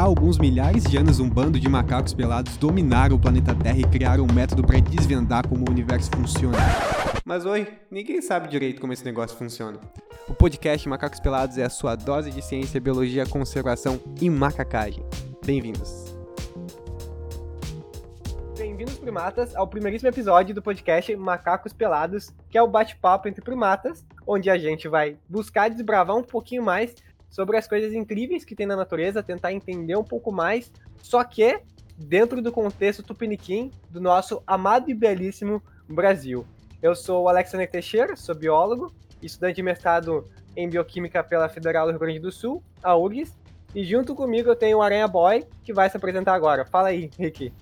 Há 0.00 0.04
alguns 0.04 0.38
milhares 0.38 0.84
de 0.84 0.96
anos, 0.96 1.20
um 1.20 1.28
bando 1.28 1.60
de 1.60 1.68
macacos 1.68 2.14
pelados 2.14 2.56
dominaram 2.56 3.16
o 3.16 3.18
planeta 3.18 3.54
Terra 3.54 3.76
e 3.76 3.84
criaram 3.84 4.24
um 4.24 4.32
método 4.32 4.66
para 4.66 4.80
desvendar 4.80 5.46
como 5.46 5.62
o 5.68 5.70
universo 5.70 6.10
funciona. 6.16 6.56
Mas 7.22 7.44
oi, 7.44 7.68
ninguém 7.90 8.22
sabe 8.22 8.48
direito 8.48 8.80
como 8.80 8.94
esse 8.94 9.04
negócio 9.04 9.36
funciona. 9.36 9.78
O 10.26 10.32
podcast 10.32 10.88
Macacos 10.88 11.20
Pelados 11.20 11.58
é 11.58 11.64
a 11.64 11.68
sua 11.68 11.96
dose 11.96 12.30
de 12.30 12.40
ciência, 12.40 12.80
biologia, 12.80 13.26
conservação 13.26 14.00
e 14.18 14.30
macacagem. 14.30 15.04
Bem-vindos. 15.44 16.16
Bem-vindos, 18.56 18.96
primatas, 18.96 19.54
ao 19.54 19.68
primeiríssimo 19.68 20.08
episódio 20.08 20.54
do 20.54 20.62
podcast 20.62 21.14
Macacos 21.14 21.74
Pelados, 21.74 22.32
que 22.48 22.56
é 22.56 22.62
o 22.62 22.66
bate-papo 22.66 23.28
entre 23.28 23.44
primatas, 23.44 24.02
onde 24.26 24.48
a 24.48 24.56
gente 24.56 24.88
vai 24.88 25.18
buscar 25.28 25.68
desbravar 25.68 26.16
um 26.16 26.22
pouquinho 26.22 26.62
mais 26.62 26.94
sobre 27.30 27.56
as 27.56 27.66
coisas 27.66 27.94
incríveis 27.94 28.44
que 28.44 28.54
tem 28.54 28.66
na 28.66 28.76
natureza, 28.76 29.22
tentar 29.22 29.52
entender 29.52 29.96
um 29.96 30.04
pouco 30.04 30.30
mais, 30.30 30.70
só 31.00 31.24
que 31.24 31.62
dentro 31.96 32.42
do 32.42 32.50
contexto 32.50 33.02
tupiniquim 33.02 33.70
do 33.88 34.00
nosso 34.00 34.42
amado 34.46 34.90
e 34.90 34.94
belíssimo 34.94 35.62
Brasil. 35.88 36.44
Eu 36.82 36.94
sou 36.94 37.24
o 37.24 37.28
Alexandre 37.28 37.66
Teixeira, 37.66 38.16
sou 38.16 38.34
biólogo, 38.34 38.92
estudante 39.22 39.56
de 39.56 39.62
mestrado 39.62 40.24
em 40.56 40.68
bioquímica 40.68 41.22
pela 41.22 41.48
Federal 41.48 41.86
do 41.86 41.90
Rio 41.90 42.00
Grande 42.00 42.18
do 42.18 42.32
Sul, 42.32 42.62
a 42.82 42.96
URGS, 42.96 43.34
e 43.74 43.84
junto 43.84 44.14
comigo 44.14 44.48
eu 44.48 44.56
tenho 44.56 44.78
o 44.78 44.82
Aranha 44.82 45.06
Boy, 45.06 45.46
que 45.62 45.72
vai 45.72 45.88
se 45.88 45.96
apresentar 45.96 46.34
agora. 46.34 46.64
Fala 46.64 46.88
aí, 46.88 47.10
Rick. 47.18 47.52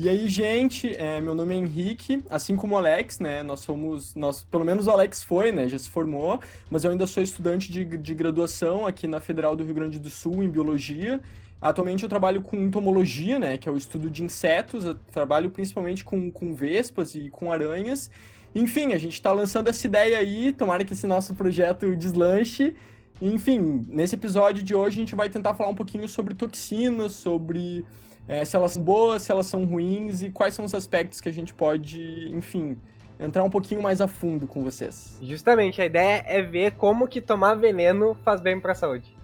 E 0.00 0.08
aí, 0.08 0.28
gente, 0.28 0.94
é, 0.94 1.20
meu 1.20 1.34
nome 1.34 1.56
é 1.56 1.58
Henrique, 1.58 2.22
assim 2.30 2.54
como 2.54 2.76
o 2.76 2.78
Alex, 2.78 3.18
né? 3.18 3.42
Nós 3.42 3.58
somos, 3.58 4.14
nós, 4.14 4.44
pelo 4.44 4.64
menos 4.64 4.86
o 4.86 4.92
Alex 4.92 5.24
foi, 5.24 5.50
né? 5.50 5.68
Já 5.68 5.76
se 5.76 5.90
formou, 5.90 6.38
mas 6.70 6.84
eu 6.84 6.92
ainda 6.92 7.04
sou 7.04 7.20
estudante 7.20 7.72
de, 7.72 7.84
de 7.84 8.14
graduação 8.14 8.86
aqui 8.86 9.08
na 9.08 9.18
Federal 9.18 9.56
do 9.56 9.64
Rio 9.64 9.74
Grande 9.74 9.98
do 9.98 10.08
Sul 10.08 10.44
em 10.44 10.48
biologia. 10.48 11.20
Atualmente 11.60 12.04
eu 12.04 12.08
trabalho 12.08 12.42
com 12.42 12.56
entomologia, 12.56 13.40
né? 13.40 13.58
Que 13.58 13.68
é 13.68 13.72
o 13.72 13.76
estudo 13.76 14.08
de 14.08 14.22
insetos. 14.22 14.84
Eu 14.84 14.94
trabalho 14.94 15.50
principalmente 15.50 16.04
com, 16.04 16.30
com 16.30 16.54
vespas 16.54 17.16
e 17.16 17.28
com 17.28 17.50
aranhas. 17.50 18.08
Enfim, 18.54 18.92
a 18.92 18.98
gente 18.98 19.14
está 19.14 19.32
lançando 19.32 19.66
essa 19.66 19.84
ideia 19.84 20.18
aí. 20.18 20.52
Tomara 20.52 20.84
que 20.84 20.92
esse 20.92 21.08
nosso 21.08 21.34
projeto 21.34 21.96
deslanche. 21.96 22.76
Enfim, 23.20 23.84
nesse 23.88 24.14
episódio 24.14 24.62
de 24.62 24.76
hoje 24.76 24.98
a 24.98 25.00
gente 25.00 25.16
vai 25.16 25.28
tentar 25.28 25.54
falar 25.54 25.70
um 25.70 25.74
pouquinho 25.74 26.08
sobre 26.08 26.36
toxinas, 26.36 27.14
sobre 27.14 27.84
é, 28.28 28.44
se 28.44 28.54
elas 28.54 28.72
são 28.72 28.82
boas, 28.82 29.22
se 29.22 29.32
elas 29.32 29.46
são 29.46 29.64
ruins 29.64 30.22
e 30.22 30.30
quais 30.30 30.54
são 30.54 30.64
os 30.64 30.74
aspectos 30.74 31.20
que 31.20 31.28
a 31.28 31.32
gente 31.32 31.54
pode, 31.54 32.28
enfim, 32.30 32.76
entrar 33.18 33.42
um 33.42 33.50
pouquinho 33.50 33.82
mais 33.82 34.00
a 34.00 34.06
fundo 34.06 34.46
com 34.46 34.62
vocês. 34.62 35.18
Justamente, 35.22 35.80
a 35.80 35.86
ideia 35.86 36.22
é 36.26 36.42
ver 36.42 36.72
como 36.72 37.08
que 37.08 37.20
tomar 37.20 37.54
veneno 37.54 38.14
faz 38.22 38.40
bem 38.40 38.60
para 38.60 38.72
a 38.72 38.74
saúde. 38.74 39.16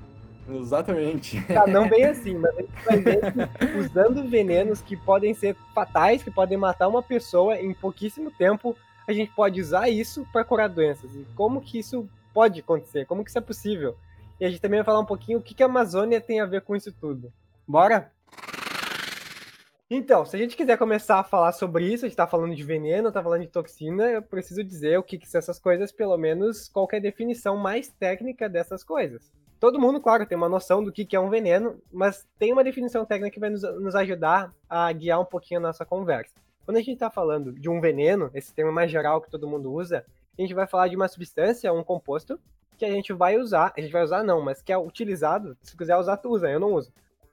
Exatamente. 0.49 1.41
Tá, 1.47 1.67
não 1.67 1.89
bem 1.89 2.05
assim, 2.07 2.35
mas 2.35 2.57
a 2.57 2.61
gente 2.61 2.85
vai 2.85 2.99
ver 2.99 3.21
que 3.21 3.79
usando 3.79 4.29
venenos 4.29 4.81
que 4.81 4.97
podem 4.97 5.35
ser 5.35 5.55
fatais, 5.75 6.23
que 6.23 6.31
podem 6.31 6.57
matar 6.57 6.89
uma 6.89 7.03
pessoa 7.03 7.57
em 7.57 7.73
pouquíssimo 7.73 8.31
tempo, 8.31 8.77
a 9.07 9.13
gente 9.13 9.31
pode 9.33 9.61
usar 9.61 9.89
isso 9.89 10.27
para 10.33 10.45
curar 10.45 10.69
doenças. 10.69 11.15
E 11.15 11.27
como 11.35 11.61
que 11.61 11.79
isso 11.79 12.09
pode 12.33 12.61
acontecer? 12.61 13.07
Como 13.07 13.23
que 13.23 13.31
isso 13.31 13.39
é 13.39 13.43
possível? 13.43 13.97
E 14.41 14.45
a 14.45 14.51
gente 14.51 14.61
também 14.61 14.79
vai 14.79 14.85
falar 14.85 15.01
um 15.01 15.07
pouquinho 15.07 15.39
o 15.39 15.43
que, 15.43 15.55
que 15.55 15.63
a 15.63 15.67
Amazônia 15.67 16.21
tem 16.21 16.41
a 16.41 16.47
ver 16.47 16.63
com 16.63 16.75
isso 16.75 16.93
tudo. 16.93 17.33
Bora? 17.67 18.11
Então, 19.91 20.25
se 20.25 20.35
a 20.35 20.39
gente 20.39 20.57
quiser 20.57 20.79
começar 20.79 21.21
a 21.21 21.25
falar 21.25 21.53
sobre 21.53 21.93
isso, 21.93 22.07
a 22.07 22.09
gente 22.09 22.17
tá 22.17 22.27
falando 22.27 22.55
de 22.55 22.63
veneno, 22.63 23.13
tá 23.13 23.23
falando 23.23 23.43
de 23.43 23.49
toxina, 23.49 24.11
eu 24.11 24.23
preciso 24.23 24.65
dizer 24.65 24.99
o 24.99 25.03
que, 25.03 25.19
que 25.19 25.29
são 25.29 25.39
essas 25.39 25.59
coisas, 25.59 25.93
pelo 25.93 26.17
menos 26.17 26.69
qual 26.69 26.89
é 26.93 26.99
definição 26.99 27.57
mais 27.59 27.89
técnica 27.89 28.49
dessas 28.49 28.83
coisas. 28.83 29.31
Todo 29.61 29.79
mundo, 29.79 30.01
claro, 30.01 30.27
tem 30.27 30.37
uma 30.37 30.49
noção 30.49 30.83
do 30.83 30.91
que, 30.91 31.05
que 31.05 31.15
é 31.15 31.21
um 31.21 31.29
veneno, 31.29 31.79
mas 31.93 32.27
tem 32.39 32.51
uma 32.51 32.65
definição 32.65 33.05
técnica 33.05 33.35
que 33.35 33.41
vai 33.41 33.51
nos, 33.51 33.63
nos 33.63 33.95
ajudar 33.95 34.55
a 34.69 34.91
guiar 34.91 35.21
um 35.21 35.25
pouquinho 35.25 35.61
a 35.61 35.63
nossa 35.63 35.85
conversa. 35.85 36.35
Quando 36.65 36.79
a 36.79 36.81
gente 36.81 36.95
está 36.95 37.11
falando 37.11 37.53
de 37.53 37.69
um 37.69 37.79
veneno, 37.79 38.31
esse 38.33 38.55
termo 38.55 38.73
mais 38.73 38.91
geral 38.91 39.21
que 39.21 39.31
todo 39.31 39.49
mundo 39.49 39.71
usa, 39.71 40.05
a 40.37 40.41
gente 40.41 40.55
vai 40.55 40.67
falar 40.67 40.89
de 40.89 40.97
uma 40.97 41.09
substância, 41.09 41.73
um 41.73 41.85
composto, 41.85 42.41
que 42.79 42.87
a 42.87 42.91
gente 42.91 43.13
vai 43.13 43.37
usar, 43.37 43.73
a 43.77 43.81
gente 43.83 43.93
vai 43.93 44.03
usar 44.03 44.25
não, 44.25 44.41
mas 44.41 44.63
que 44.63 44.73
é 44.73 44.79
utilizado, 44.79 45.57
se 45.61 45.77
quiser 45.77 45.97
usar, 45.97 46.17
tu 46.17 46.31
usa, 46.31 46.51
eu 46.51 46.59
não 46.59 46.73
uso, 46.73 46.91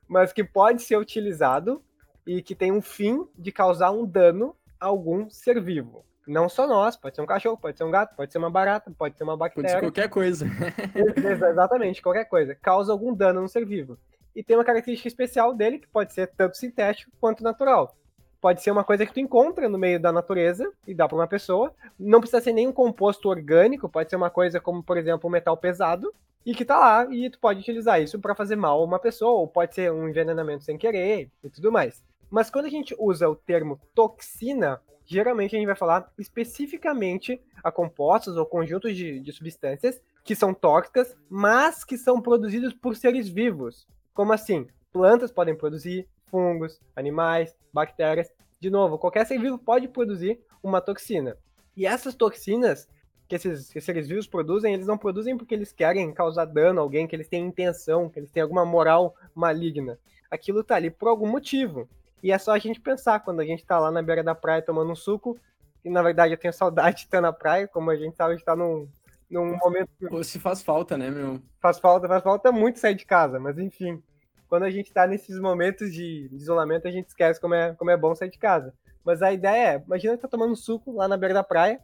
mas 0.07 0.33
que 0.33 0.43
pode 0.43 0.81
ser 0.81 0.97
utilizado 0.97 1.81
e 2.25 2.41
que 2.41 2.55
tem 2.55 2.71
um 2.71 2.81
fim 2.81 3.27
de 3.37 3.51
causar 3.51 3.91
um 3.91 4.05
dano 4.05 4.55
a 4.79 4.87
algum 4.87 5.29
ser 5.29 5.61
vivo. 5.61 6.05
Não 6.27 6.47
só 6.47 6.67
nós, 6.67 6.95
pode 6.95 7.15
ser 7.15 7.21
um 7.21 7.25
cachorro, 7.25 7.57
pode 7.57 7.77
ser 7.77 7.83
um 7.83 7.91
gato, 7.91 8.15
pode 8.15 8.31
ser 8.31 8.37
uma 8.37 8.49
barata, 8.49 8.91
pode 8.95 9.17
ser 9.17 9.23
uma 9.23 9.35
bactéria. 9.35 9.69
Pode 9.69 9.79
ser 9.79 9.85
qualquer 9.85 10.09
coisa. 10.09 10.45
Exatamente, 11.51 12.01
qualquer 12.01 12.25
coisa. 12.25 12.55
Causa 12.55 12.91
algum 12.91 13.13
dano 13.13 13.41
no 13.41 13.49
ser 13.49 13.65
vivo. 13.65 13.97
E 14.35 14.43
tem 14.43 14.55
uma 14.55 14.63
característica 14.63 15.07
especial 15.07 15.53
dele, 15.53 15.79
que 15.79 15.87
pode 15.87 16.13
ser 16.13 16.27
tanto 16.27 16.57
sintético 16.57 17.11
quanto 17.19 17.43
natural. 17.43 17.95
Pode 18.39 18.61
ser 18.61 18.71
uma 18.71 18.83
coisa 18.83 19.05
que 19.05 19.13
tu 19.13 19.19
encontra 19.19 19.67
no 19.67 19.77
meio 19.77 19.99
da 19.99 20.11
natureza 20.11 20.71
e 20.87 20.93
dá 20.93 21.07
para 21.07 21.17
uma 21.17 21.27
pessoa. 21.27 21.73
Não 21.99 22.19
precisa 22.19 22.41
ser 22.41 22.53
nenhum 22.53 22.71
composto 22.71 23.29
orgânico, 23.29 23.89
pode 23.89 24.09
ser 24.09 24.15
uma 24.15 24.29
coisa 24.29 24.59
como, 24.59 24.81
por 24.81 24.97
exemplo, 24.97 25.27
um 25.27 25.31
metal 25.31 25.57
pesado, 25.57 26.13
e 26.45 26.55
que 26.55 26.65
tá 26.65 26.79
lá 26.79 27.07
e 27.11 27.29
tu 27.29 27.39
pode 27.39 27.59
utilizar 27.59 28.01
isso 28.01 28.19
para 28.19 28.33
fazer 28.33 28.55
mal 28.55 28.81
a 28.81 28.83
uma 28.83 28.99
pessoa, 28.99 29.39
ou 29.39 29.47
pode 29.47 29.75
ser 29.75 29.91
um 29.91 30.07
envenenamento 30.07 30.63
sem 30.63 30.77
querer 30.77 31.29
e 31.43 31.49
tudo 31.49 31.71
mais. 31.71 32.03
Mas 32.31 32.49
quando 32.49 32.65
a 32.65 32.69
gente 32.69 32.95
usa 32.97 33.29
o 33.29 33.35
termo 33.35 33.79
toxina, 33.93 34.81
geralmente 35.05 35.53
a 35.53 35.59
gente 35.59 35.67
vai 35.67 35.75
falar 35.75 36.09
especificamente 36.17 37.41
a 37.61 37.69
compostos 37.69 38.37
ou 38.37 38.45
conjuntos 38.45 38.95
de, 38.95 39.19
de 39.19 39.31
substâncias 39.33 40.01
que 40.23 40.33
são 40.33 40.53
tóxicas, 40.53 41.15
mas 41.29 41.83
que 41.83 41.97
são 41.97 42.21
produzidos 42.21 42.73
por 42.73 42.95
seres 42.95 43.27
vivos. 43.27 43.85
Como 44.13 44.31
assim? 44.31 44.67
Plantas 44.93 45.31
podem 45.31 45.55
produzir, 45.55 46.07
fungos, 46.27 46.79
animais, 46.95 47.55
bactérias. 47.73 48.31
De 48.59 48.69
novo, 48.69 48.97
qualquer 48.97 49.25
ser 49.25 49.37
vivo 49.39 49.57
pode 49.57 49.89
produzir 49.89 50.39
uma 50.63 50.79
toxina. 50.79 51.37
E 51.75 51.85
essas 51.85 52.15
toxinas 52.15 52.87
que 53.27 53.35
esses, 53.35 53.71
que 53.71 53.79
seres 53.79 54.07
vivos 54.07 54.27
produzem, 54.27 54.73
eles 54.73 54.85
não 54.85 54.97
produzem 54.97 55.37
porque 55.37 55.55
eles 55.55 55.71
querem 55.71 56.13
causar 56.13 56.45
dano 56.45 56.79
a 56.79 56.83
alguém, 56.83 57.07
que 57.07 57.15
eles 57.15 57.29
têm 57.29 57.45
intenção, 57.45 58.09
que 58.09 58.19
eles 58.19 58.29
têm 58.29 58.43
alguma 58.43 58.65
moral 58.65 59.15
maligna. 59.33 59.97
Aquilo 60.29 60.63
tá 60.63 60.75
ali 60.75 60.89
por 60.89 61.07
algum 61.07 61.27
motivo. 61.27 61.89
E 62.23 62.31
é 62.31 62.37
só 62.37 62.51
a 62.51 62.59
gente 62.59 62.79
pensar 62.79 63.19
quando 63.19 63.39
a 63.39 63.45
gente 63.45 63.65
tá 63.65 63.79
lá 63.79 63.91
na 63.91 64.01
beira 64.01 64.23
da 64.23 64.35
praia 64.35 64.61
tomando 64.61 64.91
um 64.91 64.95
suco, 64.95 65.39
e 65.83 65.89
na 65.89 66.01
verdade 66.03 66.33
eu 66.33 66.37
tenho 66.37 66.53
saudade 66.53 66.97
de 66.97 67.03
estar 67.03 67.21
na 67.21 67.33
praia, 67.33 67.67
como 67.67 67.89
a 67.89 67.95
gente 67.95 68.15
sabe, 68.15 68.33
a 68.33 68.35
gente 68.35 68.45
tá 68.45 68.55
num, 68.55 68.87
num 69.29 69.57
momento. 69.57 69.89
Se 70.23 70.39
faz 70.39 70.61
falta, 70.61 70.97
né, 70.97 71.09
meu? 71.09 71.41
Faz 71.59 71.79
falta, 71.79 72.07
faz 72.07 72.23
falta 72.23 72.51
muito 72.51 72.79
sair 72.79 72.95
de 72.95 73.05
casa, 73.05 73.39
mas 73.39 73.57
enfim. 73.57 74.01
Quando 74.47 74.63
a 74.63 74.69
gente 74.69 74.91
tá 74.91 75.07
nesses 75.07 75.39
momentos 75.39 75.93
de 75.93 76.29
isolamento, 76.33 76.87
a 76.87 76.91
gente 76.91 77.07
esquece 77.07 77.39
como 77.39 77.53
é, 77.53 77.73
como 77.75 77.89
é 77.89 77.95
bom 77.95 78.13
sair 78.13 78.29
de 78.29 78.37
casa. 78.37 78.73
Mas 79.03 79.21
a 79.21 79.31
ideia 79.31 79.75
é, 79.75 79.83
imagina 79.83 80.15
que 80.15 80.21
tá 80.21 80.27
tomando 80.27 80.51
um 80.51 80.57
suco 80.57 80.91
lá 80.91 81.07
na 81.07 81.17
beira 81.17 81.33
da 81.33 81.43
praia, 81.43 81.79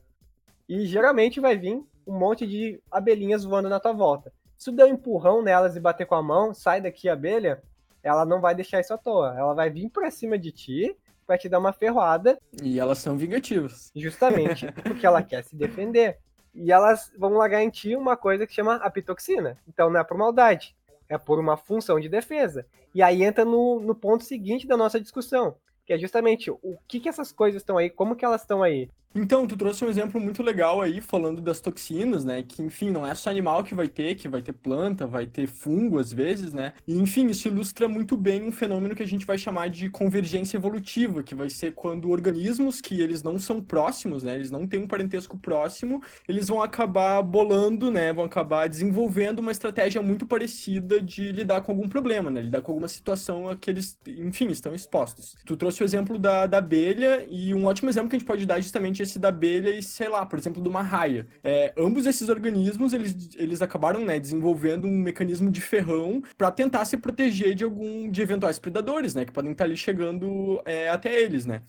e 0.67 0.85
geralmente 0.85 1.39
vai 1.39 1.57
vir 1.57 1.81
um 2.05 2.17
monte 2.17 2.45
de 2.45 2.81
abelhinhas 2.91 3.43
voando 3.43 3.69
na 3.69 3.79
tua 3.79 3.93
volta. 3.93 4.33
Se 4.57 4.65
tu 4.65 4.75
der 4.75 4.85
um 4.85 4.89
empurrão 4.89 5.41
nelas 5.41 5.75
e 5.75 5.79
bater 5.79 6.05
com 6.05 6.15
a 6.15 6.21
mão, 6.21 6.53
sai 6.53 6.81
daqui 6.81 7.07
abelha, 7.07 7.63
ela 8.03 8.25
não 8.25 8.39
vai 8.39 8.55
deixar 8.55 8.79
isso 8.79 8.93
à 8.93 8.97
toa. 8.97 9.35
Ela 9.37 9.53
vai 9.53 9.69
vir 9.69 9.89
pra 9.89 10.11
cima 10.11 10.37
de 10.37 10.51
ti, 10.51 10.95
vai 11.27 11.37
te 11.37 11.49
dar 11.49 11.59
uma 11.59 11.73
ferroada. 11.73 12.39
E 12.61 12.79
elas 12.79 12.99
são 12.99 13.17
vingativas. 13.17 13.91
Justamente 13.95 14.71
porque 14.83 15.05
ela 15.05 15.21
quer 15.21 15.43
se 15.43 15.55
defender. 15.55 16.17
E 16.55 16.71
elas 16.71 17.11
vão 17.17 17.33
largar 17.33 17.61
em 17.61 17.69
ti 17.69 17.95
uma 17.95 18.17
coisa 18.17 18.47
que 18.47 18.53
chama 18.53 18.75
apitoxina. 18.75 19.57
Então 19.67 19.89
não 19.89 19.99
é 19.99 20.03
por 20.03 20.17
maldade, 20.17 20.75
é 21.07 21.17
por 21.17 21.39
uma 21.39 21.57
função 21.57 21.99
de 21.99 22.09
defesa. 22.09 22.65
E 22.95 23.03
aí 23.03 23.23
entra 23.23 23.45
no, 23.45 23.79
no 23.79 23.93
ponto 23.93 24.23
seguinte 24.23 24.65
da 24.65 24.75
nossa 24.75 24.99
discussão, 24.99 25.55
que 25.85 25.93
é 25.93 25.99
justamente 25.99 26.49
o 26.49 26.77
que, 26.87 26.99
que 26.99 27.09
essas 27.09 27.31
coisas 27.31 27.61
estão 27.61 27.77
aí, 27.77 27.89
como 27.89 28.15
que 28.15 28.25
elas 28.25 28.41
estão 28.41 28.63
aí. 28.63 28.89
Então, 29.15 29.47
tu 29.47 29.57
trouxe 29.57 29.83
um 29.83 29.89
exemplo 29.89 30.21
muito 30.21 30.43
legal 30.43 30.79
aí, 30.79 31.01
falando 31.01 31.41
das 31.41 31.59
toxinas, 31.59 32.23
né? 32.23 32.43
Que, 32.43 32.61
enfim, 32.61 32.91
não 32.91 33.05
é 33.05 33.15
só 33.15 33.29
animal 33.31 33.63
que 33.63 33.73
vai 33.73 33.87
ter, 33.87 34.13
que 34.15 34.27
vai 34.27 34.43
ter 34.43 34.53
planta, 34.53 35.07
vai 35.07 35.25
ter 35.25 35.47
fungo 35.47 35.97
às 35.97 36.13
vezes, 36.13 36.53
né? 36.53 36.73
E, 36.87 36.95
enfim, 36.99 37.27
isso 37.27 37.47
ilustra 37.47 37.87
muito 37.87 38.15
bem 38.15 38.43
um 38.43 38.51
fenômeno 38.51 38.95
que 38.95 39.01
a 39.01 39.07
gente 39.07 39.25
vai 39.25 39.37
chamar 39.37 39.69
de 39.69 39.89
convergência 39.89 40.57
evolutiva, 40.57 41.23
que 41.23 41.33
vai 41.33 41.49
ser 41.49 41.73
quando 41.73 42.11
organismos 42.11 42.79
que 42.79 43.01
eles 43.01 43.23
não 43.23 43.39
são 43.39 43.61
próximos, 43.61 44.21
né? 44.21 44.35
Eles 44.35 44.51
não 44.51 44.67
têm 44.67 44.81
um 44.81 44.87
parentesco 44.87 45.37
próximo, 45.37 46.01
eles 46.27 46.47
vão 46.47 46.61
acabar 46.61 47.21
bolando, 47.23 47.89
né? 47.89 48.13
Vão 48.13 48.25
acabar 48.25 48.69
desenvolvendo 48.69 49.39
uma 49.39 49.51
estratégia 49.51 50.01
muito 50.01 50.27
parecida 50.27 51.01
de 51.01 51.31
lidar 51.31 51.61
com 51.61 51.71
algum 51.71 51.89
problema, 51.89 52.29
né? 52.29 52.41
Lidar 52.41 52.61
com 52.61 52.71
alguma 52.71 52.87
situação 52.87 53.49
a 53.49 53.55
que 53.55 53.71
eles, 53.71 53.97
enfim, 54.05 54.49
estão 54.49 54.75
expostos. 54.75 55.35
Tu 55.43 55.57
trouxe 55.57 55.81
o 55.81 55.85
exemplo 55.85 56.19
da, 56.19 56.45
da 56.45 56.59
abelha 56.59 57.25
e 57.29 57.53
um 57.55 57.65
ótimo 57.65 57.89
exemplo 57.89 58.09
que 58.09 58.15
a 58.15 58.19
gente 58.19 58.27
pode 58.27 58.45
dar 58.45 58.59
é 58.59 58.61
justamente 58.97 59.03
esse 59.03 59.19
da 59.19 59.29
abelha 59.29 59.69
e, 59.69 59.83
sei 59.83 60.09
lá, 60.09 60.25
por 60.25 60.39
exemplo, 60.39 60.61
de 60.61 60.67
uma 60.67 60.81
raia. 60.81 61.27
É, 61.43 61.73
ambos 61.77 62.05
esses 62.05 62.29
organismos, 62.29 62.93
eles, 62.93 63.29
eles 63.35 63.61
acabaram, 63.61 64.03
né, 64.03 64.19
desenvolvendo 64.19 64.87
um 64.87 64.97
mecanismo 64.97 65.51
de 65.51 65.61
ferrão 65.61 66.21
para 66.37 66.51
tentar 66.51 66.85
se 66.85 66.97
proteger 66.97 67.53
de 67.55 67.63
algum, 67.63 68.09
de 68.09 68.21
eventuais 68.21 68.59
predadores, 68.59 69.13
né, 69.13 69.25
que 69.25 69.31
podem 69.31 69.51
estar 69.51 69.65
ali 69.65 69.77
chegando 69.77 70.61
é, 70.65 70.89
até 70.89 71.13
eles, 71.21 71.45
né. 71.45 71.61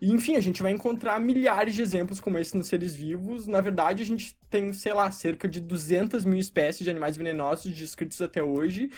E, 0.00 0.10
enfim, 0.10 0.34
a 0.34 0.40
gente 0.40 0.62
vai 0.62 0.72
encontrar 0.72 1.20
milhares 1.20 1.74
de 1.74 1.82
exemplos 1.82 2.20
como 2.20 2.38
esse 2.38 2.56
nos 2.56 2.68
seres 2.68 2.96
vivos. 2.96 3.46
Na 3.46 3.60
verdade, 3.60 4.02
a 4.02 4.06
gente 4.06 4.34
tem, 4.48 4.72
sei 4.72 4.94
lá, 4.94 5.10
cerca 5.10 5.46
de 5.46 5.60
200 5.60 6.24
mil 6.24 6.38
espécies 6.38 6.84
de 6.84 6.90
animais 6.90 7.18
venenosos 7.18 7.70
descritos 7.74 8.18
até 8.22 8.42
hoje, 8.42 8.90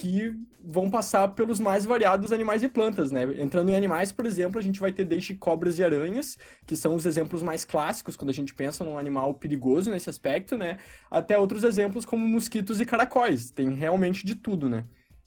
que 0.00 0.34
vão 0.62 0.90
passar 0.90 1.28
pelos 1.28 1.60
mais 1.60 1.84
variados 1.84 2.32
animais 2.32 2.62
e 2.62 2.68
plantas, 2.68 3.12
né? 3.12 3.22
Entrando 3.38 3.70
em 3.70 3.76
animais, 3.76 4.10
por 4.10 4.26
exemplo, 4.26 4.58
a 4.58 4.62
gente 4.62 4.80
vai 4.80 4.92
ter 4.92 5.04
desde 5.04 5.34
cobras 5.34 5.78
e 5.78 5.84
aranhas, 5.84 6.38
que 6.66 6.74
são 6.76 6.94
os 6.94 7.06
exemplos 7.06 7.42
mais 7.42 7.64
clássicos 7.64 8.16
quando 8.16 8.30
a 8.30 8.34
gente 8.34 8.54
pensa 8.54 8.82
num 8.82 8.98
animal 8.98 9.34
perigoso 9.34 9.90
nesse 9.90 10.08
aspecto, 10.10 10.56
né? 10.56 10.78
Até 11.10 11.38
outros 11.38 11.64
exemplos 11.64 12.04
como 12.04 12.26
mosquitos 12.26 12.80
e 12.80 12.86
caracóis. 12.86 13.50
Tem 13.50 13.72
realmente 13.74 14.24
de 14.24 14.34
tudo, 14.34 14.68
né? 14.68 14.84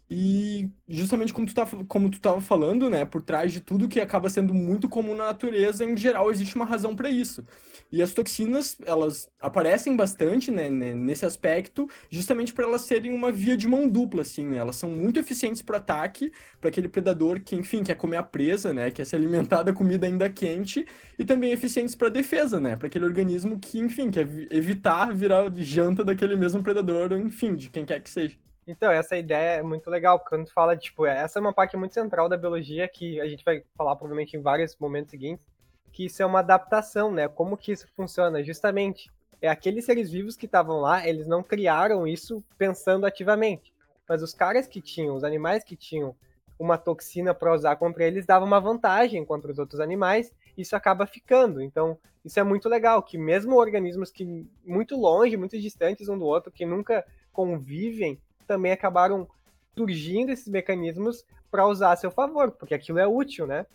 E 0.10 0.70
justamente 0.88 1.34
como 1.34 1.46
tu, 1.46 1.54
tá, 1.54 1.68
como 1.88 2.10
tu 2.10 2.22
tava 2.22 2.40
falando, 2.40 2.90
né, 2.90 3.04
por 3.04 3.22
trás 3.22 3.52
de 3.52 3.60
tudo 3.60 3.90
que 3.90 4.00
acaba 4.00 4.30
sendo 4.30 4.54
muito 4.54 4.88
comum 4.88 5.14
na 5.16 5.26
natureza, 5.26 5.84
em 5.84 5.98
geral 5.98 6.32
existe 6.32 6.56
uma 6.56 6.64
razão 6.64 6.96
para 6.96 7.10
isso. 7.10 7.44
E 7.92 8.02
as 8.02 8.14
toxinas, 8.14 8.78
elas 8.86 9.30
aparecem 9.40 9.96
bastante, 9.98 10.50
né, 10.50 10.70
nesse 10.70 11.26
aspecto, 11.26 11.90
justamente 12.10 12.54
para 12.54 12.66
elas 12.66 12.82
serem 12.82 13.14
uma 13.14 13.32
via 13.34 13.58
de 13.58 13.68
mão 13.68 13.88
dupla, 13.88 14.22
assim, 14.22 14.46
né? 14.48 14.58
Elas 14.58 14.78
são 14.78 14.90
muito 14.90 15.20
eficientes 15.20 15.62
para 15.62 15.78
ataque, 15.78 16.32
para 16.60 16.70
aquele 16.70 16.88
predador 16.90 17.42
que, 17.42 17.56
enfim, 17.56 17.84
quer 17.84 17.96
comer 17.96 18.18
a 18.18 18.24
presa, 18.24 18.74
né, 18.74 18.92
quer 18.92 19.06
se 19.06 19.16
alimentar 19.16 19.64
da 19.64 19.74
comida 19.74 20.08
ainda 20.08 20.30
quente, 20.30 20.86
e 21.20 21.26
também 21.26 21.52
eficientes 21.52 21.96
para 21.96 22.10
defesa, 22.10 22.60
né, 22.60 22.76
para 22.78 22.88
aquele 22.88 23.06
organismo 23.06 23.60
que, 23.60 23.80
enfim, 23.80 24.10
quer 24.12 24.28
evitar 24.52 25.14
virar 25.14 25.52
janta 25.58 26.04
daquele 26.04 26.36
mesmo 26.38 26.64
predador, 26.64 27.12
enfim, 27.14 27.56
de 27.56 27.70
quem 27.70 27.86
quer 27.86 28.02
que 28.02 28.10
seja. 28.10 28.47
Então, 28.68 28.92
essa 28.92 29.16
ideia 29.16 29.60
é 29.60 29.64
muito 29.64 29.90
legal, 29.90 30.20
quando 30.20 30.52
fala, 30.52 30.76
tipo, 30.76 31.06
essa 31.06 31.40
é 31.40 31.42
uma 31.42 31.54
parte 31.54 31.78
muito 31.78 31.94
central 31.94 32.28
da 32.28 32.36
biologia 32.36 32.86
que 32.88 33.20
a 33.22 33.28
gente 33.28 33.46
vai 33.46 33.64
falar 33.78 33.96
provavelmente 33.96 34.36
em 34.36 34.42
vários 34.42 34.76
momentos 34.78 35.12
seguintes, 35.12 35.46
que 35.94 36.06
isso 36.06 36.22
é 36.22 36.26
uma 36.26 36.40
adaptação, 36.40 37.10
né? 37.10 37.30
Como 37.30 37.56
que 37.56 37.72
isso 37.72 37.88
funciona? 37.96 38.44
Justamente, 38.44 39.10
é 39.42 39.48
aqueles 39.48 39.86
seres 39.86 40.12
vivos 40.12 40.36
que 40.36 40.46
estavam 40.46 40.82
lá, 40.82 41.08
eles 41.08 41.28
não 41.28 41.42
criaram 41.42 42.06
isso 42.06 42.44
pensando 42.58 43.06
ativamente, 43.06 43.74
mas 44.08 44.22
os 44.22 44.34
caras 44.34 44.68
que 44.68 44.82
tinham, 44.82 45.16
os 45.16 45.24
animais 45.24 45.64
que 45.64 45.78
tinham 45.78 46.14
uma 46.60 46.78
toxina 46.78 47.34
para 47.34 47.54
usar 47.54 47.76
contra 47.78 48.04
eles 48.04 48.26
dava 48.26 48.44
uma 48.44 48.60
vantagem 48.60 49.24
contra 49.24 49.52
os 49.52 49.60
outros 49.60 49.80
animais, 49.80 50.34
isso 50.58 50.76
acaba 50.76 51.06
ficando. 51.06 51.62
Então, 51.62 51.98
isso 52.26 52.40
é 52.40 52.44
muito 52.44 52.68
legal, 52.68 53.02
que 53.02 53.18
mesmo 53.18 53.56
organismos 53.56 54.12
que 54.12 54.46
muito 54.66 54.98
longe, 54.98 55.38
muito 55.38 55.58
distantes 55.58 56.10
um 56.10 56.18
do 56.18 56.26
outro, 56.26 56.52
que 56.52 56.66
nunca 56.66 57.06
convivem, 57.32 58.20
também 58.48 58.72
acabaram 58.72 59.28
surgindo 59.76 60.32
esses 60.32 60.48
mecanismos 60.48 61.24
para 61.52 61.68
usar 61.68 61.92
a 61.92 61.96
seu 61.96 62.10
favor, 62.10 62.52
porque 62.52 62.74
aquilo 62.74 63.00
é 63.00 63.08
útil, 63.08 63.46
né? 63.46 63.66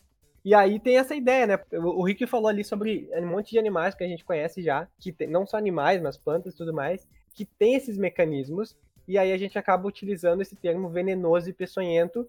E 0.44 0.54
aí 0.54 0.80
tem 0.80 0.98
essa 0.98 1.14
ideia, 1.14 1.46
né? 1.46 1.58
O 1.72 2.02
Rick 2.02 2.26
falou 2.26 2.48
ali 2.48 2.64
sobre 2.64 3.08
um 3.14 3.26
monte 3.26 3.52
de 3.52 3.58
animais 3.58 3.94
que 3.94 4.02
a 4.02 4.08
gente 4.08 4.24
conhece 4.24 4.60
já, 4.60 4.88
que 4.98 5.12
tem, 5.12 5.28
não 5.28 5.46
só 5.46 5.56
animais, 5.56 6.02
mas 6.02 6.18
plantas 6.18 6.54
e 6.54 6.56
tudo 6.56 6.74
mais, 6.74 7.06
que 7.32 7.44
tem 7.44 7.76
esses 7.76 7.96
mecanismos, 7.96 8.76
e 9.06 9.16
aí 9.16 9.32
a 9.32 9.38
gente 9.38 9.56
acaba 9.56 9.86
utilizando 9.86 10.42
esse 10.42 10.56
termo 10.56 10.88
venenoso 10.88 11.48
e 11.48 11.52
peçonhento 11.52 12.28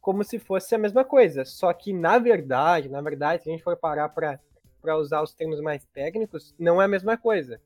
como 0.00 0.24
se 0.24 0.40
fosse 0.40 0.74
a 0.74 0.78
mesma 0.78 1.04
coisa. 1.04 1.44
Só 1.44 1.72
que, 1.72 1.92
na 1.92 2.18
verdade, 2.18 2.88
na 2.88 3.00
verdade, 3.00 3.44
se 3.44 3.48
a 3.48 3.52
gente 3.52 3.62
for 3.62 3.76
parar 3.76 4.08
para 4.08 4.96
usar 4.96 5.22
os 5.22 5.32
termos 5.32 5.60
mais 5.60 5.84
técnicos, 5.86 6.52
não 6.58 6.82
é 6.82 6.86
a 6.86 6.88
mesma 6.88 7.16
coisa 7.16 7.60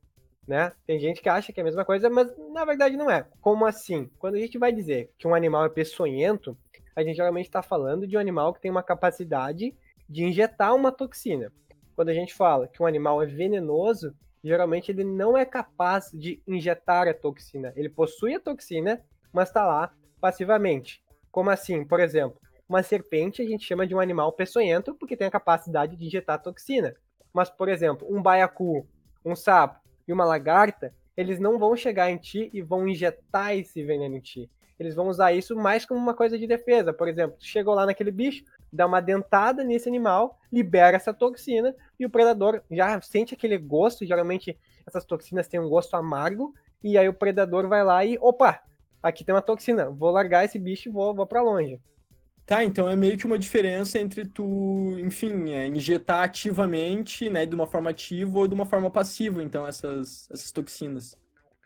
né? 0.46 0.72
Tem 0.86 0.98
gente 0.98 1.20
que 1.20 1.28
acha 1.28 1.52
que 1.52 1.60
é 1.60 1.62
a 1.62 1.64
mesma 1.64 1.84
coisa, 1.84 2.08
mas 2.08 2.30
na 2.52 2.64
verdade 2.64 2.96
não 2.96 3.10
é. 3.10 3.26
Como 3.40 3.66
assim? 3.66 4.10
Quando 4.18 4.36
a 4.36 4.38
gente 4.38 4.58
vai 4.58 4.72
dizer 4.72 5.10
que 5.18 5.26
um 5.26 5.34
animal 5.34 5.64
é 5.64 5.68
peçonhento, 5.68 6.56
a 6.94 7.02
gente 7.02 7.16
geralmente 7.16 7.46
está 7.46 7.62
falando 7.62 8.06
de 8.06 8.16
um 8.16 8.20
animal 8.20 8.54
que 8.54 8.60
tem 8.60 8.70
uma 8.70 8.82
capacidade 8.82 9.74
de 10.08 10.24
injetar 10.24 10.74
uma 10.74 10.92
toxina. 10.92 11.52
Quando 11.94 12.10
a 12.10 12.14
gente 12.14 12.32
fala 12.34 12.68
que 12.68 12.82
um 12.82 12.86
animal 12.86 13.22
é 13.22 13.26
venenoso, 13.26 14.14
geralmente 14.42 14.90
ele 14.90 15.02
não 15.02 15.36
é 15.36 15.44
capaz 15.44 16.10
de 16.12 16.40
injetar 16.46 17.08
a 17.08 17.14
toxina. 17.14 17.72
Ele 17.74 17.88
possui 17.88 18.34
a 18.34 18.40
toxina, 18.40 19.02
mas 19.32 19.48
está 19.48 19.66
lá 19.66 19.92
passivamente. 20.20 21.02
Como 21.30 21.50
assim? 21.50 21.84
Por 21.84 22.00
exemplo, 22.00 22.40
uma 22.68 22.82
serpente 22.82 23.42
a 23.42 23.46
gente 23.46 23.64
chama 23.64 23.86
de 23.86 23.94
um 23.94 24.00
animal 24.00 24.32
peçonhento 24.32 24.94
porque 24.94 25.16
tem 25.16 25.26
a 25.26 25.30
capacidade 25.30 25.96
de 25.96 26.06
injetar 26.06 26.40
toxina. 26.40 26.94
Mas, 27.32 27.50
por 27.50 27.68
exemplo, 27.68 28.06
um 28.10 28.22
baiacu, 28.22 28.86
um 29.24 29.36
sapo, 29.36 29.80
e 30.06 30.12
uma 30.12 30.24
lagarta, 30.24 30.92
eles 31.16 31.38
não 31.38 31.58
vão 31.58 31.74
chegar 31.74 32.10
em 32.10 32.18
ti 32.18 32.50
e 32.52 32.62
vão 32.62 32.86
injetar 32.86 33.56
esse 33.56 33.82
veneno 33.82 34.16
em 34.16 34.20
ti. 34.20 34.50
Eles 34.78 34.94
vão 34.94 35.08
usar 35.08 35.32
isso 35.32 35.56
mais 35.56 35.86
como 35.86 35.98
uma 35.98 36.14
coisa 36.14 36.38
de 36.38 36.46
defesa. 36.46 36.92
Por 36.92 37.08
exemplo, 37.08 37.36
chegou 37.40 37.74
lá 37.74 37.86
naquele 37.86 38.10
bicho, 38.10 38.44
dá 38.70 38.86
uma 38.86 39.00
dentada 39.00 39.64
nesse 39.64 39.88
animal, 39.88 40.38
libera 40.52 40.96
essa 40.96 41.14
toxina 41.14 41.74
e 41.98 42.04
o 42.04 42.10
predador 42.10 42.62
já 42.70 43.00
sente 43.00 43.34
aquele 43.34 43.56
gosto. 43.56 44.04
Geralmente 44.04 44.58
essas 44.86 45.04
toxinas 45.04 45.48
têm 45.48 45.58
um 45.58 45.68
gosto 45.68 45.94
amargo 45.94 46.54
e 46.84 46.98
aí 46.98 47.08
o 47.08 47.14
predador 47.14 47.66
vai 47.68 47.82
lá 47.82 48.04
e 48.04 48.18
opa, 48.20 48.60
aqui 49.02 49.24
tem 49.24 49.34
uma 49.34 49.42
toxina, 49.42 49.88
vou 49.88 50.10
largar 50.10 50.44
esse 50.44 50.58
bicho 50.58 50.88
e 50.88 50.92
vou, 50.92 51.14
vou 51.14 51.26
para 51.26 51.42
longe. 51.42 51.80
Tá, 52.46 52.62
então 52.62 52.88
é 52.88 52.94
meio 52.94 53.18
que 53.18 53.26
uma 53.26 53.38
diferença 53.38 53.98
entre 53.98 54.24
tu, 54.24 54.96
enfim, 55.00 55.50
é, 55.50 55.66
injetar 55.66 56.22
ativamente, 56.22 57.28
né, 57.28 57.44
de 57.44 57.56
uma 57.56 57.66
forma 57.66 57.90
ativa 57.90 58.38
ou 58.38 58.46
de 58.46 58.54
uma 58.54 58.64
forma 58.64 58.88
passiva, 58.88 59.42
então, 59.42 59.66
essas, 59.66 60.30
essas 60.30 60.52
toxinas. 60.52 61.18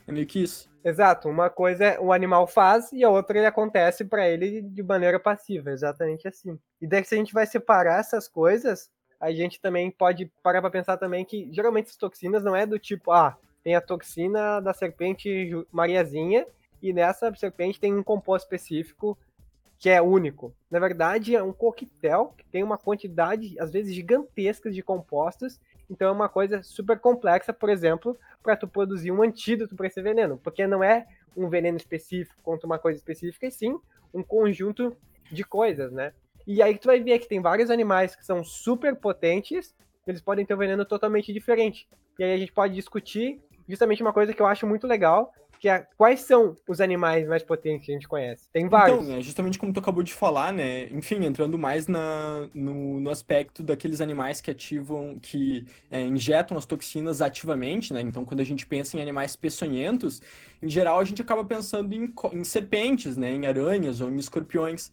É 0.06 0.12
meio 0.12 0.26
que 0.26 0.42
isso. 0.42 0.70
Exato, 0.82 1.28
uma 1.28 1.50
coisa 1.50 1.84
é 1.84 2.00
o 2.00 2.14
animal 2.14 2.46
faz 2.46 2.90
e 2.92 3.04
a 3.04 3.10
outra 3.10 3.36
ele 3.36 3.46
acontece 3.46 4.06
para 4.06 4.26
ele 4.26 4.62
de 4.62 4.82
maneira 4.82 5.20
passiva, 5.20 5.70
exatamente 5.70 6.26
assim. 6.26 6.58
E 6.80 6.86
daí 6.86 7.04
se 7.04 7.14
a 7.14 7.18
gente 7.18 7.34
vai 7.34 7.46
separar 7.46 8.00
essas 8.00 8.26
coisas, 8.26 8.90
a 9.20 9.30
gente 9.30 9.60
também 9.60 9.90
pode 9.90 10.32
parar 10.42 10.62
para 10.62 10.70
pensar 10.70 10.96
também 10.96 11.26
que 11.26 11.52
geralmente 11.52 11.90
as 11.90 11.96
toxinas 11.96 12.42
não 12.42 12.56
é 12.56 12.64
do 12.64 12.78
tipo, 12.78 13.12
ah, 13.12 13.36
tem 13.62 13.76
a 13.76 13.80
toxina 13.82 14.58
da 14.60 14.72
serpente 14.72 15.50
Mariazinha 15.70 16.46
e 16.80 16.94
nessa 16.94 17.30
serpente 17.34 17.78
tem 17.78 17.94
um 17.94 18.02
composto 18.02 18.46
específico 18.46 19.18
que 19.80 19.88
é 19.88 20.00
único. 20.00 20.54
Na 20.70 20.78
verdade, 20.78 21.34
é 21.34 21.42
um 21.42 21.54
coquetel 21.54 22.34
que 22.36 22.44
tem 22.44 22.62
uma 22.62 22.76
quantidade, 22.76 23.58
às 23.58 23.72
vezes, 23.72 23.94
gigantesca 23.94 24.70
de 24.70 24.82
compostos. 24.82 25.58
Então 25.88 26.06
é 26.06 26.12
uma 26.12 26.28
coisa 26.28 26.62
super 26.62 27.00
complexa, 27.00 27.50
por 27.50 27.70
exemplo, 27.70 28.16
para 28.42 28.54
tu 28.56 28.68
produzir 28.68 29.10
um 29.10 29.22
antídoto 29.22 29.74
para 29.74 29.86
esse 29.86 30.00
veneno, 30.02 30.38
porque 30.38 30.66
não 30.66 30.84
é 30.84 31.06
um 31.34 31.48
veneno 31.48 31.78
específico 31.78 32.40
contra 32.42 32.66
uma 32.66 32.78
coisa 32.78 32.98
específica, 32.98 33.46
e 33.46 33.50
sim 33.50 33.80
um 34.12 34.22
conjunto 34.22 34.94
de 35.32 35.42
coisas, 35.44 35.90
né? 35.90 36.12
E 36.46 36.60
aí 36.62 36.76
tu 36.76 36.86
vai 36.86 37.00
ver 37.00 37.18
que 37.18 37.28
tem 37.28 37.40
vários 37.40 37.70
animais 37.70 38.14
que 38.14 38.24
são 38.24 38.44
super 38.44 38.94
potentes, 38.94 39.74
eles 40.06 40.20
podem 40.20 40.44
ter 40.44 40.54
um 40.54 40.58
veneno 40.58 40.84
totalmente 40.84 41.32
diferente. 41.32 41.88
E 42.18 42.24
aí 42.24 42.34
a 42.34 42.36
gente 42.36 42.52
pode 42.52 42.74
discutir 42.74 43.40
justamente 43.66 44.02
uma 44.02 44.12
coisa 44.12 44.34
que 44.34 44.42
eu 44.42 44.46
acho 44.46 44.66
muito 44.66 44.86
legal, 44.86 45.32
que 45.60 45.68
é, 45.68 45.86
quais 45.98 46.20
são 46.20 46.56
os 46.66 46.80
animais 46.80 47.28
mais 47.28 47.42
potentes 47.42 47.84
que 47.84 47.92
a 47.92 47.94
gente 47.94 48.08
conhece? 48.08 48.48
Tem 48.50 48.66
vários. 48.66 49.04
Então, 49.04 49.14
é 49.14 49.20
justamente 49.20 49.58
como 49.58 49.74
tu 49.74 49.78
acabou 49.78 50.02
de 50.02 50.14
falar, 50.14 50.54
né? 50.54 50.88
Enfim, 50.90 51.22
entrando 51.26 51.58
mais 51.58 51.86
na, 51.86 52.48
no, 52.54 52.98
no 52.98 53.10
aspecto 53.10 53.62
daqueles 53.62 54.00
animais 54.00 54.40
que 54.40 54.50
ativam, 54.50 55.18
que 55.20 55.66
é, 55.90 56.00
injetam 56.00 56.56
as 56.56 56.64
toxinas 56.64 57.20
ativamente, 57.20 57.92
né? 57.92 58.00
Então, 58.00 58.24
quando 58.24 58.40
a 58.40 58.44
gente 58.44 58.66
pensa 58.66 58.96
em 58.96 59.02
animais 59.02 59.36
peçonhentos, 59.36 60.22
em 60.62 60.68
geral 60.68 60.98
a 60.98 61.04
gente 61.04 61.20
acaba 61.20 61.44
pensando 61.44 61.92
em, 61.92 62.10
em 62.32 62.42
serpentes, 62.42 63.18
né? 63.18 63.30
Em 63.30 63.46
aranhas 63.46 64.00
ou 64.00 64.10
em 64.10 64.16
escorpiões. 64.16 64.90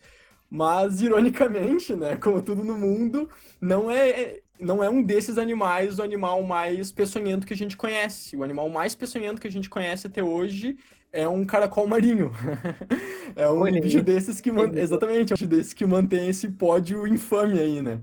Mas, 0.50 1.02
ironicamente, 1.02 1.94
né, 1.94 2.16
como 2.16 2.42
tudo 2.42 2.64
no 2.64 2.78
mundo, 2.78 3.30
não 3.60 3.92
é, 3.92 4.42
não 4.60 4.84
é 4.84 4.90
um 4.90 5.02
desses 5.02 5.38
animais 5.38 6.00
o 6.00 6.04
animal 6.04 6.42
mais 6.44 6.92
peçonhento 6.92 7.46
que 7.46 7.54
a 7.54 7.58
gente 7.58 7.78
conhece. 7.78 8.36
O 8.36 8.44
animal 8.44 8.70
mais 8.70 8.96
peçonhento 8.96 9.42
que 9.42 9.48
a 9.48 9.52
gente 9.52 9.70
conhece 9.70 10.08
até 10.08 10.24
hoje 10.24 10.78
é 11.12 11.28
um 11.28 11.46
caracol 11.46 11.88
marinho. 11.88 12.32
é 13.36 13.50
um 13.50 13.62
Olhei. 13.62 13.82
bicho 13.82 14.02
desses 14.02 14.42
que 14.42 14.52
man... 14.52 14.72
exatamente, 14.76 15.32
é 15.32 15.34
um 15.34 15.38
bicho 15.38 15.48
desses 15.48 15.74
que 15.74 15.86
mantém 15.86 16.30
esse 16.30 16.48
pódio 16.50 17.08
infame 17.08 17.60
aí, 17.60 17.82
né? 17.82 18.00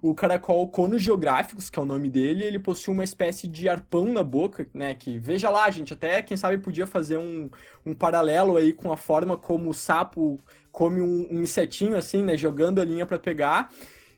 O 0.00 0.14
caracol 0.14 0.68
conos 0.68 1.02
geográficos, 1.02 1.70
que 1.70 1.78
é 1.78 1.82
o 1.82 1.86
nome 1.86 2.08
dele, 2.10 2.44
ele 2.44 2.58
possui 2.58 2.92
uma 2.92 3.04
espécie 3.04 3.48
de 3.48 3.68
arpão 3.68 4.12
na 4.12 4.22
boca, 4.22 4.66
né? 4.74 4.94
Que 4.94 5.18
veja 5.18 5.48
lá, 5.50 5.70
gente, 5.70 5.92
até 5.92 6.22
quem 6.22 6.36
sabe 6.36 6.58
podia 6.58 6.86
fazer 6.86 7.16
um, 7.16 7.48
um 7.86 7.94
paralelo 7.94 8.56
aí 8.56 8.72
com 8.72 8.92
a 8.92 8.96
forma 8.96 9.36
como 9.36 9.70
o 9.70 9.74
sapo 9.74 10.38
come 10.70 11.00
um, 11.00 11.26
um 11.30 11.42
insetinho 11.42 11.96
assim, 11.96 12.22
né? 12.22 12.36
Jogando 12.36 12.80
a 12.80 12.84
linha 12.84 13.06
para 13.06 13.18
pegar. 13.18 13.70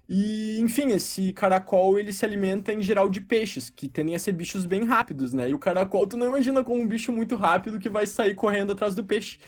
E, 0.08 0.58
enfim, 0.60 0.88
esse 0.88 1.32
caracol 1.32 1.98
ele 1.98 2.12
se 2.12 2.24
alimenta 2.24 2.72
em 2.72 2.82
geral 2.82 3.08
de 3.08 3.20
peixes, 3.20 3.70
que 3.70 3.88
tendem 3.88 4.14
a 4.14 4.18
ser 4.18 4.32
bichos 4.32 4.66
bem 4.66 4.84
rápidos, 4.84 5.32
né? 5.32 5.48
E 5.48 5.54
o 5.54 5.58
caracol 5.58 6.06
tu 6.06 6.16
não 6.16 6.26
imagina 6.26 6.62
como 6.62 6.80
um 6.80 6.86
bicho 6.86 7.10
muito 7.10 7.36
rápido 7.36 7.78
que 7.78 7.88
vai 7.88 8.06
sair 8.06 8.34
correndo 8.34 8.72
atrás 8.72 8.94
do 8.94 9.04
peixe. 9.04 9.38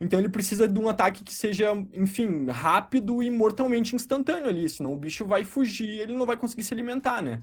Então 0.00 0.18
ele 0.18 0.28
precisa 0.28 0.68
de 0.68 0.78
um 0.78 0.88
ataque 0.88 1.24
que 1.24 1.34
seja, 1.34 1.72
enfim, 1.94 2.46
rápido 2.46 3.22
e 3.22 3.30
mortalmente 3.30 3.94
instantâneo 3.96 4.48
ali, 4.48 4.68
senão 4.68 4.92
o 4.92 4.96
bicho 4.96 5.24
vai 5.26 5.44
fugir, 5.44 6.00
ele 6.00 6.14
não 6.14 6.26
vai 6.26 6.36
conseguir 6.36 6.64
se 6.64 6.74
alimentar, 6.74 7.22
né? 7.22 7.42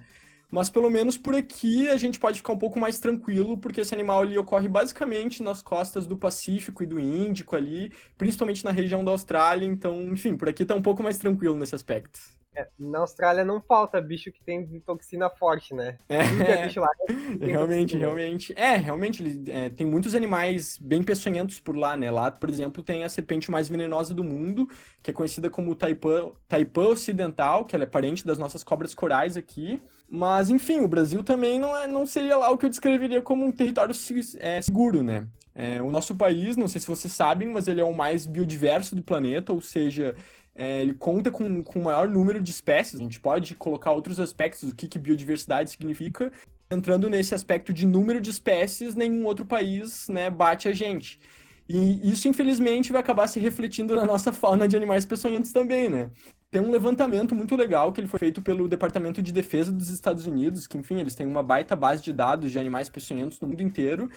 Mas 0.52 0.70
pelo 0.70 0.90
menos 0.90 1.18
por 1.18 1.36
aqui 1.36 1.90
a 1.90 1.98
gente 1.98 2.20
pode 2.20 2.38
ficar 2.38 2.54
um 2.54 2.58
pouco 2.60 2.80
mais 2.80 3.00
tranquilo, 3.00 3.58
porque 3.58 3.82
esse 3.82 3.94
animal 3.94 4.22
ali 4.22 4.38
ocorre 4.38 4.68
basicamente 4.68 5.42
nas 5.42 5.64
costas 5.64 6.06
do 6.06 6.18
Pacífico 6.18 6.84
e 6.84 6.86
do 6.86 7.00
Índico 7.00 7.56
ali, 7.56 7.92
principalmente 8.18 8.64
na 8.64 8.72
região 8.72 9.04
da 9.04 9.12
Austrália. 9.12 9.66
Então, 9.66 10.04
enfim, 10.14 10.38
por 10.38 10.48
aqui 10.50 10.64
tá 10.66 10.76
um 10.76 10.82
pouco 10.82 11.02
mais 11.02 11.18
tranquilo 11.18 11.58
nesse 11.58 11.74
aspecto. 11.76 12.20
É, 12.56 12.68
na 12.78 13.00
Austrália 13.00 13.44
não 13.44 13.60
falta 13.60 14.00
bicho 14.00 14.32
que 14.32 14.44
tem 14.44 14.66
toxina 14.86 15.30
forte, 15.30 15.74
né? 15.74 15.98
É, 16.08 16.18
é 16.18 16.68
bicho 16.68 16.80
lá. 16.80 16.90
realmente, 17.42 17.98
realmente. 17.98 18.54
É, 18.56 18.76
realmente, 18.76 19.44
é, 19.48 19.70
tem 19.70 19.88
muitos 19.88 20.14
animais 20.14 20.78
bem 20.80 21.02
peçonhentos 21.02 21.60
por 21.60 21.76
lá, 21.76 21.98
né? 21.98 22.12
Lá, 22.12 22.30
por 22.30 22.50
exemplo, 22.50 22.84
tem 22.84 23.04
a 23.04 23.10
serpente 23.10 23.50
mais 23.50 23.68
venenosa 23.68 24.14
do 24.14 24.24
mundo, 24.24 24.70
que 25.02 25.10
é 25.10 25.14
conhecida 25.14 25.50
como 25.50 25.76
taipã, 25.76 26.32
taipã 26.48 26.88
ocidental, 26.88 27.66
que 27.66 27.76
ela 27.76 27.86
é 27.86 27.88
parente 27.88 28.26
das 28.26 28.38
nossas 28.38 28.64
cobras 28.64 28.94
corais 28.94 29.36
aqui. 29.36 29.82
Mas, 30.08 30.52
enfim, 30.52 30.82
o 30.82 30.88
Brasil 30.88 31.24
também 31.24 31.58
não, 31.60 31.76
é, 31.76 31.88
não 31.88 32.06
seria 32.06 32.38
lá 32.38 32.52
o 32.52 32.58
que 32.58 32.66
eu 32.66 32.70
descreveria 32.70 33.22
como 33.22 33.46
um 33.46 33.52
território 33.52 33.96
é, 34.40 34.62
seguro, 34.62 35.02
né? 35.02 35.28
É, 35.56 35.82
o 35.82 35.92
nosso 35.92 36.16
país, 36.16 36.58
não 36.58 36.68
sei 36.68 36.82
se 36.82 36.88
vocês 36.88 37.14
sabem, 37.14 37.48
mas 37.50 37.68
ele 37.68 37.80
é 37.82 37.84
o 37.84 37.94
mais 37.94 38.26
biodiverso 38.26 38.96
do 38.96 39.04
planeta, 39.04 39.54
ou 39.54 39.62
seja, 39.62 40.16
é, 40.56 40.82
ele 40.82 40.94
conta 40.94 41.32
com, 41.32 41.64
com 41.64 41.80
o 41.80 41.84
maior 41.84 42.08
número 42.08 42.42
de 42.42 42.52
espécies. 42.52 43.00
A 43.00 43.04
gente 43.04 43.20
pode 43.20 43.56
colocar 43.56 43.92
outros 43.92 44.20
aspectos 44.20 44.70
do 44.70 44.76
que, 44.76 44.88
que 44.88 45.00
biodiversidade 45.00 45.72
significa. 45.72 46.32
Entrando 46.70 47.10
nesse 47.10 47.36
aspecto 47.36 47.74
de 47.74 47.86
número 47.86 48.22
de 48.22 48.30
espécies, 48.30 48.96
nenhum 48.96 49.26
outro 49.26 49.46
país 49.46 50.08
né, 50.10 50.30
bate 50.30 50.68
a 50.68 50.74
gente. 50.74 51.20
E 51.68 52.12
isso, 52.12 52.28
infelizmente, 52.28 52.92
vai 52.92 53.02
acabar 53.02 53.28
se 53.28 53.40
refletindo 53.40 53.96
na 53.96 54.06
nossa 54.06 54.32
fauna 54.34 54.68
de 54.68 54.76
animais 54.76 55.06
peçonhentos 55.06 55.52
também, 55.52 55.90
né? 55.90 56.10
Tem 56.52 56.62
um 56.62 56.70
levantamento 56.70 57.34
muito 57.34 57.56
legal 57.56 57.92
que 57.92 58.00
ele 58.00 58.08
foi 58.08 58.20
feito 58.20 58.42
pelo 58.42 58.68
Departamento 58.68 59.24
de 59.24 59.32
Defesa 59.32 59.72
dos 59.72 59.90
Estados 59.90 60.28
Unidos, 60.28 60.68
que, 60.68 60.78
enfim, 60.78 61.00
eles 61.00 61.16
têm 61.16 61.26
uma 61.26 61.42
baita 61.42 61.76
base 61.76 62.04
de 62.04 62.14
dados 62.14 62.52
de 62.52 62.60
animais 62.60 62.90
peçonhentos 62.90 63.40
no 63.40 63.48
mundo 63.48 63.64
inteiro, 63.64 64.08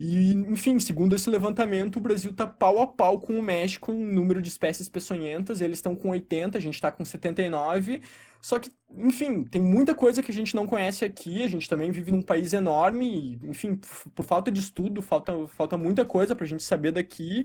e, 0.00 0.32
enfim, 0.32 0.78
segundo 0.78 1.16
esse 1.16 1.28
levantamento, 1.28 1.96
o 1.96 2.00
Brasil 2.00 2.30
está 2.30 2.46
pau 2.46 2.80
a 2.80 2.86
pau 2.86 3.20
com 3.20 3.36
o 3.36 3.42
México 3.42 3.92
em 3.92 4.04
número 4.04 4.40
de 4.40 4.48
espécies 4.48 4.88
peçonhentas. 4.88 5.60
Eles 5.60 5.78
estão 5.78 5.96
com 5.96 6.10
80, 6.10 6.56
a 6.56 6.60
gente 6.60 6.74
está 6.74 6.92
com 6.92 7.04
79. 7.04 8.02
Só 8.40 8.60
que, 8.60 8.70
enfim, 8.96 9.42
tem 9.42 9.60
muita 9.60 9.96
coisa 9.96 10.22
que 10.22 10.30
a 10.30 10.34
gente 10.34 10.54
não 10.54 10.68
conhece 10.68 11.04
aqui. 11.04 11.42
A 11.42 11.48
gente 11.48 11.68
também 11.68 11.90
vive 11.90 12.12
num 12.12 12.22
país 12.22 12.52
enorme. 12.52 13.38
E, 13.42 13.48
enfim, 13.48 13.80
por 14.14 14.24
falta 14.24 14.52
de 14.52 14.60
estudo, 14.60 15.02
falta, 15.02 15.32
falta 15.48 15.76
muita 15.76 16.04
coisa 16.04 16.36
para 16.36 16.44
a 16.44 16.48
gente 16.48 16.62
saber 16.62 16.92
daqui. 16.92 17.44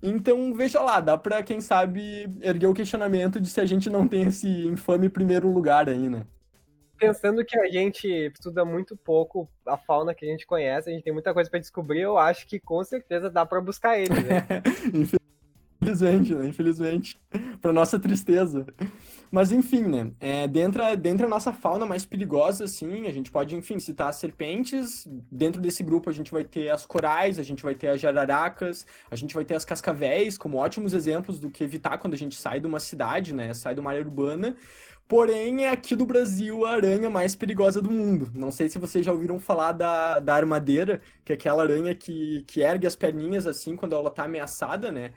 Então, 0.00 0.54
veja 0.54 0.80
lá, 0.80 1.00
dá 1.00 1.18
para, 1.18 1.42
quem 1.42 1.60
sabe, 1.60 2.28
erguer 2.40 2.68
o 2.68 2.74
questionamento 2.74 3.40
de 3.40 3.48
se 3.50 3.60
a 3.60 3.66
gente 3.66 3.90
não 3.90 4.06
tem 4.06 4.22
esse 4.28 4.48
infame 4.48 5.08
primeiro 5.08 5.52
lugar 5.52 5.88
aí, 5.88 6.08
né? 6.08 6.24
Pensando 6.98 7.44
que 7.44 7.58
a 7.58 7.68
gente 7.68 8.08
estuda 8.08 8.64
muito 8.64 8.96
pouco 8.96 9.48
a 9.66 9.76
fauna 9.76 10.14
que 10.14 10.24
a 10.24 10.28
gente 10.28 10.46
conhece, 10.46 10.90
a 10.90 10.92
gente 10.92 11.04
tem 11.04 11.12
muita 11.12 11.32
coisa 11.32 11.48
para 11.48 11.60
descobrir, 11.60 12.00
eu 12.00 12.18
acho 12.18 12.46
que 12.46 12.58
com 12.58 12.82
certeza 12.84 13.30
dá 13.30 13.46
para 13.46 13.60
buscar 13.60 13.98
ele, 13.98 14.14
né? 14.14 14.46
Infelizmente, 15.80 16.34
né? 16.34 16.48
Infelizmente. 16.48 17.20
para 17.60 17.72
nossa 17.72 17.98
tristeza. 17.98 18.66
Mas 19.30 19.52
enfim, 19.52 19.82
né? 19.82 20.10
É, 20.18 20.48
dentro, 20.48 20.82
dentro 20.96 21.26
da 21.26 21.28
nossa 21.28 21.52
fauna 21.52 21.86
mais 21.86 22.04
perigosa, 22.04 22.64
assim, 22.64 23.06
a 23.06 23.12
gente 23.12 23.30
pode, 23.30 23.54
enfim, 23.54 23.78
citar 23.78 24.08
as 24.08 24.16
serpentes. 24.16 25.06
Dentro 25.30 25.60
desse 25.60 25.82
grupo 25.82 26.10
a 26.10 26.12
gente 26.12 26.32
vai 26.32 26.44
ter 26.44 26.70
as 26.70 26.84
corais, 26.84 27.38
a 27.38 27.42
gente 27.42 27.62
vai 27.62 27.74
ter 27.74 27.88
as 27.88 28.00
jararacas, 28.00 28.86
a 29.10 29.16
gente 29.16 29.34
vai 29.34 29.44
ter 29.44 29.54
as 29.54 29.64
cascavéis, 29.64 30.38
como 30.38 30.58
ótimos 30.58 30.94
exemplos 30.94 31.38
do 31.38 31.50
que 31.50 31.62
evitar 31.62 31.98
quando 31.98 32.14
a 32.14 32.18
gente 32.18 32.36
sai 32.36 32.58
de 32.58 32.66
uma 32.66 32.80
cidade, 32.80 33.34
né? 33.34 33.52
Sai 33.54 33.74
de 33.74 33.80
uma 33.80 33.90
área 33.90 34.02
urbana. 34.02 34.56
Porém, 35.08 35.64
é 35.64 35.70
aqui 35.70 35.96
do 35.96 36.04
Brasil 36.04 36.66
a 36.66 36.72
aranha 36.72 37.08
mais 37.08 37.34
perigosa 37.34 37.80
do 37.80 37.90
mundo. 37.90 38.30
Não 38.34 38.52
sei 38.52 38.68
se 38.68 38.78
vocês 38.78 39.06
já 39.06 39.10
ouviram 39.10 39.40
falar 39.40 39.72
da, 39.72 40.18
da 40.20 40.34
armadeira, 40.34 41.00
que 41.24 41.32
é 41.32 41.34
aquela 41.34 41.62
aranha 41.62 41.94
que, 41.94 42.44
que 42.46 42.60
ergue 42.60 42.86
as 42.86 42.94
perninhas 42.94 43.46
assim 43.46 43.74
quando 43.74 43.94
ela 43.94 44.10
tá 44.10 44.24
ameaçada, 44.24 44.92
né? 44.92 45.12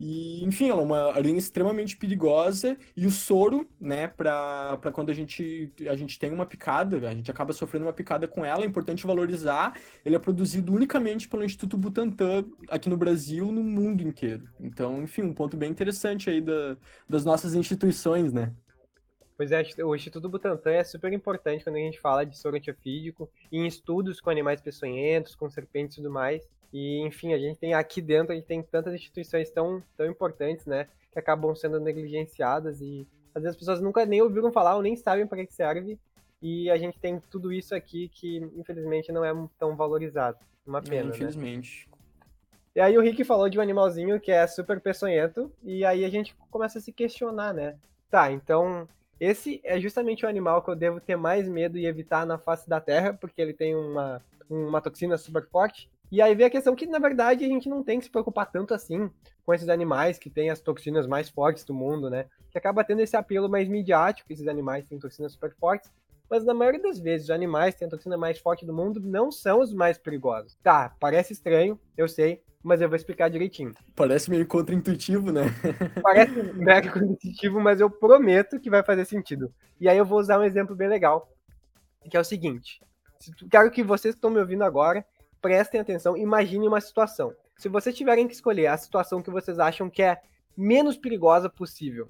E, 0.00 0.42
enfim, 0.44 0.70
ela 0.70 0.80
é 0.80 0.84
uma 0.84 1.14
aranha 1.14 1.38
extremamente 1.38 1.96
perigosa. 1.96 2.76
E 2.96 3.06
o 3.06 3.10
soro, 3.10 3.68
né, 3.78 4.08
para 4.08 4.78
quando 4.92 5.10
a 5.10 5.14
gente, 5.14 5.70
a 5.88 5.94
gente 5.94 6.18
tem 6.18 6.32
uma 6.32 6.46
picada, 6.46 7.06
a 7.08 7.14
gente 7.14 7.30
acaba 7.30 7.52
sofrendo 7.52 7.84
uma 7.84 7.92
picada 7.92 8.26
com 8.26 8.44
ela, 8.44 8.62
é 8.62 8.66
importante 8.66 9.06
valorizar. 9.06 9.78
Ele 10.04 10.16
é 10.16 10.18
produzido 10.18 10.72
unicamente 10.72 11.28
pelo 11.28 11.44
Instituto 11.44 11.76
Butantan 11.76 12.46
aqui 12.68 12.88
no 12.88 12.96
Brasil, 12.96 13.52
no 13.52 13.62
mundo 13.62 14.02
inteiro. 14.02 14.48
Então, 14.58 15.02
enfim, 15.02 15.22
um 15.22 15.34
ponto 15.34 15.56
bem 15.56 15.70
interessante 15.70 16.30
aí 16.30 16.40
da, 16.40 16.76
das 17.08 17.24
nossas 17.26 17.54
instituições, 17.54 18.32
né? 18.32 18.52
Pois 19.36 19.50
é, 19.50 19.62
o 19.84 19.96
Instituto 19.96 20.28
Butantan 20.28 20.72
é 20.72 20.84
super 20.84 21.12
importante 21.12 21.64
quando 21.64 21.76
a 21.76 21.80
gente 21.80 22.00
fala 22.00 22.24
de 22.24 22.38
soro 22.38 22.56
antiofídico, 22.56 23.28
em 23.50 23.66
estudos 23.66 24.20
com 24.20 24.30
animais 24.30 24.60
peçonhentos, 24.60 25.34
com 25.34 25.50
serpentes 25.50 25.96
e 25.96 26.00
tudo 26.00 26.10
mais. 26.10 26.48
E, 26.72 27.00
enfim, 27.00 27.32
a 27.32 27.38
gente 27.38 27.58
tem 27.58 27.74
aqui 27.74 28.00
dentro, 28.00 28.32
a 28.32 28.36
gente 28.36 28.46
tem 28.46 28.62
tantas 28.62 28.94
instituições 28.94 29.50
tão, 29.50 29.82
tão 29.96 30.06
importantes, 30.06 30.66
né, 30.66 30.88
que 31.12 31.18
acabam 31.18 31.54
sendo 31.54 31.80
negligenciadas 31.80 32.80
e 32.80 33.06
às 33.34 33.42
vezes 33.42 33.56
as 33.56 33.58
pessoas 33.58 33.80
nunca 33.80 34.06
nem 34.06 34.22
ouviram 34.22 34.52
falar 34.52 34.76
ou 34.76 34.82
nem 34.82 34.96
sabem 34.96 35.26
para 35.26 35.44
que 35.44 35.52
serve. 35.52 35.98
E 36.40 36.70
a 36.70 36.76
gente 36.76 36.98
tem 36.98 37.20
tudo 37.30 37.52
isso 37.52 37.74
aqui 37.74 38.08
que, 38.08 38.36
infelizmente, 38.56 39.10
não 39.10 39.24
é 39.24 39.32
tão 39.58 39.74
valorizado. 39.74 40.38
Uma 40.64 40.80
pena, 40.80 41.10
é, 41.10 41.14
infelizmente. 41.14 41.88
Né? 41.88 41.94
E 42.76 42.80
aí 42.80 42.98
o 42.98 43.00
Rick 43.00 43.24
falou 43.24 43.48
de 43.48 43.58
um 43.58 43.62
animalzinho 43.62 44.20
que 44.20 44.30
é 44.30 44.46
super 44.46 44.80
peçonhento, 44.80 45.50
e 45.62 45.84
aí 45.84 46.04
a 46.04 46.10
gente 46.10 46.36
começa 46.50 46.78
a 46.78 46.80
se 46.80 46.92
questionar, 46.92 47.52
né? 47.54 47.76
Tá, 48.10 48.30
então 48.30 48.86
esse 49.24 49.60
é 49.64 49.80
justamente 49.80 50.24
o 50.24 50.28
animal 50.28 50.62
que 50.62 50.70
eu 50.70 50.76
devo 50.76 51.00
ter 51.00 51.16
mais 51.16 51.48
medo 51.48 51.78
e 51.78 51.86
evitar 51.86 52.26
na 52.26 52.38
face 52.38 52.68
da 52.68 52.80
Terra, 52.80 53.14
porque 53.14 53.40
ele 53.40 53.52
tem 53.52 53.74
uma, 53.74 54.22
uma 54.48 54.80
toxina 54.80 55.16
super 55.16 55.46
forte. 55.48 55.90
E 56.12 56.22
aí 56.22 56.34
vem 56.34 56.46
a 56.46 56.50
questão 56.50 56.76
que, 56.76 56.86
na 56.86 56.98
verdade, 56.98 57.44
a 57.44 57.48
gente 57.48 57.68
não 57.68 57.82
tem 57.82 57.98
que 57.98 58.04
se 58.04 58.10
preocupar 58.10 58.50
tanto 58.50 58.72
assim 58.72 59.10
com 59.44 59.52
esses 59.52 59.68
animais 59.68 60.18
que 60.18 60.30
têm 60.30 60.50
as 60.50 60.60
toxinas 60.60 61.06
mais 61.06 61.28
fortes 61.28 61.64
do 61.64 61.74
mundo, 61.74 62.08
né? 62.08 62.26
Que 62.50 62.58
acaba 62.58 62.84
tendo 62.84 63.00
esse 63.00 63.16
apelo 63.16 63.48
mais 63.48 63.68
midiático, 63.68 64.32
esses 64.32 64.46
animais 64.46 64.86
têm 64.86 64.98
toxinas 64.98 65.32
super 65.32 65.52
fortes. 65.54 65.90
Mas 66.30 66.44
na 66.44 66.54
maioria 66.54 66.80
das 66.80 66.98
vezes, 66.98 67.24
os 67.24 67.30
animais 67.30 67.74
que 67.74 67.80
têm 67.80 67.88
a 67.88 67.90
toxina 67.90 68.16
mais 68.16 68.38
forte 68.38 68.64
do 68.64 68.72
mundo 68.72 69.00
não 69.00 69.32
são 69.32 69.60
os 69.60 69.74
mais 69.74 69.98
perigosos. 69.98 70.56
Tá, 70.62 70.94
parece 71.00 71.32
estranho, 71.32 71.78
eu 71.96 72.06
sei, 72.06 72.42
mas 72.64 72.80
eu 72.80 72.88
vou 72.88 72.96
explicar 72.96 73.28
direitinho. 73.28 73.74
Parece 73.94 74.30
meio 74.30 74.46
contra-intuitivo, 74.46 75.30
né? 75.30 75.42
Parece 76.02 76.42
mega 76.54 76.90
contra-intuitivo, 76.90 77.60
mas 77.60 77.78
eu 77.78 77.90
prometo 77.90 78.58
que 78.58 78.70
vai 78.70 78.82
fazer 78.82 79.04
sentido. 79.04 79.52
E 79.78 79.86
aí 79.86 79.98
eu 79.98 80.06
vou 80.06 80.18
usar 80.18 80.40
um 80.40 80.42
exemplo 80.42 80.74
bem 80.74 80.88
legal, 80.88 81.30
que 82.10 82.16
é 82.16 82.20
o 82.20 82.24
seguinte. 82.24 82.80
Quero 83.50 83.70
que 83.70 83.82
vocês 83.82 84.14
que 84.14 84.18
estão 84.18 84.30
me 84.30 84.40
ouvindo 84.40 84.64
agora 84.64 85.04
prestem 85.42 85.78
atenção, 85.78 86.16
imaginem 86.16 86.66
uma 86.66 86.80
situação. 86.80 87.34
Se 87.58 87.68
vocês 87.68 87.94
tiverem 87.94 88.26
que 88.26 88.32
escolher 88.32 88.68
a 88.68 88.78
situação 88.78 89.20
que 89.20 89.30
vocês 89.30 89.58
acham 89.58 89.90
que 89.90 90.02
é 90.02 90.18
menos 90.56 90.96
perigosa 90.96 91.50
possível, 91.50 92.08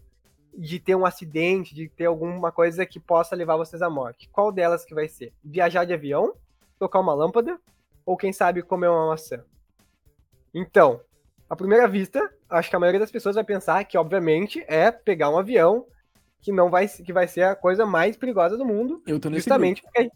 de 0.56 0.78
ter 0.78 0.94
um 0.94 1.04
acidente, 1.04 1.74
de 1.74 1.88
ter 1.88 2.06
alguma 2.06 2.52
coisa 2.52 2.86
que 2.86 3.00
possa 3.00 3.34
levar 3.34 3.56
vocês 3.56 3.82
à 3.82 3.90
morte, 3.90 4.28
qual 4.30 4.52
delas 4.52 4.84
que 4.84 4.94
vai 4.94 5.08
ser? 5.08 5.32
Viajar 5.42 5.84
de 5.84 5.92
avião, 5.92 6.32
tocar 6.78 7.00
uma 7.00 7.12
lâmpada, 7.12 7.58
ou 8.06 8.16
quem 8.16 8.32
sabe 8.32 8.62
comer 8.62 8.88
uma 8.88 9.08
maçã? 9.08 9.44
Então, 10.54 11.00
à 11.50 11.56
primeira 11.56 11.88
vista, 11.88 12.30
acho 12.48 12.70
que 12.70 12.76
a 12.76 12.78
maioria 12.78 13.00
das 13.00 13.10
pessoas 13.10 13.34
vai 13.34 13.44
pensar 13.44 13.84
que, 13.84 13.98
obviamente, 13.98 14.64
é 14.68 14.90
pegar 14.90 15.30
um 15.30 15.38
avião 15.38 15.86
que 16.40 16.52
não 16.52 16.70
vai, 16.70 16.86
que 16.86 17.12
vai 17.12 17.26
ser 17.26 17.42
a 17.42 17.56
coisa 17.56 17.84
mais 17.84 18.16
perigosa 18.16 18.56
do 18.56 18.64
mundo. 18.64 19.02
Eu 19.06 19.18
tô 19.18 19.28
nesse 19.28 19.40
justamente 19.40 19.82
grupo. 19.82 19.92
porque. 19.94 20.10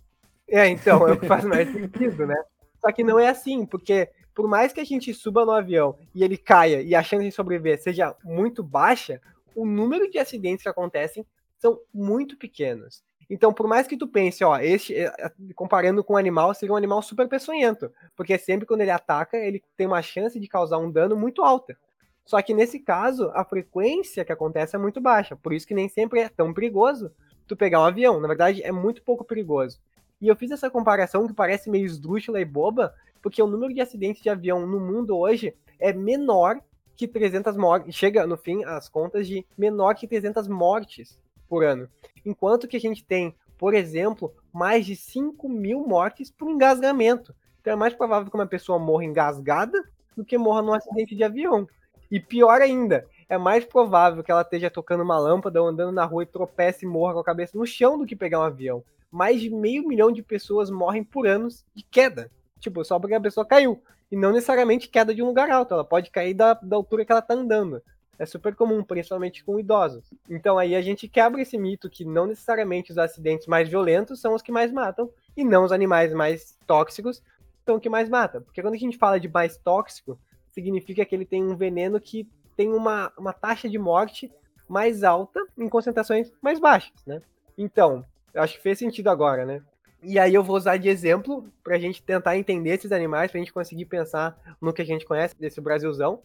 É, 0.50 0.66
então, 0.68 1.06
é 1.06 1.12
o 1.12 1.20
que 1.20 1.26
faz 1.26 1.44
mais 1.44 1.68
sentido, 1.72 2.26
né? 2.26 2.36
Só 2.80 2.92
que 2.92 3.02
não 3.02 3.18
é 3.18 3.28
assim, 3.28 3.66
porque 3.66 4.08
por 4.34 4.48
mais 4.48 4.72
que 4.72 4.80
a 4.80 4.84
gente 4.84 5.12
suba 5.12 5.44
no 5.44 5.50
avião 5.50 5.98
e 6.14 6.22
ele 6.22 6.36
caia 6.36 6.80
e 6.80 6.94
a 6.94 7.02
chance 7.02 7.24
de 7.24 7.32
sobreviver 7.32 7.82
seja 7.82 8.14
muito 8.22 8.62
baixa, 8.62 9.20
o 9.54 9.66
número 9.66 10.08
de 10.08 10.18
acidentes 10.18 10.62
que 10.62 10.68
acontecem 10.68 11.26
são 11.58 11.80
muito 11.92 12.36
pequenos. 12.36 13.02
Então, 13.30 13.52
por 13.52 13.68
mais 13.68 13.86
que 13.86 13.96
tu 13.96 14.08
pense, 14.08 14.42
ó, 14.42 14.58
este, 14.58 14.94
é, 14.94 15.12
comparando 15.54 16.02
com 16.02 16.14
um 16.14 16.16
animal, 16.16 16.54
seria 16.54 16.72
um 16.72 16.76
animal 16.76 17.02
super 17.02 17.28
peçonhento, 17.28 17.92
porque 18.16 18.38
sempre 18.38 18.66
quando 18.66 18.80
ele 18.80 18.90
ataca, 18.90 19.36
ele 19.36 19.62
tem 19.76 19.86
uma 19.86 20.00
chance 20.00 20.40
de 20.40 20.48
causar 20.48 20.78
um 20.78 20.90
dano 20.90 21.14
muito 21.14 21.42
alta. 21.42 21.76
Só 22.24 22.40
que 22.40 22.54
nesse 22.54 22.78
caso, 22.78 23.30
a 23.34 23.44
frequência 23.44 24.24
que 24.24 24.32
acontece 24.32 24.76
é 24.76 24.78
muito 24.78 25.00
baixa, 25.00 25.36
por 25.36 25.52
isso 25.52 25.66
que 25.66 25.74
nem 25.74 25.88
sempre 25.88 26.20
é 26.20 26.28
tão 26.28 26.54
perigoso 26.54 27.12
tu 27.46 27.56
pegar 27.56 27.80
um 27.80 27.84
avião. 27.84 28.20
Na 28.20 28.28
verdade, 28.28 28.62
é 28.62 28.72
muito 28.72 29.02
pouco 29.02 29.24
perigoso. 29.24 29.80
E 30.20 30.28
eu 30.28 30.36
fiz 30.36 30.50
essa 30.50 30.70
comparação 30.70 31.26
que 31.26 31.32
parece 31.32 31.70
meio 31.70 31.86
esdrúxula 31.86 32.40
e 32.40 32.44
boba, 32.44 32.94
porque 33.22 33.42
o 33.42 33.46
número 33.46 33.72
de 33.72 33.80
acidentes 33.80 34.22
de 34.22 34.28
avião 34.28 34.66
no 34.66 34.80
mundo 34.80 35.16
hoje 35.16 35.54
é 35.78 35.92
menor 35.92 36.60
que 36.96 37.06
300 37.06 37.56
mortes. 37.56 37.94
Chega, 37.94 38.26
no 38.26 38.36
fim, 38.36 38.64
as 38.64 38.88
contas 38.88 39.26
de 39.26 39.46
menor 39.56 39.94
que 39.94 40.08
300 40.08 40.48
mortes 40.48 41.18
por 41.48 41.64
ano. 41.64 41.88
Enquanto 42.24 42.68
que 42.68 42.76
a 42.76 42.80
gente 42.80 43.04
tem, 43.04 43.34
por 43.56 43.74
exemplo, 43.74 44.32
mais 44.52 44.86
de 44.86 44.94
5 44.94 45.48
mil 45.48 45.86
mortes 45.86 46.30
por 46.30 46.48
engasgamento. 46.50 47.34
Então 47.60 47.72
é 47.72 47.76
mais 47.76 47.94
provável 47.94 48.30
que 48.30 48.36
uma 48.36 48.46
pessoa 48.46 48.78
morra 48.78 49.04
engasgada 49.04 49.82
do 50.16 50.24
que 50.24 50.38
morra 50.38 50.62
num 50.62 50.74
acidente 50.74 51.16
de 51.16 51.24
avião. 51.24 51.66
E 52.10 52.18
pior 52.18 52.60
ainda, 52.60 53.06
é 53.28 53.36
mais 53.36 53.64
provável 53.64 54.22
que 54.22 54.30
ela 54.30 54.42
esteja 54.42 54.70
tocando 54.70 55.02
uma 55.02 55.18
lâmpada 55.18 55.60
ou 55.60 55.68
andando 55.68 55.92
na 55.92 56.04
rua 56.04 56.22
e 56.22 56.26
tropece 56.26 56.86
e 56.86 56.88
morra 56.88 57.14
com 57.14 57.20
a 57.20 57.24
cabeça 57.24 57.58
no 57.58 57.66
chão 57.66 57.98
do 57.98 58.06
que 58.06 58.16
pegar 58.16 58.40
um 58.40 58.44
avião. 58.44 58.82
Mais 59.10 59.40
de 59.40 59.50
meio 59.50 59.86
milhão 59.86 60.10
de 60.10 60.22
pessoas 60.22 60.70
morrem 60.70 61.04
por 61.04 61.26
ano 61.26 61.48
de 61.74 61.82
queda. 61.82 62.30
Tipo, 62.58 62.84
só 62.84 62.98
porque 62.98 63.14
a 63.14 63.20
pessoa 63.20 63.44
caiu. 63.44 63.82
E 64.10 64.16
não 64.16 64.32
necessariamente 64.32 64.88
queda 64.88 65.14
de 65.14 65.22
um 65.22 65.26
lugar 65.26 65.50
alto, 65.50 65.74
ela 65.74 65.84
pode 65.84 66.10
cair 66.10 66.32
da, 66.32 66.54
da 66.54 66.76
altura 66.76 67.04
que 67.04 67.12
ela 67.12 67.20
está 67.20 67.34
andando. 67.34 67.82
É 68.18 68.26
super 68.26 68.54
comum, 68.54 68.82
principalmente 68.82 69.44
com 69.44 69.60
idosos. 69.60 70.10
Então 70.28 70.58
aí 70.58 70.74
a 70.74 70.82
gente 70.82 71.06
quebra 71.06 71.40
esse 71.40 71.56
mito 71.56 71.88
que 71.88 72.04
não 72.04 72.26
necessariamente 72.26 72.90
os 72.90 72.98
acidentes 72.98 73.46
mais 73.46 73.68
violentos 73.68 74.20
são 74.20 74.34
os 74.34 74.42
que 74.42 74.50
mais 74.50 74.72
matam, 74.72 75.10
e 75.36 75.44
não 75.44 75.64
os 75.64 75.72
animais 75.72 76.12
mais 76.12 76.58
tóxicos 76.66 77.22
são 77.64 77.76
os 77.76 77.82
que 77.82 77.88
mais 77.88 78.08
matam. 78.08 78.42
Porque 78.42 78.60
quando 78.60 78.74
a 78.74 78.78
gente 78.78 78.98
fala 78.98 79.20
de 79.20 79.28
mais 79.28 79.56
tóxico, 79.56 80.18
significa 80.48 81.04
que 81.04 81.14
ele 81.14 81.24
tem 81.24 81.44
um 81.44 81.56
veneno 81.56 82.00
que 82.00 82.28
tem 82.56 82.72
uma, 82.72 83.12
uma 83.16 83.32
taxa 83.32 83.68
de 83.68 83.78
morte 83.78 84.32
mais 84.68 85.04
alta 85.04 85.46
em 85.56 85.68
concentrações 85.68 86.32
mais 86.42 86.58
baixas, 86.58 87.06
né? 87.06 87.22
Então, 87.56 88.04
eu 88.34 88.42
acho 88.42 88.56
que 88.56 88.62
fez 88.62 88.78
sentido 88.78 89.08
agora, 89.08 89.46
né? 89.46 89.62
E 90.02 90.18
aí 90.18 90.34
eu 90.34 90.44
vou 90.44 90.56
usar 90.56 90.76
de 90.76 90.88
exemplo 90.88 91.48
para 91.64 91.76
a 91.76 91.78
gente 91.78 92.02
tentar 92.02 92.36
entender 92.36 92.70
esses 92.70 92.92
animais, 92.92 93.30
para 93.30 93.38
a 93.38 93.42
gente 93.42 93.52
conseguir 93.52 93.86
pensar 93.86 94.38
no 94.60 94.72
que 94.72 94.82
a 94.82 94.84
gente 94.84 95.04
conhece 95.04 95.34
desse 95.38 95.60
Brasilzão. 95.60 96.20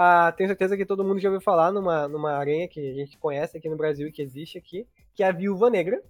Ah, 0.00 0.30
tenho 0.30 0.48
certeza 0.48 0.76
que 0.76 0.86
todo 0.86 1.02
mundo 1.02 1.18
já 1.18 1.28
ouviu 1.28 1.40
falar 1.40 1.72
numa, 1.72 2.06
numa 2.06 2.30
aranha 2.30 2.68
que 2.68 2.78
a 2.88 2.94
gente 2.94 3.18
conhece 3.18 3.58
aqui 3.58 3.68
no 3.68 3.76
Brasil 3.76 4.06
e 4.06 4.12
que 4.12 4.22
existe 4.22 4.56
aqui, 4.56 4.86
que 5.12 5.24
é 5.24 5.26
a 5.26 5.32
viúva 5.32 5.68
negra 5.68 6.00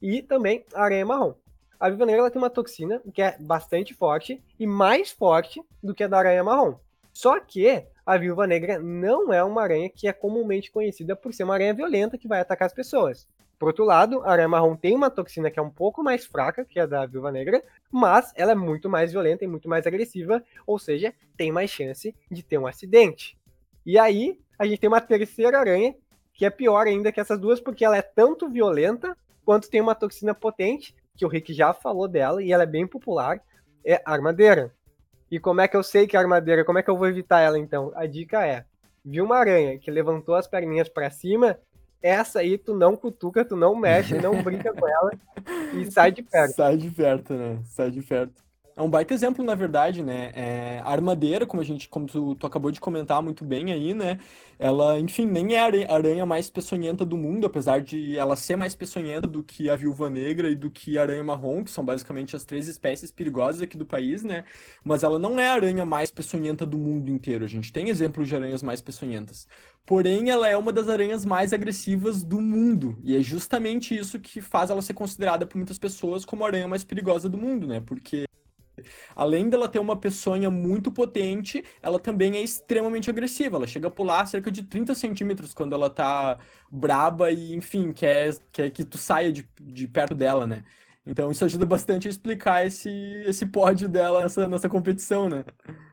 e 0.00 0.22
também 0.22 0.64
a 0.72 0.82
aranha 0.82 1.04
marrom. 1.04 1.34
A 1.78 1.90
viúva 1.90 2.06
negra 2.06 2.22
ela 2.22 2.30
tem 2.30 2.40
uma 2.40 2.48
toxina 2.48 3.02
que 3.12 3.20
é 3.20 3.36
bastante 3.38 3.92
forte 3.92 4.42
e 4.58 4.66
mais 4.66 5.10
forte 5.10 5.62
do 5.82 5.94
que 5.94 6.04
a 6.04 6.08
da 6.08 6.16
aranha 6.16 6.42
marrom. 6.42 6.76
Só 7.12 7.38
que 7.38 7.84
a 8.06 8.16
viúva 8.16 8.46
negra 8.46 8.78
não 8.78 9.30
é 9.30 9.44
uma 9.44 9.60
aranha 9.60 9.90
que 9.90 10.08
é 10.08 10.12
comumente 10.14 10.72
conhecida 10.72 11.14
por 11.14 11.34
ser 11.34 11.44
uma 11.44 11.52
aranha 11.52 11.74
violenta 11.74 12.16
que 12.16 12.26
vai 12.26 12.40
atacar 12.40 12.64
as 12.64 12.72
pessoas. 12.72 13.28
Por 13.58 13.68
outro 13.68 13.84
lado, 13.84 14.22
a 14.22 14.30
aranha 14.30 14.48
marrom 14.48 14.76
tem 14.76 14.94
uma 14.94 15.10
toxina 15.10 15.50
que 15.50 15.58
é 15.58 15.62
um 15.62 15.70
pouco 15.70 16.02
mais 16.02 16.24
fraca 16.24 16.64
que 16.64 16.78
a 16.78 16.86
da 16.86 17.04
viúva 17.06 17.32
negra, 17.32 17.62
mas 17.90 18.32
ela 18.36 18.52
é 18.52 18.54
muito 18.54 18.88
mais 18.88 19.10
violenta 19.10 19.44
e 19.44 19.48
muito 19.48 19.68
mais 19.68 19.86
agressiva, 19.86 20.42
ou 20.66 20.78
seja, 20.78 21.12
tem 21.36 21.50
mais 21.50 21.70
chance 21.70 22.14
de 22.30 22.42
ter 22.42 22.58
um 22.58 22.66
acidente. 22.66 23.36
E 23.84 23.98
aí, 23.98 24.38
a 24.58 24.64
gente 24.64 24.78
tem 24.78 24.88
uma 24.88 25.00
terceira 25.00 25.58
aranha, 25.58 25.94
que 26.32 26.44
é 26.44 26.50
pior 26.50 26.86
ainda 26.86 27.10
que 27.10 27.20
essas 27.20 27.38
duas, 27.38 27.60
porque 27.60 27.84
ela 27.84 27.96
é 27.96 28.02
tanto 28.02 28.48
violenta 28.48 29.16
quanto 29.44 29.68
tem 29.68 29.80
uma 29.80 29.94
toxina 29.94 30.34
potente, 30.34 30.94
que 31.16 31.26
o 31.26 31.28
Rick 31.28 31.52
já 31.52 31.74
falou 31.74 32.06
dela, 32.06 32.40
e 32.40 32.52
ela 32.52 32.62
é 32.62 32.66
bem 32.66 32.86
popular, 32.86 33.42
é 33.84 34.00
a 34.04 34.12
armadeira. 34.12 34.72
E 35.30 35.40
como 35.40 35.60
é 35.60 35.66
que 35.66 35.76
eu 35.76 35.82
sei 35.82 36.06
que 36.06 36.16
é 36.16 36.20
armadeira? 36.20 36.64
Como 36.64 36.78
é 36.78 36.82
que 36.82 36.90
eu 36.90 36.96
vou 36.96 37.08
evitar 37.08 37.40
ela 37.40 37.58
então? 37.58 37.92
A 37.94 38.06
dica 38.06 38.46
é: 38.46 38.64
viu 39.04 39.24
uma 39.24 39.36
aranha 39.36 39.78
que 39.78 39.90
levantou 39.90 40.34
as 40.34 40.46
perninhas 40.46 40.88
para 40.88 41.10
cima, 41.10 41.58
essa 42.02 42.40
aí 42.40 42.56
tu 42.56 42.74
não 42.74 42.96
cutuca, 42.96 43.44
tu 43.44 43.56
não 43.56 43.74
mexe, 43.74 44.14
não 44.18 44.42
brinca 44.42 44.72
com 44.72 44.86
ela 44.86 45.10
e 45.74 45.90
sai 45.90 46.12
de 46.12 46.22
perto. 46.22 46.54
Sai 46.56 46.76
de 46.76 46.90
perto, 46.90 47.34
né? 47.34 47.60
Sai 47.64 47.90
de 47.90 48.02
perto. 48.02 48.47
É 48.78 48.82
um 48.82 48.88
baita 48.88 49.12
exemplo, 49.12 49.44
na 49.44 49.56
verdade, 49.56 50.04
né? 50.04 50.30
É, 50.36 50.80
a 50.84 50.92
armadeira, 50.92 51.44
como 51.44 51.60
a 51.60 51.64
gente, 51.64 51.88
como 51.88 52.06
tu, 52.06 52.36
tu, 52.36 52.46
acabou 52.46 52.70
de 52.70 52.78
comentar 52.78 53.20
muito 53.20 53.44
bem 53.44 53.72
aí, 53.72 53.92
né? 53.92 54.20
Ela, 54.56 55.00
enfim, 55.00 55.26
nem 55.26 55.56
é 55.56 55.58
a 55.58 55.94
aranha 55.94 56.24
mais 56.24 56.48
peçonhenta 56.48 57.04
do 57.04 57.16
mundo, 57.16 57.44
apesar 57.44 57.80
de 57.80 58.16
ela 58.16 58.36
ser 58.36 58.54
mais 58.54 58.76
peçonhenta 58.76 59.26
do 59.26 59.42
que 59.42 59.68
a 59.68 59.74
viúva 59.74 60.08
negra 60.08 60.48
e 60.48 60.54
do 60.54 60.70
que 60.70 60.96
a 60.96 61.02
aranha 61.02 61.24
marrom, 61.24 61.64
que 61.64 61.72
são 61.72 61.84
basicamente 61.84 62.36
as 62.36 62.44
três 62.44 62.68
espécies 62.68 63.10
perigosas 63.10 63.62
aqui 63.62 63.76
do 63.76 63.84
país, 63.84 64.22
né? 64.22 64.44
Mas 64.84 65.02
ela 65.02 65.18
não 65.18 65.40
é 65.40 65.48
a 65.48 65.54
aranha 65.54 65.84
mais 65.84 66.12
peçonhenta 66.12 66.64
do 66.64 66.78
mundo 66.78 67.10
inteiro. 67.10 67.44
A 67.44 67.48
gente 67.48 67.72
tem 67.72 67.88
exemplos 67.88 68.28
de 68.28 68.36
aranhas 68.36 68.62
mais 68.62 68.80
peçonhentas. 68.80 69.48
Porém, 69.84 70.30
ela 70.30 70.48
é 70.48 70.56
uma 70.56 70.72
das 70.72 70.88
aranhas 70.88 71.24
mais 71.24 71.52
agressivas 71.52 72.22
do 72.22 72.40
mundo. 72.40 72.96
E 73.02 73.16
é 73.16 73.20
justamente 73.22 73.96
isso 73.98 74.20
que 74.20 74.40
faz 74.40 74.70
ela 74.70 74.82
ser 74.82 74.94
considerada 74.94 75.44
por 75.46 75.56
muitas 75.56 75.80
pessoas 75.80 76.24
como 76.24 76.44
a 76.44 76.46
aranha 76.46 76.68
mais 76.68 76.84
perigosa 76.84 77.28
do 77.28 77.36
mundo, 77.36 77.66
né? 77.66 77.80
Porque 77.84 78.28
Além 79.14 79.48
dela 79.48 79.68
ter 79.68 79.78
uma 79.78 79.96
peçonha 79.96 80.50
muito 80.50 80.90
potente, 80.92 81.64
ela 81.82 81.98
também 81.98 82.36
é 82.36 82.42
extremamente 82.42 83.10
agressiva. 83.10 83.56
Ela 83.56 83.66
chega 83.66 83.88
a 83.88 83.90
pular 83.90 84.26
cerca 84.26 84.50
de 84.50 84.62
30 84.62 84.94
centímetros 84.94 85.54
quando 85.54 85.74
ela 85.74 85.90
tá 85.90 86.38
braba 86.70 87.30
e, 87.32 87.54
enfim, 87.54 87.92
quer, 87.92 88.36
quer 88.52 88.70
que 88.70 88.84
tu 88.84 88.98
saia 88.98 89.32
de, 89.32 89.48
de 89.60 89.86
perto 89.88 90.14
dela, 90.14 90.46
né? 90.46 90.64
Então 91.08 91.30
isso 91.30 91.42
ajuda 91.42 91.64
bastante 91.64 92.06
a 92.06 92.10
explicar 92.10 92.66
esse, 92.66 92.90
esse 93.26 93.46
pódio 93.46 93.88
dela 93.88 94.20
nessa, 94.20 94.46
nessa 94.46 94.68
competição, 94.68 95.26
né? 95.26 95.42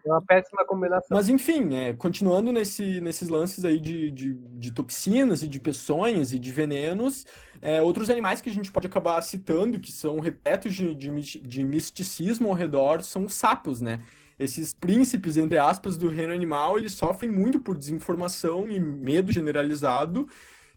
É 0.06 0.10
uma 0.10 0.22
péssima 0.22 0.66
combinação. 0.66 1.16
Mas 1.16 1.30
enfim, 1.30 1.74
é, 1.74 1.94
continuando 1.94 2.52
nesse, 2.52 3.00
nesses 3.00 3.30
lances 3.30 3.64
aí 3.64 3.80
de, 3.80 4.12
de, 4.12 4.34
de 4.34 4.74
toxinas 4.74 5.42
e 5.42 5.48
de 5.48 5.58
peçonhas 5.58 6.34
e 6.34 6.38
de 6.38 6.52
venenos, 6.52 7.26
é, 7.62 7.82
outros 7.82 8.10
animais 8.10 8.42
que 8.42 8.50
a 8.50 8.54
gente 8.54 8.70
pode 8.70 8.88
acabar 8.88 9.22
citando, 9.22 9.80
que 9.80 9.90
são 9.90 10.20
repletos 10.20 10.76
de, 10.76 10.94
de, 10.94 11.40
de 11.40 11.64
misticismo 11.64 12.50
ao 12.50 12.54
redor, 12.54 13.02
são 13.02 13.24
os 13.24 13.36
sapos, 13.36 13.80
né? 13.80 14.02
Esses 14.38 14.74
príncipes, 14.74 15.38
entre 15.38 15.58
aspas, 15.58 15.98
do 15.98 16.10
reino 16.10 16.34
animal, 16.34 16.78
eles 16.78 16.92
sofrem 16.92 17.32
muito 17.32 17.58
por 17.58 17.78
desinformação 17.78 18.70
e 18.70 18.78
medo 18.82 19.32
generalizado, 19.32 20.28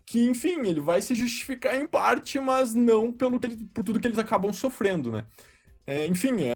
que, 0.09 0.25
enfim, 0.25 0.67
ele 0.67 0.81
vai 0.81 1.03
se 1.03 1.15
justificar 1.15 1.77
em 1.77 1.87
parte, 1.87 2.41
mas 2.41 2.75
não 2.75 3.13
pelo 3.13 3.39
por 3.39 3.85
tudo 3.85 4.01
que 4.01 4.07
eles 4.07 4.19
acabam 4.19 4.51
sofrendo, 4.55 5.13
né? 5.13 5.27
É, 5.87 6.07
enfim, 6.07 6.45
é, 6.45 6.55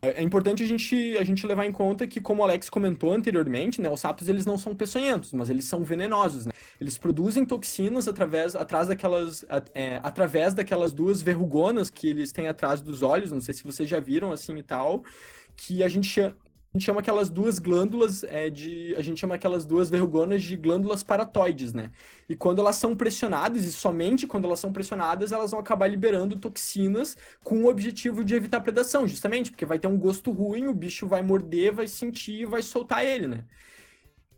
é 0.00 0.22
importante 0.22 0.62
a 0.62 0.66
gente, 0.66 1.18
a 1.18 1.24
gente 1.24 1.44
levar 1.44 1.66
em 1.66 1.72
conta 1.72 2.06
que, 2.06 2.20
como 2.20 2.40
o 2.40 2.44
Alex 2.44 2.70
comentou 2.70 3.12
anteriormente, 3.12 3.80
né, 3.80 3.90
os 3.90 3.98
sapos 3.98 4.28
eles 4.28 4.46
não 4.46 4.56
são 4.56 4.76
peçonhentos, 4.76 5.32
mas 5.32 5.50
eles 5.50 5.64
são 5.64 5.82
venenosos, 5.82 6.46
né? 6.46 6.52
Eles 6.80 6.96
produzem 6.96 7.44
toxinas 7.44 8.06
através, 8.06 8.54
atrás 8.54 8.86
daquelas, 8.86 9.44
é, 9.74 9.98
através 10.00 10.54
daquelas 10.54 10.92
duas 10.92 11.20
verrugonas 11.20 11.90
que 11.90 12.06
eles 12.06 12.30
têm 12.30 12.46
atrás 12.46 12.80
dos 12.80 13.02
olhos, 13.02 13.32
não 13.32 13.40
sei 13.40 13.54
se 13.54 13.64
vocês 13.64 13.88
já 13.88 13.98
viram 13.98 14.30
assim 14.30 14.56
e 14.56 14.62
tal, 14.62 15.02
que 15.56 15.82
a 15.82 15.88
gente 15.88 16.32
a 16.74 16.76
gente 16.76 16.86
chama 16.86 16.98
aquelas 16.98 17.30
duas 17.30 17.60
glândulas 17.60 18.24
é, 18.24 18.50
de. 18.50 18.96
A 18.96 19.00
gente 19.00 19.20
chama 19.20 19.36
aquelas 19.36 19.64
duas 19.64 19.88
verrugonas 19.88 20.42
de 20.42 20.56
glândulas 20.56 21.04
paratoides, 21.04 21.72
né? 21.72 21.92
E 22.28 22.34
quando 22.34 22.58
elas 22.60 22.74
são 22.74 22.96
pressionadas, 22.96 23.64
e 23.64 23.70
somente 23.70 24.26
quando 24.26 24.46
elas 24.46 24.58
são 24.58 24.72
pressionadas, 24.72 25.30
elas 25.30 25.52
vão 25.52 25.60
acabar 25.60 25.86
liberando 25.86 26.36
toxinas 26.36 27.16
com 27.44 27.62
o 27.62 27.68
objetivo 27.68 28.24
de 28.24 28.34
evitar 28.34 28.60
predação, 28.60 29.06
justamente, 29.06 29.52
porque 29.52 29.64
vai 29.64 29.78
ter 29.78 29.86
um 29.86 29.96
gosto 29.96 30.32
ruim, 30.32 30.66
o 30.66 30.74
bicho 30.74 31.06
vai 31.06 31.22
morder, 31.22 31.72
vai 31.72 31.86
sentir 31.86 32.44
vai 32.44 32.60
soltar 32.60 33.04
ele, 33.06 33.28
né? 33.28 33.44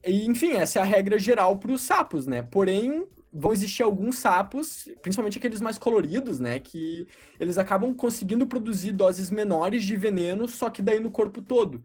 E, 0.05 0.27
enfim, 0.27 0.53
essa 0.53 0.79
é 0.79 0.83
a 0.83 0.85
regra 0.85 1.19
geral 1.19 1.59
para 1.59 1.73
os 1.73 1.81
sapos, 1.81 2.27
né? 2.27 2.43
Porém, 2.43 3.07
vão 3.33 3.53
existir 3.53 3.83
alguns 3.83 4.19
sapos, 4.19 4.89
principalmente 5.01 5.39
aqueles 5.39 5.63
mais 5.63 5.79
coloridos, 5.79 6.39
né? 6.39 6.61
Que 6.61 7.07
eles 7.41 7.57
acabam 7.57 7.95
conseguindo 7.95 8.47
produzir 8.47 8.93
doses 8.93 9.31
menores 9.31 9.85
de 9.85 9.97
veneno, 9.97 10.47
só 10.47 10.69
que 10.69 10.83
daí 10.83 11.01
no 11.01 11.11
corpo 11.11 11.41
todo. 11.41 11.83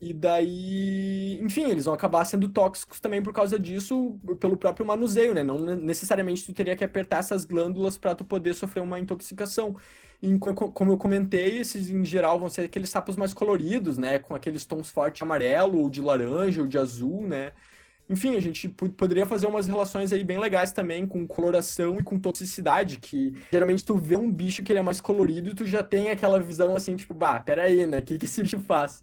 E 0.00 0.12
daí, 0.12 1.38
enfim, 1.40 1.70
eles 1.70 1.84
vão 1.84 1.94
acabar 1.94 2.24
sendo 2.24 2.48
tóxicos 2.48 3.00
também 3.00 3.22
por 3.22 3.32
causa 3.32 3.58
disso, 3.58 4.18
pelo 4.40 4.56
próprio 4.56 4.84
manuseio, 4.84 5.32
né? 5.32 5.42
Não 5.42 5.58
necessariamente 5.76 6.44
tu 6.44 6.52
teria 6.52 6.76
que 6.76 6.84
apertar 6.84 7.18
essas 7.18 7.44
glândulas 7.44 7.96
para 7.96 8.14
tu 8.14 8.24
poder 8.24 8.54
sofrer 8.54 8.82
uma 8.82 8.98
intoxicação. 8.98 9.76
E, 10.20 10.36
como 10.38 10.92
eu 10.92 10.98
comentei, 10.98 11.58
esses 11.58 11.88
em 11.90 12.04
geral 12.04 12.38
vão 12.38 12.48
ser 12.48 12.62
aqueles 12.62 12.90
sapos 12.90 13.16
mais 13.16 13.32
coloridos, 13.32 13.96
né? 13.96 14.18
Com 14.18 14.34
aqueles 14.34 14.64
tons 14.66 14.90
fortes 14.90 15.22
amarelo, 15.22 15.78
ou 15.78 15.88
de 15.88 16.00
laranja, 16.02 16.60
ou 16.62 16.66
de 16.66 16.76
azul, 16.78 17.26
né? 17.26 17.52
Enfim, 18.08 18.36
a 18.36 18.40
gente 18.40 18.68
poderia 18.68 19.24
fazer 19.24 19.46
umas 19.46 19.66
relações 19.66 20.12
aí 20.12 20.22
bem 20.22 20.38
legais 20.38 20.72
também 20.72 21.06
com 21.06 21.26
coloração 21.26 21.98
e 21.98 22.02
com 22.02 22.18
toxicidade, 22.18 22.98
que 22.98 23.32
geralmente 23.50 23.82
tu 23.84 23.96
vê 23.96 24.16
um 24.16 24.30
bicho 24.30 24.62
que 24.62 24.70
ele 24.72 24.78
é 24.80 24.82
mais 24.82 25.00
colorido 25.00 25.48
e 25.50 25.54
tu 25.54 25.64
já 25.64 25.82
tem 25.82 26.10
aquela 26.10 26.38
visão 26.38 26.76
assim, 26.76 26.96
tipo, 26.96 27.14
bah, 27.14 27.40
peraí, 27.40 27.86
né? 27.86 27.98
O 27.98 28.02
que, 28.02 28.18
que 28.18 28.26
esse 28.26 28.42
bicho 28.42 28.60
faz? 28.60 29.02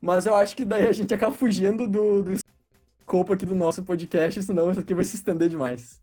Mas 0.00 0.26
eu 0.26 0.34
acho 0.34 0.56
que 0.56 0.64
daí 0.64 0.86
a 0.86 0.92
gente 0.92 1.12
acaba 1.12 1.34
fugindo 1.34 1.88
do, 1.88 2.22
do 2.22 2.32
escopo 2.32 3.32
aqui 3.32 3.44
do 3.44 3.54
nosso 3.54 3.82
podcast, 3.82 4.42
senão 4.42 4.70
isso 4.70 4.80
aqui 4.80 4.94
vai 4.94 5.04
se 5.04 5.16
estender 5.16 5.48
demais. 5.48 6.00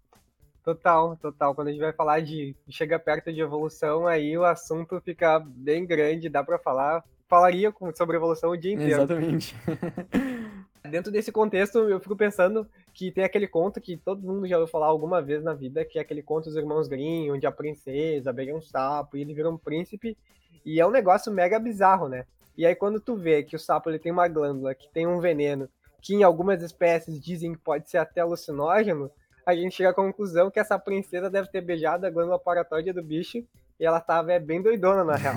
Total, 0.63 1.15
total. 1.17 1.53
Quando 1.53 1.67
a 1.67 1.71
gente 1.71 1.79
vai 1.79 1.93
falar 1.93 2.21
de 2.21 2.55
chega 2.67 2.97
perto 2.97 3.31
de 3.31 3.39
evolução, 3.39 4.07
aí 4.07 4.35
o 4.35 4.43
assunto 4.43 4.99
fica 4.99 5.39
bem 5.39 5.85
grande, 5.85 6.27
dá 6.27 6.43
para 6.43 6.57
falar. 6.57 7.03
Falaria 7.27 7.73
sobre 7.95 8.17
evolução 8.17 8.49
o 8.49 8.57
dia 8.57 8.73
inteiro. 8.73 8.93
Exatamente. 8.93 9.55
Dentro 10.89 11.11
desse 11.11 11.31
contexto, 11.31 11.77
eu 11.77 11.99
fico 11.99 12.15
pensando 12.15 12.67
que 12.93 13.11
tem 13.11 13.23
aquele 13.23 13.47
conto 13.47 13.81
que 13.81 13.97
todo 13.97 14.25
mundo 14.25 14.47
já 14.47 14.57
ouviu 14.57 14.71
falar 14.71 14.87
alguma 14.87 15.21
vez 15.21 15.43
na 15.43 15.53
vida, 15.53 15.85
que 15.85 15.97
é 15.97 16.01
aquele 16.01 16.21
conto 16.21 16.45
dos 16.45 16.55
irmãos 16.55 16.87
Grimm, 16.87 17.31
onde 17.31 17.45
a 17.45 17.51
princesa 17.51 18.33
pega 18.33 18.55
um 18.55 18.61
sapo 18.61 19.17
e 19.17 19.21
ele 19.21 19.33
vira 19.33 19.49
um 19.49 19.57
príncipe, 19.57 20.17
e 20.65 20.79
é 20.79 20.85
um 20.85 20.91
negócio 20.91 21.31
mega 21.31 21.59
bizarro, 21.59 22.07
né? 22.07 22.25
E 22.57 22.65
aí 22.65 22.75
quando 22.75 22.99
tu 22.99 23.15
vê 23.15 23.43
que 23.43 23.55
o 23.55 23.59
sapo 23.59 23.89
ele 23.89 23.99
tem 23.99 24.11
uma 24.11 24.27
glândula 24.27 24.73
que 24.73 24.89
tem 24.89 25.05
um 25.05 25.19
veneno, 25.19 25.69
que 26.01 26.13
em 26.13 26.23
algumas 26.23 26.61
espécies 26.61 27.19
dizem 27.19 27.53
que 27.53 27.59
pode 27.59 27.89
ser 27.89 27.97
até 27.97 28.21
alucinógeno, 28.21 29.11
a 29.45 29.55
gente 29.55 29.75
chega 29.75 29.89
à 29.89 29.93
conclusão 29.93 30.49
que 30.49 30.59
essa 30.59 30.79
princesa 30.79 31.29
deve 31.29 31.49
ter 31.49 31.61
beijado 31.61 32.05
a 32.05 32.09
glândula 32.09 32.39
paratóide 32.39 32.91
do 32.91 33.03
bicho 33.03 33.43
e 33.79 33.85
ela 33.85 33.99
tava 33.99 34.33
é, 34.33 34.39
bem 34.39 34.61
doidona, 34.61 35.03
na 35.03 35.15
real. 35.15 35.35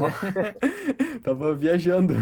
tava 1.23 1.55
viajando. 1.55 2.15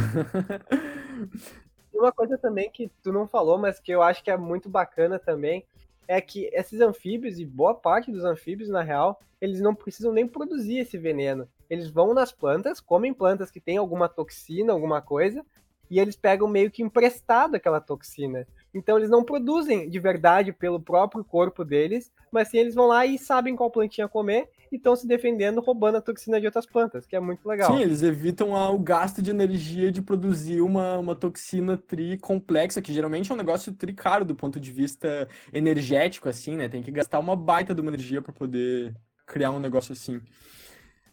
uma 1.93 2.13
coisa 2.13 2.37
também 2.39 2.71
que 2.71 2.91
tu 3.03 3.13
não 3.13 3.27
falou, 3.27 3.59
mas 3.59 3.79
que 3.79 3.93
eu 3.93 4.03
acho 4.03 4.23
que 4.23 4.31
é 4.31 4.37
muito 4.37 4.69
bacana 4.69 5.19
também, 5.19 5.65
é 6.09 6.21
que 6.21 6.49
esses 6.53 6.81
anfíbios, 6.81 7.39
e 7.39 7.45
boa 7.45 7.75
parte 7.75 8.13
dos 8.13 8.25
anfíbios, 8.25 8.69
na 8.69 8.83
real, 8.83 9.21
eles 9.41 9.61
não 9.61 9.75
precisam 9.75 10.13
nem 10.13 10.27
produzir 10.27 10.79
esse 10.79 10.97
veneno. 10.97 11.49
Eles 11.69 11.91
vão 11.91 12.15
nas 12.15 12.33
plantas, 12.33 12.81
comem 12.81 13.13
plantas 13.13 13.51
que 13.51 13.61
têm 13.61 13.77
alguma 13.77 14.09
toxina, 14.09 14.73
alguma 14.73 15.01
coisa, 15.01 15.45
e 15.91 15.99
eles 15.99 16.17
pegam 16.17 16.49
meio 16.49 16.71
que 16.71 16.83
emprestado 16.83 17.55
aquela 17.55 17.81
toxina. 17.81 18.47
Então 18.75 18.99
eles 18.99 19.09
não 19.09 19.25
produzem 19.25 19.89
de 19.89 19.99
verdade 19.99 20.53
pelo 20.53 20.81
próprio 20.81 21.25
corpo 21.25 21.65
deles, 21.65 22.13
mas 22.31 22.49
sim 22.49 22.59
eles 22.59 22.75
vão 22.75 22.87
lá 22.87 23.07
e 23.07 23.19
sabem 23.19 23.57
qual 23.57 23.71
plantinha 23.71 24.09
comer 24.09 24.49
e 24.71 24.77
estão 24.77 24.97
se 24.97 25.07
defendendo 25.07 25.61
roubando 25.61 25.97
a 25.97 26.01
toxina 26.01 26.41
de 26.41 26.47
outras 26.47 26.67
plantas, 26.67 27.07
que 27.07 27.15
é 27.15 27.21
muito 27.21 27.49
legal. 27.49 27.75
Sim, 27.75 27.83
eles 27.83 28.03
evitam 28.03 28.53
o 28.53 28.79
gasto 28.79 29.23
de 29.23 29.31
energia 29.31 29.91
de 29.93 30.03
produzir 30.03 30.61
uma, 30.61 30.99
uma 30.99 31.15
toxina 31.15 31.77
tri 31.77 32.19
complexa, 32.19 32.83
que 32.83 32.93
geralmente 32.93 33.31
é 33.31 33.35
um 33.35 33.39
negócio 33.39 33.73
tri 33.73 33.93
caro 33.93 34.25
do 34.25 34.35
ponto 34.35 34.59
de 34.59 34.73
vista 34.73 35.29
energético, 35.53 36.29
assim, 36.29 36.57
né? 36.57 36.69
Tem 36.69 36.83
que 36.83 36.91
gastar 36.91 37.19
uma 37.19 37.37
baita 37.37 37.75
de 37.75 37.81
uma 37.81 37.91
energia 37.91 38.21
para 38.21 38.33
poder 38.33 38.95
criar 39.25 39.53
um 39.53 39.61
negócio 39.61 39.93
assim. 39.93 40.21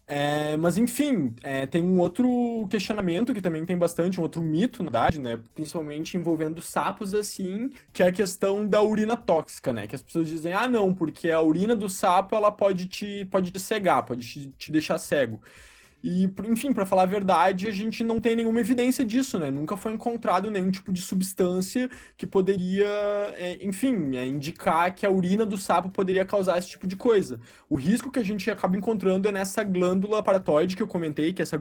É, 0.05 0.57
mas 0.57 0.77
enfim, 0.77 1.33
é, 1.41 1.65
tem 1.65 1.81
um 1.81 1.97
outro 1.99 2.67
questionamento 2.69 3.33
que 3.33 3.41
também 3.41 3.65
tem 3.65 3.77
bastante, 3.77 4.19
um 4.19 4.23
outro 4.23 4.41
mito, 4.41 4.83
na 4.83 4.89
verdade, 4.89 5.19
né? 5.19 5.41
Principalmente 5.55 6.17
envolvendo 6.17 6.61
sapos, 6.61 7.13
assim, 7.13 7.69
que 7.93 8.03
é 8.03 8.07
a 8.07 8.11
questão 8.11 8.67
da 8.67 8.81
urina 8.83 9.15
tóxica, 9.15 9.71
né? 9.71 9.87
Que 9.87 9.95
as 9.95 10.01
pessoas 10.03 10.27
dizem, 10.27 10.51
ah, 10.53 10.67
não, 10.67 10.93
porque 10.93 11.31
a 11.31 11.41
urina 11.41 11.73
do 11.75 11.87
sapo 11.89 12.35
ela 12.35 12.51
pode 12.51 12.87
te, 12.87 13.25
pode 13.31 13.49
te 13.51 13.59
cegar, 13.59 14.03
pode 14.05 14.27
te, 14.27 14.47
te 14.57 14.71
deixar 14.71 14.97
cego. 14.97 15.41
E, 16.03 16.29
enfim, 16.49 16.73
para 16.73 16.85
falar 16.85 17.03
a 17.03 17.05
verdade, 17.05 17.65
a 17.65 17.71
gente 17.71 18.03
não 18.03 18.19
tem 18.19 18.35
nenhuma 18.35 18.59
evidência 18.59 19.05
disso, 19.05 19.39
né? 19.39 19.49
Nunca 19.49 19.77
foi 19.77 19.93
encontrado 19.93 20.51
nenhum 20.51 20.69
tipo 20.69 20.91
de 20.91 21.01
substância 21.01 21.89
que 22.17 22.27
poderia, 22.27 22.89
é, 23.37 23.65
enfim, 23.65 24.17
é, 24.17 24.25
indicar 24.25 24.93
que 24.93 25.05
a 25.05 25.09
urina 25.09 25.45
do 25.45 25.57
sapo 25.57 25.89
poderia 25.89 26.25
causar 26.25 26.57
esse 26.57 26.67
tipo 26.67 26.85
de 26.85 26.97
coisa. 26.97 27.39
O 27.69 27.75
risco 27.75 28.11
que 28.11 28.19
a 28.19 28.23
gente 28.23 28.51
acaba 28.51 28.75
encontrando 28.75 29.29
é 29.29 29.31
nessa 29.31 29.63
glândula 29.63 30.21
paratóide 30.21 30.75
que 30.75 30.83
eu 30.83 30.87
comentei, 30.87 31.31
que 31.31 31.41
é 31.41 31.43
essa 31.43 31.57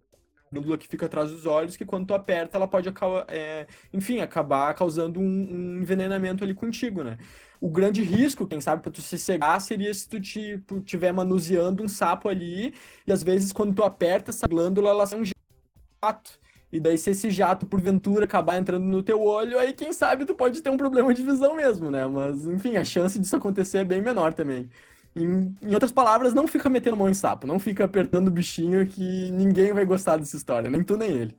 glândula 0.50 0.76
que 0.76 0.88
fica 0.88 1.07
atrás 1.07 1.31
dos 1.31 1.46
olhos, 1.46 1.76
que 1.76 1.85
quando 1.85 2.07
tu 2.09 2.14
aperta, 2.14 2.57
ela 2.59 2.66
pode, 2.66 2.92
é, 3.28 3.68
enfim, 3.92 4.20
acabar 4.20 4.74
causando 4.74 5.20
um, 5.20 5.22
um 5.24 5.83
envenenamento 5.83 6.42
ali 6.42 6.52
contigo, 6.52 7.05
né? 7.05 7.16
O 7.62 7.68
grande 7.68 8.03
risco, 8.03 8.44
quem 8.44 8.61
sabe, 8.61 8.83
para 8.83 8.90
tu 8.90 9.01
se 9.01 9.16
cegar 9.16 9.61
seria 9.61 9.94
se 9.94 10.09
tu 10.09 10.20
tipo, 10.20 10.81
tiver 10.81 11.12
manuseando 11.12 11.85
um 11.85 11.87
sapo 11.87 12.29
ali 12.29 12.75
e 13.07 13.12
às 13.12 13.22
vezes 13.22 13.53
quando 13.53 13.72
tu 13.72 13.85
aperta 13.85 14.33
essa 14.33 14.48
glândula, 14.48 14.90
ela 14.90 15.07
sai 15.07 15.20
um 15.20 15.25
jato. 15.25 16.40
E 16.72 16.81
daí, 16.81 16.98
se 16.98 17.11
esse 17.11 17.31
jato, 17.31 17.64
porventura, 17.64 18.25
acabar 18.25 18.59
entrando 18.59 18.85
no 18.85 19.01
teu 19.01 19.22
olho, 19.22 19.61
aí 19.61 19.72
quem 19.72 19.92
sabe 19.92 20.25
tu 20.25 20.35
pode 20.35 20.61
ter 20.61 20.70
um 20.70 20.77
problema 20.77 21.14
de 21.14 21.22
visão 21.22 21.55
mesmo, 21.55 21.88
né? 21.88 22.05
Mas, 22.05 22.44
enfim, 22.48 22.77
a 22.77 22.85
chance 22.85 23.16
disso 23.16 23.37
acontecer 23.37 23.79
é 23.79 23.85
bem 23.85 24.03
menor 24.03 24.35
também. 24.35 24.68
Em, 25.14 25.55
em, 25.62 25.72
outras 25.72 25.92
palavras, 25.92 26.35
não 26.35 26.48
fica 26.48 26.68
metendo 26.68 26.96
mão 26.96 27.09
em 27.09 27.14
sapo, 27.14 27.46
não 27.46 27.61
fica 27.61 27.85
apertando 27.85 28.27
o 28.27 28.33
bichinho 28.33 28.85
que 28.88 29.31
ninguém 29.31 29.72
vai 29.72 29.85
gostar 29.85 30.16
dessa 30.16 30.37
história, 30.37 30.68
nem 30.68 30.83
tu 30.83 30.96
nem 30.96 31.11
ele. 31.12 31.37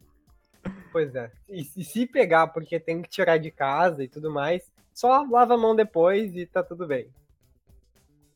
Pois 0.89 1.13
é. 1.15 1.29
E 1.49 1.65
se 1.65 2.05
pegar 2.05 2.47
porque 2.47 2.79
tem 2.79 3.01
que 3.01 3.09
tirar 3.09 3.37
de 3.37 3.51
casa 3.51 4.05
e 4.05 4.07
tudo 4.07 4.31
mais, 4.31 4.71
só 4.93 5.25
lava 5.29 5.55
a 5.55 5.57
mão 5.57 5.75
depois 5.75 6.35
e 6.35 6.45
tá 6.45 6.63
tudo 6.63 6.87
bem. 6.87 7.07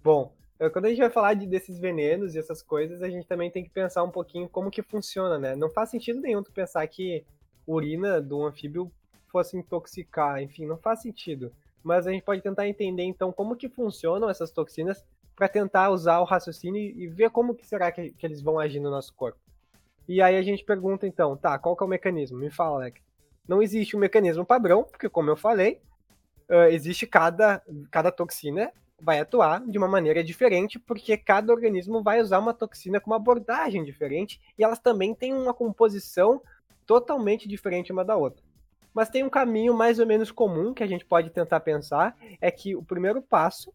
Bom, 0.04 0.34
quando 0.72 0.86
a 0.86 0.90
gente 0.90 1.00
vai 1.00 1.10
falar 1.10 1.34
de, 1.36 1.46
desses 1.46 1.78
venenos 1.78 2.34
e 2.34 2.40
essas 2.40 2.64
coisas, 2.64 3.02
a 3.02 3.10
gente 3.10 3.28
também 3.28 3.52
tem 3.52 3.64
que 3.64 3.70
pensar 3.70 4.04
um 4.04 4.10
pouquinho 4.10 4.50
como 4.50 4.72
que 4.72 4.82
funciona, 4.82 5.38
né? 5.38 5.56
Não 5.56 5.70
faz 5.70 5.90
sentido 5.90 6.20
nenhum 6.20 6.42
tu 6.42 6.52
pensar 6.52 6.86
que 6.88 7.24
urina 7.66 8.20
do 8.20 8.44
anfíbio 8.44 8.92
fosse 9.28 9.58
intoxicar, 9.58 10.42
enfim, 10.42 10.66
não 10.66 10.78
faz 10.78 11.02
sentido. 11.02 11.52
Mas 11.84 12.08
a 12.08 12.12
gente 12.12 12.24
pode 12.24 12.42
tentar 12.42 12.68
entender 12.68 13.04
então 13.04 13.32
como 13.32 13.56
que 13.56 13.70
funcionam 13.70 14.30
essas 14.30 14.52
toxinas 14.52 15.06
para 15.36 15.48
tentar 15.48 15.92
usar 15.92 16.20
o 16.20 16.24
raciocínio 16.24 16.82
e 16.82 17.08
ver 17.08 17.30
como 17.30 17.54
que 17.54 17.66
será 17.66 17.92
que, 17.92 18.10
que, 18.12 18.26
eles 18.26 18.42
vão 18.42 18.58
agir 18.58 18.80
no 18.80 18.90
nosso 18.90 19.14
corpo. 19.14 19.40
E 20.08 20.22
aí 20.22 20.36
a 20.36 20.42
gente 20.42 20.64
pergunta 20.64 21.06
então, 21.06 21.38
tá, 21.38 21.60
qual 21.60 21.76
que 21.76 21.84
é 21.84 21.86
o 21.86 21.90
mecanismo? 21.90 22.40
Me 22.40 22.50
fala, 22.50 22.78
Alex. 22.78 23.02
Não 23.48 23.62
existe 23.62 23.96
um 23.96 24.00
mecanismo 24.00 24.44
padrão, 24.44 24.84
porque 24.84 25.08
como 25.08 25.30
eu 25.30 25.38
falei, 25.38 25.80
uh, 26.50 26.70
existe 26.72 27.06
cada, 27.06 27.62
cada 27.92 28.12
toxina 28.12 28.72
vai 29.00 29.20
atuar 29.20 29.62
de 29.66 29.78
uma 29.78 29.88
maneira 29.88 30.24
diferente, 30.24 30.80
porque 30.80 31.16
cada 31.18 31.54
organismo 31.54 32.02
vai 32.02 32.20
usar 32.20 32.40
uma 32.40 32.54
toxina 32.54 33.00
com 33.00 33.12
uma 33.12 33.18
abordagem 33.18 33.84
diferente 33.84 34.42
e 34.58 34.64
elas 34.64 34.80
também 34.80 35.14
têm 35.14 35.34
uma 35.34 35.54
composição 35.54 36.42
totalmente 36.86 37.48
diferente 37.48 37.92
uma 37.92 38.04
da 38.04 38.16
outra. 38.16 38.44
Mas 38.94 39.10
tem 39.10 39.24
um 39.24 39.30
caminho 39.30 39.76
mais 39.76 40.00
ou 40.00 40.08
menos 40.08 40.32
comum 40.32 40.74
que 40.74 40.84
a 40.84 40.88
gente 40.88 41.06
pode 41.06 41.30
tentar 41.30 41.60
pensar, 41.60 42.18
é 42.42 42.50
que 42.50 42.76
o 42.76 42.82
primeiro 42.82 43.22
passo 43.22 43.72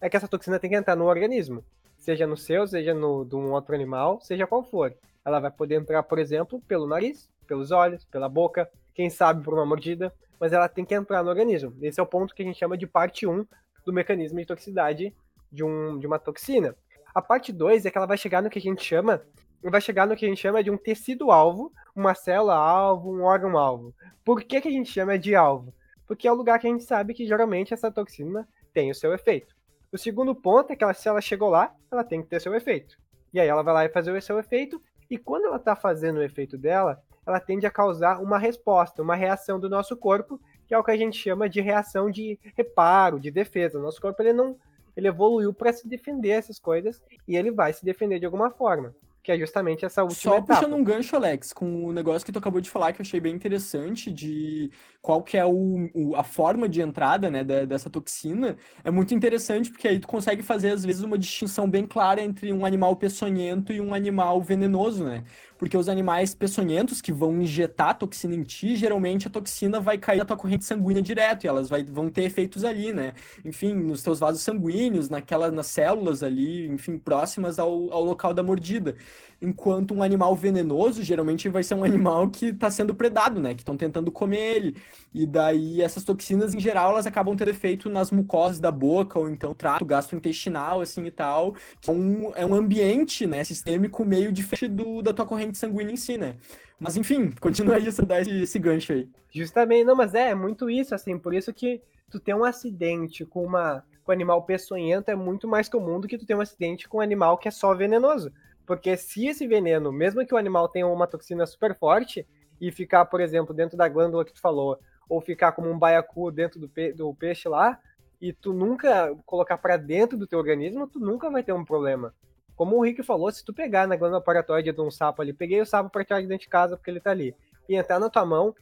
é 0.00 0.08
que 0.08 0.16
essa 0.16 0.26
toxina 0.26 0.58
tem 0.58 0.70
que 0.70 0.76
entrar 0.76 0.96
no 0.96 1.04
organismo, 1.04 1.64
seja 1.98 2.26
no 2.26 2.36
seu, 2.36 2.66
seja 2.66 2.92
no 2.92 3.24
de 3.24 3.36
um 3.36 3.52
outro 3.52 3.74
animal, 3.74 4.20
seja 4.20 4.46
qual 4.46 4.64
for. 4.64 4.92
Ela 5.24 5.38
vai 5.38 5.50
poder 5.50 5.76
entrar, 5.76 6.02
por 6.02 6.18
exemplo, 6.18 6.60
pelo 6.66 6.88
nariz, 6.88 7.30
pelos 7.46 7.70
olhos, 7.70 8.04
pela 8.06 8.28
boca, 8.28 8.68
quem 8.94 9.08
sabe 9.08 9.44
por 9.44 9.54
uma 9.54 9.64
mordida, 9.66 10.12
mas 10.40 10.52
ela 10.52 10.68
tem 10.68 10.84
que 10.84 10.94
entrar 10.94 11.22
no 11.22 11.30
organismo. 11.30 11.74
Esse 11.82 12.00
é 12.00 12.02
o 12.02 12.06
ponto 12.06 12.34
que 12.34 12.42
a 12.42 12.44
gente 12.44 12.58
chama 12.58 12.76
de 12.76 12.86
parte 12.86 13.26
1 13.26 13.46
do 13.84 13.92
mecanismo 13.92 14.38
de 14.38 14.46
toxicidade 14.46 15.14
de, 15.50 15.64
um, 15.64 15.98
de 15.98 16.06
uma 16.06 16.18
toxina. 16.18 16.74
A 17.14 17.22
parte 17.22 17.52
2 17.52 17.86
é 17.86 17.90
que 17.90 17.98
ela 17.98 18.06
vai 18.06 18.18
chegar 18.18 18.42
no 18.42 18.50
que 18.50 18.58
a 18.58 18.62
gente 18.62 18.84
chama 18.84 19.22
vai 19.62 19.80
chegar 19.80 20.06
no 20.06 20.14
que 20.14 20.24
a 20.24 20.28
gente 20.28 20.40
chama 20.40 20.62
de 20.62 20.70
um 20.70 20.76
tecido-alvo, 20.76 21.72
uma 21.94 22.14
célula-alvo, 22.14 23.12
um 23.12 23.24
órgão-alvo. 23.24 23.92
Por 24.24 24.42
que, 24.42 24.60
que 24.60 24.68
a 24.68 24.70
gente 24.70 24.90
chama 24.90 25.18
de 25.18 25.34
alvo? 25.34 25.74
Porque 26.06 26.28
é 26.28 26.32
o 26.32 26.34
lugar 26.34 26.58
que 26.58 26.66
a 26.66 26.70
gente 26.70 26.84
sabe 26.84 27.12
que 27.12 27.26
geralmente 27.26 27.74
essa 27.74 27.90
toxina 27.90 28.48
tem 28.72 28.90
o 28.90 28.94
seu 28.94 29.12
efeito. 29.12 29.54
O 29.92 29.98
segundo 29.98 30.34
ponto 30.34 30.72
é 30.72 30.76
que 30.76 30.84
ela, 30.84 30.94
se 30.94 31.08
ela 31.08 31.20
chegou 31.20 31.50
lá, 31.50 31.74
ela 31.90 32.04
tem 32.04 32.22
que 32.22 32.28
ter 32.28 32.40
seu 32.40 32.54
efeito. 32.54 32.96
E 33.32 33.40
aí 33.40 33.48
ela 33.48 33.62
vai 33.62 33.74
lá 33.74 33.84
e 33.84 33.88
fazer 33.88 34.12
o 34.12 34.22
seu 34.22 34.38
efeito, 34.38 34.80
e 35.10 35.18
quando 35.18 35.46
ela 35.46 35.56
está 35.56 35.74
fazendo 35.74 36.18
o 36.18 36.22
efeito 36.22 36.56
dela, 36.56 37.02
ela 37.28 37.38
tende 37.38 37.66
a 37.66 37.70
causar 37.70 38.22
uma 38.22 38.38
resposta, 38.38 39.02
uma 39.02 39.14
reação 39.14 39.60
do 39.60 39.68
nosso 39.68 39.96
corpo, 39.96 40.40
que 40.66 40.74
é 40.74 40.78
o 40.78 40.82
que 40.82 40.90
a 40.90 40.96
gente 40.96 41.16
chama 41.16 41.48
de 41.48 41.60
reação 41.60 42.10
de 42.10 42.38
reparo, 42.56 43.20
de 43.20 43.30
defesa. 43.30 43.78
O 43.78 43.82
nosso 43.82 44.00
corpo 44.00 44.22
ele 44.22 44.32
não 44.32 44.56
ele 44.96 45.06
evoluiu 45.06 45.54
para 45.54 45.72
se 45.72 45.86
defender 45.86 46.30
essas 46.30 46.58
coisas 46.58 47.00
e 47.26 47.36
ele 47.36 47.52
vai 47.52 47.72
se 47.72 47.84
defender 47.84 48.18
de 48.18 48.26
alguma 48.26 48.50
forma 48.50 48.92
que 49.28 49.32
é 49.32 49.38
justamente 49.38 49.84
essa 49.84 50.02
última 50.02 50.18
Só 50.18 50.38
etapa. 50.38 50.54
puxando 50.54 50.74
um 50.74 50.82
gancho, 50.82 51.14
Alex, 51.14 51.52
com 51.52 51.84
o 51.84 51.92
negócio 51.92 52.24
que 52.24 52.32
tu 52.32 52.38
acabou 52.38 52.62
de 52.62 52.70
falar, 52.70 52.94
que 52.94 53.02
eu 53.02 53.04
achei 53.04 53.20
bem 53.20 53.34
interessante, 53.34 54.10
de 54.10 54.70
qual 55.02 55.22
que 55.22 55.36
é 55.36 55.44
o, 55.44 55.90
o 55.92 56.16
a 56.16 56.24
forma 56.24 56.66
de 56.66 56.80
entrada, 56.80 57.30
né, 57.30 57.44
da, 57.44 57.66
dessa 57.66 57.90
toxina, 57.90 58.56
é 58.82 58.90
muito 58.90 59.14
interessante, 59.14 59.70
porque 59.70 59.86
aí 59.86 59.98
tu 59.98 60.08
consegue 60.08 60.42
fazer, 60.42 60.70
às 60.70 60.82
vezes, 60.82 61.02
uma 61.02 61.18
distinção 61.18 61.68
bem 61.68 61.86
clara 61.86 62.22
entre 62.22 62.50
um 62.54 62.64
animal 62.64 62.96
peçonhento 62.96 63.70
e 63.70 63.82
um 63.82 63.92
animal 63.92 64.40
venenoso, 64.40 65.04
né? 65.04 65.24
Porque 65.58 65.76
os 65.76 65.88
animais 65.88 66.34
peçonhentos 66.34 67.02
que 67.02 67.12
vão 67.12 67.42
injetar 67.42 67.98
toxina 67.98 68.34
em 68.34 68.42
ti, 68.44 68.76
geralmente 68.76 69.26
a 69.26 69.30
toxina 69.30 69.80
vai 69.80 69.98
cair 69.98 70.18
na 70.18 70.24
tua 70.24 70.36
corrente 70.36 70.64
sanguínea 70.64 71.02
direto, 71.02 71.44
e 71.44 71.48
elas 71.48 71.68
vai, 71.68 71.82
vão 71.82 72.08
ter 72.08 72.22
efeitos 72.22 72.64
ali, 72.64 72.92
né? 72.92 73.12
Enfim, 73.44 73.74
nos 73.74 74.02
teus 74.02 74.20
vasos 74.20 74.40
sanguíneos, 74.42 75.08
naquela, 75.10 75.50
nas 75.50 75.66
células 75.66 76.22
ali, 76.22 76.68
enfim, 76.68 76.96
próximas 76.96 77.58
ao, 77.58 77.92
ao 77.92 78.04
local 78.04 78.32
da 78.32 78.42
mordida. 78.42 78.94
Enquanto 79.40 79.94
um 79.94 80.02
animal 80.02 80.34
venenoso, 80.34 81.02
geralmente 81.02 81.48
vai 81.48 81.62
ser 81.62 81.74
um 81.74 81.84
animal 81.84 82.28
que 82.28 82.46
está 82.46 82.70
sendo 82.70 82.94
predado, 82.94 83.40
né? 83.40 83.54
Que 83.54 83.60
estão 83.60 83.76
tentando 83.76 84.10
comer 84.10 84.56
ele. 84.56 84.76
E 85.14 85.26
daí 85.26 85.80
essas 85.80 86.02
toxinas, 86.04 86.54
em 86.54 86.60
geral, 86.60 86.90
elas 86.90 87.06
acabam 87.06 87.36
tendo 87.36 87.50
efeito 87.50 87.88
nas 87.88 88.10
mucosas 88.10 88.58
da 88.58 88.70
boca, 88.70 89.18
ou 89.18 89.28
então 89.28 89.54
trato 89.54 89.84
gastrointestinal, 89.84 90.80
assim 90.80 91.04
e 91.06 91.10
tal. 91.10 91.54
Que 91.80 91.90
é 91.90 91.92
um, 91.92 92.32
é 92.34 92.44
um 92.44 92.54
ambiente, 92.54 93.26
né, 93.26 93.44
sistêmico 93.44 94.04
meio 94.04 94.32
diferente 94.32 94.68
do, 94.74 95.02
da 95.02 95.12
tua 95.12 95.24
corrente 95.24 95.47
sanguínea 95.56 95.92
em 95.92 95.96
si, 95.96 96.18
né? 96.18 96.36
Mas 96.78 96.96
enfim, 96.96 97.30
continua 97.40 97.76
aí 97.76 97.88
a 97.88 98.02
dar 98.02 98.20
esse, 98.20 98.42
esse 98.42 98.58
gancho 98.58 98.92
aí. 98.92 99.08
Justamente, 99.30 99.84
não, 99.84 99.96
mas 99.96 100.14
é, 100.14 100.30
é 100.30 100.34
muito 100.34 100.68
isso, 100.68 100.94
assim, 100.94 101.18
por 101.18 101.32
isso 101.32 101.52
que 101.52 101.80
tu 102.10 102.18
ter 102.18 102.34
um 102.34 102.44
acidente 102.44 103.24
com 103.24 103.44
uma 103.44 103.84
com 104.04 104.12
um 104.12 104.14
animal 104.14 104.42
peçonhento 104.42 105.10
é 105.10 105.14
muito 105.14 105.46
mais 105.46 105.68
comum 105.68 106.00
do 106.00 106.08
que 106.08 106.16
tu 106.16 106.24
ter 106.24 106.34
um 106.34 106.40
acidente 106.40 106.88
com 106.88 106.96
um 106.96 107.02
animal 107.02 107.36
que 107.36 107.46
é 107.46 107.50
só 107.50 107.74
venenoso. 107.74 108.32
Porque 108.66 108.96
se 108.96 109.26
esse 109.26 109.46
veneno, 109.46 109.92
mesmo 109.92 110.26
que 110.26 110.32
o 110.32 110.38
animal 110.38 110.66
tenha 110.66 110.86
uma 110.86 111.06
toxina 111.06 111.44
super 111.44 111.74
forte, 111.74 112.26
e 112.60 112.70
ficar, 112.72 113.04
por 113.06 113.20
exemplo, 113.20 113.54
dentro 113.54 113.76
da 113.76 113.88
glândula 113.88 114.24
que 114.24 114.32
tu 114.32 114.40
falou, 114.40 114.78
ou 115.08 115.20
ficar 115.20 115.52
como 115.52 115.70
um 115.70 115.78
baiacu 115.78 116.30
dentro 116.30 116.58
do, 116.58 116.68
pe 116.68 116.92
do 116.92 117.14
peixe 117.14 117.48
lá, 117.48 117.78
e 118.20 118.32
tu 118.32 118.52
nunca 118.52 119.14
colocar 119.24 119.58
para 119.58 119.76
dentro 119.76 120.18
do 120.18 120.26
teu 120.26 120.38
organismo, 120.38 120.88
tu 120.88 120.98
nunca 120.98 121.30
vai 121.30 121.42
ter 121.42 121.52
um 121.52 121.64
problema. 121.64 122.12
Como 122.58 122.76
o 122.76 122.82
Rick 122.82 123.04
falou, 123.04 123.30
se 123.30 123.44
tu 123.44 123.54
pegar 123.54 123.86
na 123.86 123.94
glândula 123.94 124.20
paratóide 124.20 124.72
de 124.72 124.80
um 124.80 124.90
sapo 124.90 125.22
ali, 125.22 125.32
peguei 125.32 125.60
o 125.60 125.64
sapo 125.64 125.88
para 125.88 126.04
tirar 126.04 126.20
de 126.20 126.26
dentro 126.26 126.42
de 126.42 126.48
casa 126.48 126.76
porque 126.76 126.90
ele 126.90 126.98
tá 126.98 127.12
ali, 127.12 127.32
e 127.68 127.76
entrar 127.76 128.00
na 128.00 128.10
tua 128.10 128.26
mão, 128.26 128.52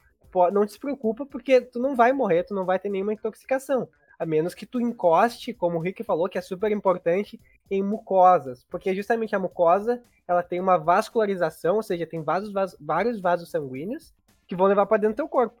não 0.53 0.67
te 0.67 0.77
preocupa 0.77 1.25
porque 1.25 1.59
tu 1.59 1.79
não 1.79 1.95
vai 1.95 2.13
morrer, 2.13 2.43
tu 2.43 2.53
não 2.53 2.63
vai 2.63 2.77
ter 2.77 2.89
nenhuma 2.89 3.13
intoxicação. 3.13 3.89
A 4.19 4.23
menos 4.23 4.53
que 4.53 4.67
tu 4.67 4.79
encoste, 4.79 5.51
como 5.51 5.77
o 5.77 5.81
Rick 5.81 6.03
falou, 6.03 6.29
que 6.29 6.37
é 6.37 6.41
super 6.41 6.71
importante, 6.71 7.41
em 7.71 7.81
mucosas. 7.81 8.63
Porque 8.65 8.93
justamente 8.93 9.35
a 9.35 9.39
mucosa, 9.39 9.99
ela 10.27 10.43
tem 10.43 10.59
uma 10.59 10.77
vascularização, 10.77 11.77
ou 11.77 11.83
seja, 11.83 12.05
tem 12.05 12.21
vasos, 12.21 12.53
vários 12.79 13.19
vasos 13.19 13.49
sanguíneos 13.49 14.13
que 14.47 14.55
vão 14.55 14.67
levar 14.67 14.85
para 14.85 14.97
dentro 14.97 15.15
do 15.15 15.17
teu 15.17 15.27
corpo. 15.27 15.59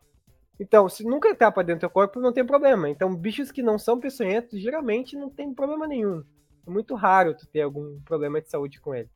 Então, 0.59 0.87
se 0.87 1.03
nunca 1.03 1.29
entrar 1.29 1.51
para 1.51 1.63
dentro 1.63 1.87
do 1.87 1.91
corpo, 1.91 2.19
não 2.19 2.31
tem 2.31 2.45
problema. 2.45 2.87
Então, 2.87 3.15
bichos 3.15 3.51
que 3.51 3.63
não 3.63 3.79
são 3.79 3.99
peçonhentos, 3.99 4.59
geralmente 4.59 5.15
não 5.15 5.27
tem 5.27 5.51
problema 5.51 5.87
nenhum. 5.87 6.23
É 6.67 6.69
muito 6.69 6.95
raro 6.95 7.33
tu 7.33 7.47
ter 7.47 7.61
algum 7.61 7.97
problema 8.01 8.41
de 8.41 8.49
saúde 8.49 8.81
com 8.81 8.93
ele. 8.93 9.09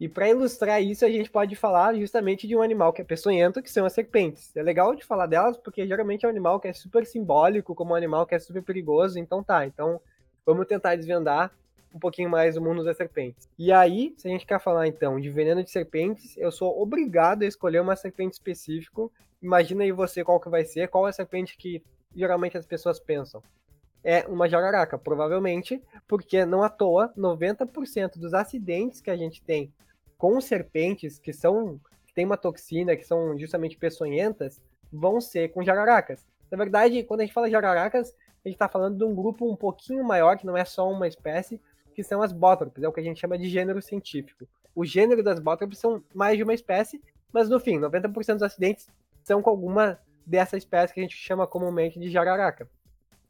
E 0.00 0.08
para 0.08 0.28
ilustrar 0.28 0.82
isso, 0.82 1.04
a 1.04 1.08
gente 1.08 1.30
pode 1.30 1.54
falar 1.54 1.94
justamente 1.94 2.46
de 2.46 2.56
um 2.56 2.62
animal 2.62 2.92
que 2.92 3.02
é 3.02 3.04
peçonhento, 3.04 3.62
que 3.62 3.70
são 3.70 3.86
as 3.86 3.92
serpentes. 3.92 4.56
É 4.56 4.62
legal 4.62 4.96
de 4.96 5.04
falar 5.04 5.26
delas 5.26 5.56
porque 5.56 5.86
geralmente 5.86 6.24
é 6.24 6.28
um 6.28 6.30
animal 6.30 6.58
que 6.58 6.66
é 6.66 6.72
super 6.72 7.06
simbólico, 7.06 7.74
como 7.74 7.92
um 7.92 7.96
animal 7.96 8.26
que 8.26 8.34
é 8.34 8.38
super 8.38 8.62
perigoso, 8.62 9.18
então 9.18 9.42
tá. 9.42 9.64
Então, 9.64 10.00
vamos 10.44 10.66
tentar 10.66 10.96
desvendar 10.96 11.52
um 11.94 11.98
pouquinho 12.00 12.28
mais 12.28 12.56
o 12.56 12.60
mundo 12.60 12.84
das 12.84 12.96
serpentes. 12.96 13.48
E 13.56 13.72
aí, 13.72 14.14
se 14.16 14.28
a 14.28 14.30
gente 14.30 14.46
quer 14.46 14.60
falar 14.60 14.88
então 14.88 15.20
de 15.20 15.30
veneno 15.30 15.62
de 15.62 15.70
serpentes, 15.70 16.36
eu 16.36 16.50
sou 16.50 16.80
obrigado 16.80 17.42
a 17.42 17.46
escolher 17.46 17.80
uma 17.80 17.96
serpente 17.96 18.34
específica. 18.34 19.08
Imagina 19.40 19.84
aí 19.84 19.92
você 19.92 20.24
qual 20.24 20.40
que 20.40 20.48
vai 20.48 20.64
ser, 20.64 20.88
qual 20.88 21.06
é 21.06 21.10
a 21.10 21.12
serpente 21.12 21.56
que 21.56 21.82
geralmente 22.14 22.56
as 22.56 22.66
pessoas 22.66 23.00
pensam. 23.00 23.42
É 24.02 24.26
uma 24.26 24.48
jararaca, 24.48 24.96
provavelmente, 24.96 25.82
porque 26.06 26.44
não 26.46 26.62
à 26.62 26.68
toa, 26.68 27.12
90% 27.16 28.18
dos 28.18 28.32
acidentes 28.32 29.00
que 29.00 29.10
a 29.10 29.16
gente 29.16 29.42
tem 29.42 29.72
com 30.16 30.40
serpentes 30.40 31.18
que 31.18 31.32
são 31.32 31.80
que 32.06 32.12
tem 32.12 32.24
uma 32.24 32.36
toxina, 32.36 32.96
que 32.96 33.04
são 33.04 33.38
justamente 33.38 33.76
peçonhentas, 33.76 34.60
vão 34.92 35.20
ser 35.20 35.50
com 35.50 35.62
jararacas. 35.62 36.26
Na 36.50 36.56
verdade, 36.56 37.04
quando 37.04 37.20
a 37.20 37.24
gente 37.24 37.34
fala 37.34 37.50
jararacas, 37.50 38.14
a 38.44 38.48
gente 38.48 38.56
está 38.56 38.66
falando 38.68 38.96
de 38.96 39.04
um 39.04 39.14
grupo 39.14 39.50
um 39.50 39.54
pouquinho 39.54 40.02
maior, 40.02 40.36
que 40.36 40.46
não 40.46 40.56
é 40.56 40.64
só 40.64 40.90
uma 40.90 41.06
espécie, 41.06 41.60
que 41.94 42.02
são 42.02 42.22
as 42.22 42.32
bótrops, 42.32 42.82
é 42.82 42.88
o 42.88 42.92
que 42.92 43.00
a 43.00 43.02
gente 43.02 43.20
chama 43.20 43.38
de 43.38 43.48
gênero 43.48 43.80
científico. 43.82 44.48
O 44.74 44.84
gênero 44.84 45.22
das 45.22 45.38
bótrops 45.38 45.78
são 45.78 46.02
mais 46.14 46.36
de 46.36 46.42
uma 46.42 46.54
espécie, 46.54 47.02
mas 47.32 47.48
no 47.48 47.60
fim, 47.60 47.78
90% 47.78 48.34
dos 48.34 48.42
acidentes 48.42 48.88
são 49.22 49.42
com 49.42 49.50
alguma 49.50 49.98
dessa 50.24 50.56
espécie 50.56 50.94
que 50.94 51.00
a 51.00 51.02
gente 51.02 51.16
chama 51.16 51.46
comumente 51.46 51.98
de 51.98 52.08
jararaca. 52.10 52.68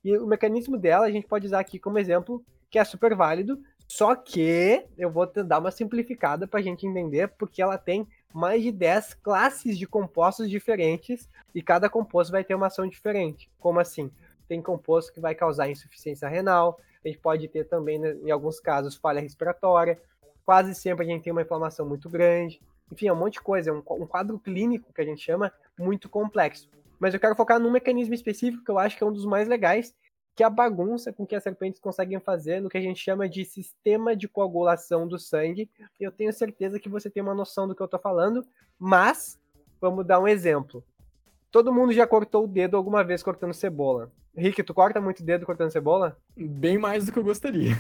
E 0.05 0.17
o 0.17 0.27
mecanismo 0.27 0.77
dela 0.77 1.07
a 1.07 1.11
gente 1.11 1.27
pode 1.27 1.47
usar 1.47 1.61
aqui 1.61 1.79
como 1.79 1.99
exemplo, 1.99 2.45
que 2.71 2.79
é 2.79 2.85
super 2.85 3.15
válido, 3.15 3.61
só 3.87 4.15
que 4.15 4.85
eu 4.99 5.11
vou 5.11 5.27
dar 5.27 5.59
uma 5.59 5.71
simplificada 5.71 6.47
para 6.47 6.61
a 6.61 6.63
gente 6.63 6.87
entender, 6.87 7.29
porque 7.29 7.63
ela 7.63 7.79
tem 7.79 8.07
mais 8.33 8.63
de 8.63 8.71
10 8.71 9.15
classes 9.15 9.79
de 9.79 9.87
compostos 9.87 10.51
diferentes 10.51 11.29
e 11.55 11.63
cada 11.63 11.89
composto 11.89 12.31
vai 12.31 12.45
ter 12.45 12.55
uma 12.55 12.67
ação 12.67 12.87
diferente. 12.87 13.51
Como 13.59 13.81
assim? 13.81 14.11
Tem 14.47 14.61
composto 14.61 15.13
que 15.13 15.21
vai 15.21 15.35
causar 15.35 15.71
insuficiência 15.71 16.29
renal, 16.29 16.79
a 17.05 17.09
gente 17.09 17.19
pode 17.19 17.49
ter 17.49 17.65
também, 17.65 17.99
né, 17.99 18.17
em 18.23 18.31
alguns 18.31 18.61
casos, 18.61 18.97
falha 18.97 19.21
respiratória. 19.21 20.01
Quase 20.45 20.75
sempre 20.75 21.05
a 21.05 21.09
gente 21.09 21.23
tem 21.23 21.33
uma 21.33 21.43
inflamação 21.43 21.87
muito 21.87 22.09
grande. 22.09 22.61
Enfim, 22.91 23.09
é 23.09 23.13
um 23.13 23.17
monte 23.17 23.35
de 23.35 23.41
coisa, 23.41 23.71
é 23.71 23.73
um, 23.73 23.79
um 23.79 24.07
quadro 24.07 24.39
clínico 24.39 24.93
que 24.93 25.01
a 25.01 25.05
gente 25.05 25.23
chama 25.23 25.53
muito 25.79 26.09
complexo. 26.09 26.69
Mas 26.99 27.15
eu 27.15 27.21
quero 27.21 27.35
focar 27.35 27.61
num 27.61 27.71
mecanismo 27.71 28.15
específico 28.15 28.65
que 28.65 28.71
eu 28.71 28.79
acho 28.79 28.97
que 28.97 29.05
é 29.05 29.07
um 29.07 29.13
dos 29.13 29.25
mais 29.25 29.49
legais, 29.49 29.95
que 30.35 30.43
é 30.43 30.47
a 30.47 30.51
bagunça 30.51 31.13
com 31.13 31.27
que 31.27 31.35
as 31.35 31.43
serpentes 31.43 31.81
conseguem 31.81 32.21
fazer 32.21 32.61
no 32.61 32.69
que 32.69 32.79
a 32.79 32.81
gente 32.81 33.03
chama 33.03 33.29
de 33.29 33.45
sistema 33.45 34.15
de 34.15 34.29
coagulação 34.29 35.07
do 35.07 35.19
sangue. 35.19 35.69
Eu 35.99 36.13
tenho 36.13 36.33
certeza 36.33 36.79
que 36.79 36.89
você 36.89 37.11
tem 37.11 37.23
uma 37.23 37.35
noção 37.35 37.67
do 37.67 37.75
que 37.75 37.83
eu 37.83 37.87
estou 37.87 37.99
falando, 37.99 38.47
mas 38.79 39.39
vamos 39.81 40.07
dar 40.07 40.21
um 40.21 40.29
exemplo. 40.29 40.85
Todo 41.51 41.73
mundo 41.73 41.93
já 41.93 42.07
cortou 42.07 42.45
o 42.45 42.49
dedo 42.49 42.77
alguma 42.77 43.03
vez 43.03 43.23
cortando 43.23 43.55
cebola. 43.55 44.13
Rick, 44.37 44.63
tu 44.63 44.73
corta 44.73 45.01
muito 45.01 45.25
dedo 45.25 45.45
cortando 45.45 45.73
cebola? 45.73 46.17
Bem 46.37 46.79
mais 46.79 47.07
do 47.07 47.13
que 47.13 47.19
eu 47.19 47.25
gostaria. 47.25 47.73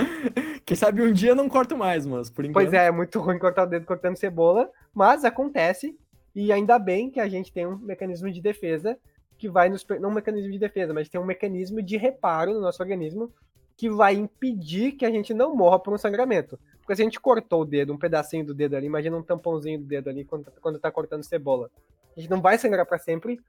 Quem 0.64 0.76
sabe 0.76 1.02
um 1.02 1.12
dia 1.12 1.32
eu 1.32 1.36
não 1.36 1.48
corto 1.48 1.76
mais, 1.76 2.06
mas 2.06 2.30
por 2.30 2.44
enquanto. 2.44 2.64
Pois 2.64 2.72
é, 2.72 2.86
é 2.86 2.90
muito 2.90 3.20
ruim 3.20 3.38
cortar 3.38 3.64
o 3.64 3.66
dedo 3.66 3.84
cortando 3.84 4.16
cebola, 4.16 4.70
mas 4.94 5.24
acontece. 5.24 5.98
E 6.34 6.52
ainda 6.52 6.78
bem 6.78 7.10
que 7.10 7.20
a 7.20 7.28
gente 7.28 7.52
tem 7.52 7.66
um 7.66 7.76
mecanismo 7.76 8.30
de 8.30 8.40
defesa 8.40 8.98
que 9.36 9.48
vai 9.48 9.68
nos. 9.68 9.86
Não 10.00 10.10
um 10.10 10.14
mecanismo 10.14 10.50
de 10.52 10.58
defesa, 10.58 10.92
mas 10.92 11.08
tem 11.08 11.20
um 11.20 11.24
mecanismo 11.24 11.82
de 11.82 11.96
reparo 11.96 12.54
no 12.54 12.60
nosso 12.60 12.82
organismo 12.82 13.32
que 13.76 13.88
vai 13.88 14.14
impedir 14.14 14.92
que 14.92 15.06
a 15.06 15.10
gente 15.10 15.32
não 15.32 15.56
morra 15.56 15.78
por 15.78 15.94
um 15.94 15.98
sangramento. 15.98 16.58
Porque 16.80 16.94
se 16.96 17.00
a 17.00 17.04
gente 17.04 17.18
cortou 17.18 17.62
o 17.62 17.64
dedo, 17.64 17.94
um 17.94 17.98
pedacinho 17.98 18.44
do 18.44 18.52
dedo 18.52 18.76
ali, 18.76 18.86
imagina 18.86 19.16
um 19.16 19.22
tampãozinho 19.22 19.78
do 19.78 19.86
dedo 19.86 20.10
ali 20.10 20.24
quando, 20.24 20.52
quando 20.60 20.78
tá 20.78 20.90
cortando 20.90 21.24
cebola. 21.24 21.70
A 22.14 22.20
gente 22.20 22.30
não 22.30 22.42
vai 22.42 22.58
sangrar 22.58 22.84
para 22.84 22.98
sempre, 22.98 23.40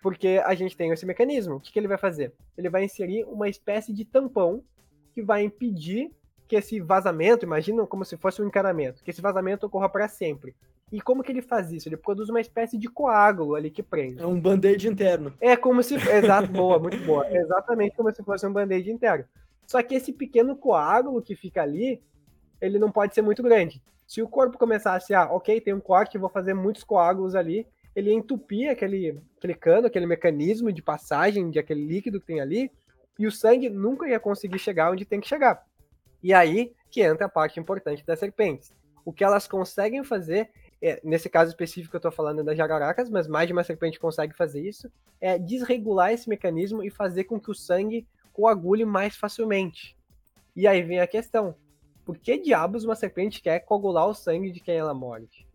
porque 0.00 0.40
a 0.44 0.54
gente 0.54 0.76
tem 0.76 0.92
esse 0.92 1.04
mecanismo. 1.04 1.56
O 1.56 1.60
que, 1.60 1.72
que 1.72 1.78
ele 1.78 1.88
vai 1.88 1.98
fazer? 1.98 2.32
Ele 2.56 2.70
vai 2.70 2.84
inserir 2.84 3.24
uma 3.24 3.48
espécie 3.48 3.92
de 3.92 4.04
tampão 4.04 4.62
que 5.12 5.20
vai 5.20 5.42
impedir 5.42 6.12
que 6.46 6.54
esse 6.54 6.78
vazamento, 6.78 7.44
imagina 7.44 7.84
como 7.86 8.04
se 8.04 8.16
fosse 8.16 8.40
um 8.40 8.46
encanamento, 8.46 9.02
que 9.02 9.10
esse 9.10 9.20
vazamento 9.20 9.66
ocorra 9.66 9.88
para 9.88 10.06
sempre. 10.06 10.54
E 10.92 11.00
como 11.00 11.22
que 11.22 11.32
ele 11.32 11.42
faz 11.42 11.72
isso? 11.72 11.88
Ele 11.88 11.96
produz 11.96 12.28
uma 12.28 12.40
espécie 12.40 12.78
de 12.78 12.88
coágulo 12.88 13.56
ali 13.56 13.70
que 13.70 13.82
prende. 13.82 14.22
É 14.22 14.26
um 14.26 14.40
band-aid 14.40 14.88
interno. 14.88 15.34
É 15.40 15.56
como 15.56 15.82
se. 15.82 15.94
Exato, 15.94 16.48
boa, 16.48 16.78
muito 16.78 16.98
boa. 17.04 17.26
É 17.26 17.36
exatamente 17.42 17.96
como 17.96 18.14
se 18.14 18.22
fosse 18.22 18.46
um 18.46 18.52
band-aid 18.52 18.90
interno. 18.90 19.24
Só 19.66 19.82
que 19.82 19.96
esse 19.96 20.12
pequeno 20.12 20.56
coágulo 20.56 21.20
que 21.20 21.34
fica 21.34 21.62
ali, 21.62 22.00
ele 22.60 22.78
não 22.78 22.92
pode 22.92 23.14
ser 23.14 23.22
muito 23.22 23.42
grande. 23.42 23.82
Se 24.06 24.22
o 24.22 24.28
corpo 24.28 24.56
começasse 24.56 25.12
a, 25.12 25.24
ok, 25.24 25.60
tem 25.60 25.74
um 25.74 25.80
corte, 25.80 26.16
vou 26.16 26.28
fazer 26.28 26.54
muitos 26.54 26.84
coágulos 26.84 27.34
ali, 27.34 27.66
ele 27.94 28.12
entupia 28.12 28.70
aquele, 28.70 29.20
aquele 29.36 29.54
cano, 29.54 29.88
aquele 29.88 30.06
mecanismo 30.06 30.72
de 30.72 30.82
passagem 30.82 31.50
de 31.50 31.58
aquele 31.58 31.84
líquido 31.84 32.20
que 32.20 32.26
tem 32.26 32.40
ali, 32.40 32.70
e 33.18 33.26
o 33.26 33.32
sangue 33.32 33.68
nunca 33.68 34.06
ia 34.06 34.20
conseguir 34.20 34.60
chegar 34.60 34.92
onde 34.92 35.04
tem 35.04 35.20
que 35.20 35.28
chegar. 35.28 35.66
E 36.22 36.32
aí 36.32 36.72
que 36.90 37.02
entra 37.02 37.26
a 37.26 37.28
parte 37.28 37.58
importante 37.58 38.06
das 38.06 38.20
serpentes. 38.20 38.72
O 39.04 39.12
que 39.12 39.24
elas 39.24 39.48
conseguem 39.48 40.04
fazer, 40.04 40.50
é, 40.80 41.00
nesse 41.02 41.28
caso 41.28 41.50
específico 41.50 41.96
eu 41.96 41.98
estou 41.98 42.12
falando 42.12 42.44
das 42.44 42.56
jararacas, 42.56 43.08
mas 43.08 43.26
mais 43.26 43.46
de 43.46 43.52
uma 43.52 43.64
serpente 43.64 43.98
consegue 43.98 44.34
fazer 44.34 44.60
isso, 44.60 44.90
é 45.20 45.38
desregular 45.38 46.12
esse 46.12 46.28
mecanismo 46.28 46.82
e 46.82 46.90
fazer 46.90 47.24
com 47.24 47.40
que 47.40 47.50
o 47.50 47.54
sangue 47.54 48.06
coagule 48.32 48.84
mais 48.84 49.16
facilmente. 49.16 49.96
E 50.54 50.66
aí 50.66 50.82
vem 50.82 51.00
a 51.00 51.06
questão: 51.06 51.54
por 52.04 52.18
que 52.18 52.38
diabos 52.38 52.84
uma 52.84 52.94
serpente 52.94 53.42
quer 53.42 53.60
coagular 53.60 54.06
o 54.06 54.14
sangue 54.14 54.52
de 54.52 54.60
quem 54.60 54.76
ela 54.76 54.94
morde? 54.94 55.46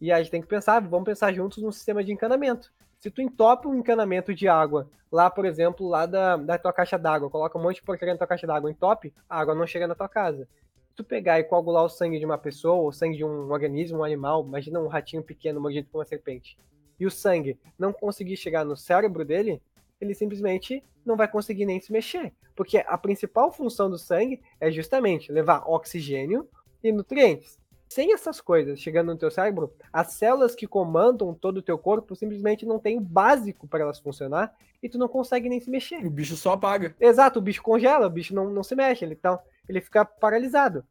E 0.00 0.10
a 0.10 0.18
gente 0.18 0.30
tem 0.30 0.42
que 0.42 0.48
pensar, 0.48 0.80
vamos 0.80 1.06
pensar 1.06 1.32
juntos 1.32 1.62
num 1.62 1.70
sistema 1.70 2.02
de 2.02 2.12
encanamento. 2.12 2.72
Se 2.98 3.10
tu 3.10 3.20
entope 3.20 3.68
um 3.68 3.74
encanamento 3.74 4.34
de 4.34 4.48
água, 4.48 4.88
lá, 5.10 5.30
por 5.30 5.44
exemplo, 5.44 5.88
lá 5.88 6.06
da, 6.06 6.36
da 6.36 6.58
tua 6.58 6.72
caixa 6.72 6.98
d'água, 6.98 7.30
coloca 7.30 7.58
um 7.58 7.62
monte 7.62 7.76
de 7.76 7.82
porcaria 7.82 8.14
na 8.14 8.18
tua 8.18 8.26
caixa 8.26 8.46
d'água, 8.46 8.70
entope, 8.70 9.12
a 9.28 9.38
água 9.38 9.54
não 9.54 9.66
chega 9.66 9.86
na 9.86 9.94
tua 9.94 10.08
casa. 10.08 10.48
Se 10.92 10.96
tu 10.96 11.04
pegar 11.04 11.40
e 11.40 11.44
coagular 11.44 11.82
o 11.82 11.88
sangue 11.88 12.18
de 12.18 12.26
uma 12.26 12.36
pessoa, 12.36 12.74
ou 12.74 12.88
o 12.88 12.92
sangue 12.92 13.16
de 13.16 13.24
um 13.24 13.50
organismo, 13.50 14.00
um 14.00 14.04
animal, 14.04 14.44
imagina 14.44 14.78
um 14.78 14.88
ratinho 14.88 15.22
pequeno 15.22 15.58
mordido 15.58 15.88
por 15.90 16.00
uma 16.00 16.04
serpente, 16.04 16.58
e 17.00 17.06
o 17.06 17.10
sangue 17.10 17.58
não 17.78 17.94
conseguir 17.94 18.36
chegar 18.36 18.62
no 18.62 18.76
cérebro 18.76 19.24
dele, 19.24 19.62
ele 19.98 20.14
simplesmente 20.14 20.84
não 21.02 21.16
vai 21.16 21.26
conseguir 21.26 21.64
nem 21.64 21.80
se 21.80 21.90
mexer. 21.90 22.34
Porque 22.54 22.84
a 22.86 22.98
principal 22.98 23.50
função 23.50 23.88
do 23.88 23.96
sangue 23.96 24.42
é 24.60 24.70
justamente 24.70 25.32
levar 25.32 25.64
oxigênio 25.66 26.46
e 26.84 26.92
nutrientes 26.92 27.58
sem 27.92 28.12
essas 28.12 28.40
coisas 28.40 28.80
chegando 28.80 29.12
no 29.12 29.18
teu 29.18 29.30
cérebro, 29.30 29.70
as 29.92 30.14
células 30.14 30.54
que 30.54 30.66
comandam 30.66 31.34
todo 31.34 31.58
o 31.58 31.62
teu 31.62 31.76
corpo 31.76 32.16
simplesmente 32.16 32.64
não 32.64 32.78
têm 32.78 32.96
o 32.96 33.02
básico 33.02 33.68
para 33.68 33.82
elas 33.82 33.98
funcionar 33.98 34.54
e 34.82 34.88
tu 34.88 34.98
não 34.98 35.06
consegue 35.06 35.48
nem 35.48 35.60
se 35.60 35.70
mexer. 35.70 36.04
O 36.06 36.10
bicho 36.10 36.34
só 36.34 36.52
apaga. 36.52 36.96
Exato, 36.98 37.38
o 37.38 37.42
bicho 37.42 37.62
congela, 37.62 38.06
o 38.06 38.10
bicho 38.10 38.34
não, 38.34 38.48
não 38.48 38.62
se 38.62 38.74
mexe, 38.74 39.04
ele, 39.04 39.12
então, 39.12 39.38
ele 39.68 39.80
fica 39.80 40.04
paralisado. 40.04 40.84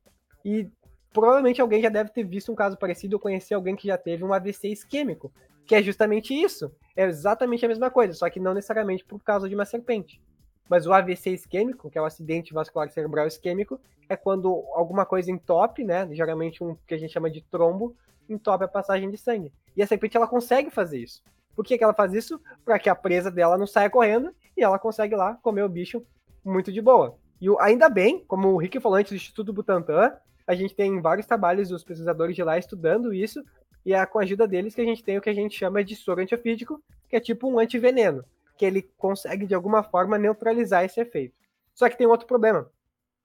E 0.43 0.69
provavelmente 1.13 1.61
alguém 1.61 1.81
já 1.81 1.89
deve 1.89 2.11
ter 2.11 2.23
visto 2.23 2.51
um 2.51 2.55
caso 2.55 2.77
parecido 2.77 3.15
ou 3.15 3.19
conhecer 3.19 3.53
alguém 3.53 3.75
que 3.75 3.87
já 3.87 3.97
teve 3.97 4.23
um 4.23 4.33
AVC 4.33 4.69
isquêmico, 4.69 5.31
que 5.65 5.75
é 5.75 5.81
justamente 5.81 6.33
isso. 6.33 6.71
É 6.95 7.05
exatamente 7.05 7.65
a 7.65 7.69
mesma 7.69 7.89
coisa, 7.89 8.13
só 8.13 8.29
que 8.29 8.39
não 8.39 8.53
necessariamente 8.53 9.05
por 9.05 9.21
causa 9.23 9.47
de 9.47 9.55
uma 9.55 9.65
serpente. 9.65 10.21
Mas 10.69 10.87
o 10.87 10.93
AVC 10.93 11.31
isquêmico, 11.31 11.89
que 11.89 11.97
é 11.97 12.01
o 12.01 12.05
acidente 12.05 12.53
vascular 12.53 12.89
cerebral 12.89 13.27
isquêmico, 13.27 13.79
é 14.07 14.15
quando 14.15 14.63
alguma 14.73 15.05
coisa 15.05 15.31
entope, 15.31 15.83
né? 15.83 16.07
Geralmente 16.13 16.63
um 16.63 16.75
que 16.87 16.93
a 16.93 16.97
gente 16.97 17.11
chama 17.11 17.29
de 17.29 17.41
trombo, 17.41 17.95
entope 18.29 18.63
a 18.63 18.67
passagem 18.67 19.09
de 19.09 19.17
sangue. 19.17 19.51
E 19.75 19.81
a 19.81 19.87
serpente 19.87 20.17
ela 20.17 20.27
consegue 20.27 20.69
fazer 20.69 20.99
isso. 20.99 21.21
Por 21.55 21.65
que, 21.65 21.77
que 21.77 21.83
ela 21.83 21.93
faz 21.93 22.13
isso? 22.13 22.41
Para 22.63 22.79
que 22.79 22.89
a 22.89 22.95
presa 22.95 23.29
dela 23.29 23.57
não 23.57 23.67
saia 23.67 23.89
correndo 23.89 24.33
e 24.55 24.63
ela 24.63 24.79
consegue 24.79 25.15
lá 25.15 25.35
comer 25.35 25.63
o 25.63 25.69
bicho 25.69 26.05
muito 26.43 26.71
de 26.71 26.81
boa. 26.81 27.17
E 27.41 27.47
ainda 27.59 27.89
bem, 27.89 28.23
como 28.25 28.49
o 28.49 28.57
Rick 28.57 28.79
falou 28.79 28.99
antes 28.99 29.11
do 29.11 29.15
Instituto 29.15 29.51
Butantan, 29.51 30.13
a 30.45 30.53
gente 30.53 30.75
tem 30.75 31.01
vários 31.01 31.25
trabalhos 31.25 31.69
dos 31.69 31.83
pesquisadores 31.83 32.35
de 32.35 32.43
lá 32.43 32.57
estudando 32.57 33.13
isso, 33.13 33.43
e 33.83 33.93
é 33.93 34.05
com 34.05 34.19
a 34.19 34.21
ajuda 34.21 34.47
deles 34.47 34.75
que 34.75 34.81
a 34.81 34.85
gente 34.85 35.03
tem 35.03 35.17
o 35.17 35.21
que 35.21 35.29
a 35.29 35.33
gente 35.33 35.57
chama 35.57 35.83
de 35.83 35.95
soro 35.95 36.21
antiofídico, 36.21 36.81
que 37.09 37.15
é 37.15 37.19
tipo 37.19 37.49
um 37.49 37.57
antiveneno 37.57 38.23
que 38.61 38.65
ele 38.65 38.83
consegue 38.95 39.47
de 39.47 39.55
alguma 39.55 39.81
forma 39.81 40.19
neutralizar 40.19 40.85
esse 40.85 41.01
efeito. 41.01 41.33
Só 41.73 41.89
que 41.89 41.97
tem 41.97 42.05
outro 42.05 42.27
problema. 42.27 42.69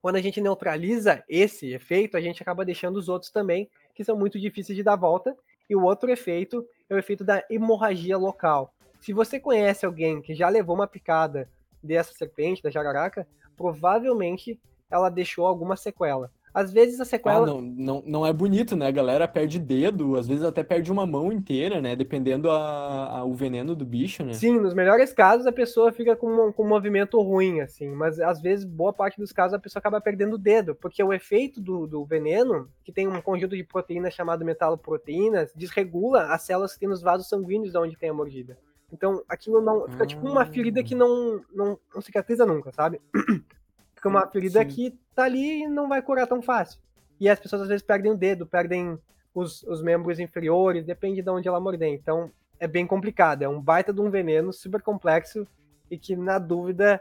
Quando 0.01 0.17
a 0.17 0.21
gente 0.23 0.41
neutraliza 0.41 1.23
esse 1.29 1.75
efeito, 1.75 2.17
a 2.17 2.21
gente 2.23 2.43
acaba 2.43 2.65
deixando 2.65 2.97
os 2.97 3.07
outros 3.07 3.31
também, 3.31 3.69
que 3.95 4.03
são 4.03 4.17
muito 4.17 4.41
difíceis 4.41 4.75
de 4.75 4.83
dar 4.83 4.97
volta. 4.97 5.37
E 5.69 5.77
o 5.77 5.83
outro 5.83 6.11
efeito 6.11 6.67
é 6.89 6.95
o 6.95 6.99
efeito 6.99 7.23
da 7.23 7.45
hemorragia 7.51 8.17
local. 8.17 8.73
Se 8.99 9.13
você 9.13 9.39
conhece 9.39 9.85
alguém 9.85 10.23
que 10.23 10.35
já 10.35 10.49
levou 10.49 10.75
uma 10.75 10.87
picada 10.87 11.51
dessa 11.83 12.15
serpente, 12.15 12.63
da 12.63 12.71
jararaca, 12.71 13.27
provavelmente 13.57 14.61
ela 14.90 15.09
deixou 15.09 15.47
alguma 15.47 15.77
sequela. 15.77 16.31
Às 16.57 16.73
vezes 16.73 16.99
a 16.99 17.05
sequela. 17.05 17.42
Ah, 17.42 17.47
não, 17.47 17.61
não, 17.61 18.03
não 18.07 18.27
é 18.27 18.33
bonito, 18.33 18.75
né? 18.75 18.87
A 18.87 18.90
galera 18.90 19.29
perde 19.29 19.59
dedo, 19.59 20.16
às 20.16 20.27
vezes 20.27 20.42
até 20.42 20.64
perde 20.64 20.90
uma 20.90 21.05
mão 21.05 21.31
inteira, 21.31 21.83
né? 21.83 21.95
Dependendo 21.95 22.51
a, 22.51 23.19
a 23.19 23.25
o 23.27 23.35
veneno 23.35 23.77
do 23.77 23.85
bicho, 23.85 24.25
né? 24.25 24.33
Sim, 24.33 24.59
nos 24.59 24.73
melhores 24.73 25.12
casos 25.12 25.47
a 25.47 25.53
pessoa 25.53 25.92
fica 25.92 26.16
com, 26.16 26.49
um, 26.49 26.51
com 26.51 26.64
um 26.64 26.69
movimento 26.69 27.21
ruim, 27.21 27.61
assim. 27.61 27.90
Mas 27.90 28.19
às 28.19 28.40
vezes, 28.40 28.64
boa 28.64 28.90
parte 28.90 29.21
dos 29.21 29.33
casos, 29.33 29.53
a 29.53 29.59
pessoa 29.59 29.81
acaba 29.81 30.01
perdendo 30.01 30.37
o 30.37 30.38
dedo. 30.38 30.75
Porque 30.75 31.05
o 31.05 31.12
efeito 31.12 31.61
do, 31.61 31.87
do 31.87 32.03
veneno, 32.07 32.71
que 32.83 32.90
tem 32.90 33.07
um 33.07 33.21
conjunto 33.21 33.55
de 33.55 33.62
proteínas 33.62 34.14
chamado 34.14 34.42
metaloproteínas, 34.42 35.53
desregula 35.55 36.33
as 36.33 36.40
células 36.40 36.73
que 36.73 36.81
tem 36.81 36.88
nos 36.88 37.03
vasos 37.03 37.29
sanguíneos 37.29 37.73
de 37.73 37.79
onde 37.79 37.99
tem 37.99 38.09
a 38.09 38.14
mordida. 38.14 38.57
Então, 38.92 39.22
aquilo 39.29 39.61
não. 39.61 39.88
Fica 39.88 40.07
tipo 40.07 40.27
uma 40.27 40.46
ferida 40.46 40.83
que 40.83 40.94
não, 40.94 41.40
não, 41.53 41.79
não 41.94 42.01
cicatriza 42.01 42.46
nunca, 42.46 42.72
sabe? 42.72 43.01
Fica 43.94 44.09
uma 44.09 44.27
ferida 44.27 44.61
Sim. 44.61 44.68
que 44.68 44.99
tá 45.14 45.25
ali 45.25 45.62
e 45.62 45.68
não 45.68 45.88
vai 45.88 46.03
curar 46.03 46.27
tão 46.27 46.42
fácil. 46.42 46.81
E 47.18 47.29
as 47.29 47.40
pessoas 47.40 47.62
às 47.62 47.68
vezes 47.68 47.83
perdem 47.83 48.12
o 48.12 48.16
dedo, 48.16 48.46
perdem 48.46 48.99
os, 49.35 49.62
os 49.64 49.83
membros 49.83 50.20
inferiores, 50.20 50.85
depende 50.85 51.22
de 51.22 51.31
onde 51.31 51.49
ela 51.49 51.61
morder. 51.61 51.88
Então, 51.88 52.31
é 52.61 52.66
bem 52.66 52.87
complicado. 52.87 53.42
É 53.42 53.49
um 53.49 53.61
baita 53.61 53.92
de 53.92 54.01
um 54.01 54.11
veneno 54.11 54.53
super 54.53 54.83
complexo 54.83 55.46
e 55.90 55.99
que, 55.99 56.14
na 56.14 56.38
dúvida, 56.38 57.01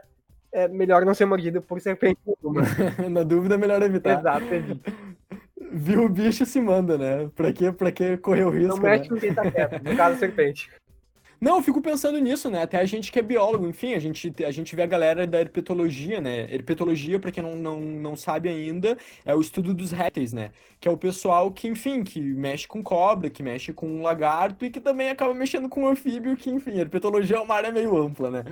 é 0.51 0.67
melhor 0.67 1.05
não 1.05 1.13
ser 1.13 1.25
mordido 1.25 1.61
por 1.61 1.81
serpente 1.81 2.19
na 3.11 3.23
dúvida, 3.23 3.55
é 3.55 3.57
melhor 3.57 3.81
evitar. 3.81 4.19
Exato, 4.19 4.53
evita. 4.53 4.93
Viu 5.71 6.05
o 6.05 6.09
bicho 6.09 6.45
se 6.45 6.61
manda, 6.61 6.97
né? 6.97 7.29
Pra 7.35 7.51
que, 7.51 7.71
pra 7.71 7.91
que 7.91 8.17
correr 8.17 8.45
o 8.45 8.49
risco? 8.49 8.75
Não 8.75 8.81
mexe 8.81 9.03
né? 9.03 9.09
com 9.09 9.15
quem 9.15 9.33
tá 9.33 9.51
quieto, 9.51 9.83
no 9.83 9.95
caso, 9.97 10.17
serpente. 10.19 10.69
Não, 11.39 11.57
eu 11.57 11.63
fico 11.63 11.81
pensando 11.81 12.17
nisso, 12.19 12.49
né? 12.49 12.63
Até 12.63 12.77
a 12.79 12.85
gente 12.85 13.11
que 13.11 13.19
é 13.19 13.21
biólogo, 13.21 13.67
enfim, 13.67 13.93
a 13.93 13.99
gente, 13.99 14.33
a 14.43 14.51
gente 14.51 14.75
vê 14.75 14.83
a 14.83 14.87
galera 14.87 15.27
da 15.27 15.39
herpetologia, 15.39 16.21
né? 16.21 16.47
Herpetologia, 16.53 17.19
para 17.19 17.31
quem 17.31 17.43
não, 17.43 17.55
não, 17.55 17.79
não 17.81 18.15
sabe 18.15 18.49
ainda, 18.49 18.97
é 19.25 19.35
o 19.35 19.41
estudo 19.41 19.73
dos 19.73 19.91
répteis, 19.91 20.33
né? 20.33 20.51
Que 20.79 20.87
é 20.87 20.91
o 20.91 20.97
pessoal 20.97 21.51
que, 21.51 21.67
enfim, 21.67 22.03
que 22.03 22.19
mexe 22.21 22.67
com 22.67 22.81
cobra, 22.81 23.29
que 23.29 23.43
mexe 23.43 23.73
com 23.73 24.01
lagarto 24.01 24.65
e 24.65 24.69
que 24.69 24.79
também 24.79 25.09
acaba 25.09 25.33
mexendo 25.33 25.67
com 25.69 25.87
anfíbio, 25.87 26.35
que, 26.37 26.49
enfim, 26.49 26.79
herpetologia 26.79 27.37
é 27.37 27.39
uma 27.39 27.55
área 27.55 27.71
meio 27.71 27.97
ampla, 27.97 28.31
né? 28.31 28.43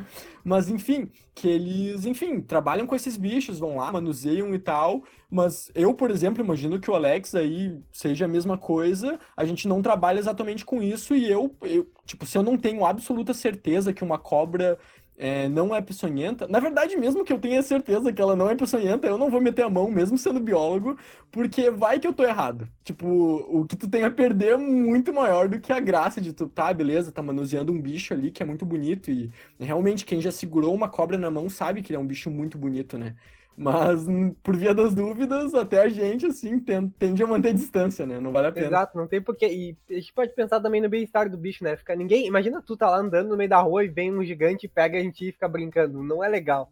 Mas, 0.43 0.69
enfim, 0.69 1.09
que 1.33 1.47
eles, 1.47 2.05
enfim, 2.05 2.41
trabalham 2.41 2.85
com 2.85 2.95
esses 2.95 3.17
bichos, 3.17 3.59
vão 3.59 3.77
lá, 3.77 3.91
manuseiam 3.91 4.53
e 4.53 4.59
tal, 4.59 5.03
mas 5.33 5.71
eu, 5.73 5.95
por 5.95 6.11
exemplo, 6.11 6.43
imagino 6.43 6.79
que 6.79 6.91
o 6.91 6.93
Alex 6.93 7.33
aí 7.33 7.81
seja 7.91 8.25
a 8.25 8.27
mesma 8.27 8.55
coisa, 8.55 9.17
a 9.35 9.43
gente 9.43 9.67
não 9.67 9.81
trabalha 9.81 10.19
exatamente 10.19 10.63
com 10.63 10.79
isso 10.79 11.15
e 11.15 11.27
eu, 11.27 11.55
eu 11.63 11.91
tipo, 12.05 12.23
se 12.23 12.37
eu 12.37 12.43
não 12.43 12.55
tenho 12.55 12.85
absoluta 12.85 13.33
certeza 13.33 13.91
que 13.91 14.03
uma 14.03 14.19
cobra 14.19 14.77
é, 15.17 15.47
não 15.47 15.76
é 15.76 15.82
peçonhenta, 15.82 16.47
na 16.47 16.60
verdade, 16.60 16.97
mesmo 16.97 17.23
que 17.23 17.32
eu 17.32 17.39
tenha 17.39 17.62
certeza 17.62 18.12
que 18.12 18.21
ela 18.21 18.36
não 18.36 18.49
é 18.49 18.56
peçonhenta, 18.56 19.08
eu 19.08 19.17
não 19.17 19.30
vou 19.30 19.39
meter 19.39 19.63
a 19.63 19.69
mão, 19.69 19.89
mesmo 19.89 20.17
sendo 20.17 20.39
biólogo, 20.39 20.97
porque 21.32 21.69
vai 21.69 21.99
que 21.99 22.08
eu 22.08 22.13
tô 22.13 22.23
errado. 22.23 22.67
Tipo, 22.84 23.08
o 23.08 23.65
que 23.65 23.76
tu 23.76 23.88
tem 23.89 24.04
a 24.04 24.12
perder 24.12 24.54
é 24.54 24.58
muito 24.58 25.13
maior 25.13 25.47
do 25.47 25.60
que 25.60 25.71
a 25.71 25.80
graça 25.80 26.19
de 26.19 26.34
tu, 26.34 26.47
tá, 26.47 26.73
beleza, 26.73 27.12
tá 27.12 27.21
manuseando 27.21 27.71
um 27.71 27.82
bicho 27.82 28.13
ali 28.13 28.32
que 28.32 28.41
é 28.41 28.45
muito 28.45 28.65
bonito 28.65 29.12
e 29.12 29.32
realmente 29.60 30.06
quem 30.06 30.19
já 30.19 30.32
segurou 30.32 30.73
uma 30.73 30.89
cobra 30.89 31.17
na 31.17 31.30
mão 31.30 31.49
sabe 31.49 31.82
que 31.82 31.91
ele 31.91 31.97
é 31.97 31.99
um 31.99 32.08
bicho 32.08 32.30
muito 32.32 32.58
bonito, 32.58 32.97
né? 32.97 33.15
Mas, 33.56 34.06
por 34.41 34.56
via 34.56 34.73
das 34.73 34.95
dúvidas, 34.95 35.54
até 35.54 35.82
a 35.82 35.89
gente, 35.89 36.26
assim, 36.26 36.60
tende 36.60 37.21
a 37.21 37.28
manter 37.28 37.54
distância, 37.54 38.06
né? 38.06 38.19
Não 38.19 38.32
vale 38.32 38.47
a 38.47 38.52
pena. 38.52 38.65
Exato, 38.67 38.97
não 38.97 39.08
tem 39.08 39.21
porquê. 39.21 39.45
E 39.47 39.78
a 39.91 39.99
gente 39.99 40.12
pode 40.12 40.34
pensar 40.34 40.60
também 40.60 40.82
no 40.82 40.89
bem-estar 40.89 41.30
do 41.30 41.38
bicho, 41.38 41.63
né? 41.63 41.78
Fica 41.78 41.95
ninguém. 41.95 42.26
Imagina 42.26 42.63
tu 42.63 42.76
tá 42.76 42.89
lá 42.89 42.97
andando 42.97 43.30
no 43.30 43.38
meio 43.38 43.49
da 43.49 43.60
rua 43.62 43.86
e 43.86 43.89
vem 43.89 44.12
um 44.12 44.23
gigante, 44.23 44.67
pega 44.67 44.97
a 44.97 45.02
gente 45.03 45.31
fica 45.31 45.47
brincando. 45.47 46.01
Não 46.03 46.23
é 46.23 46.27
legal. 46.27 46.71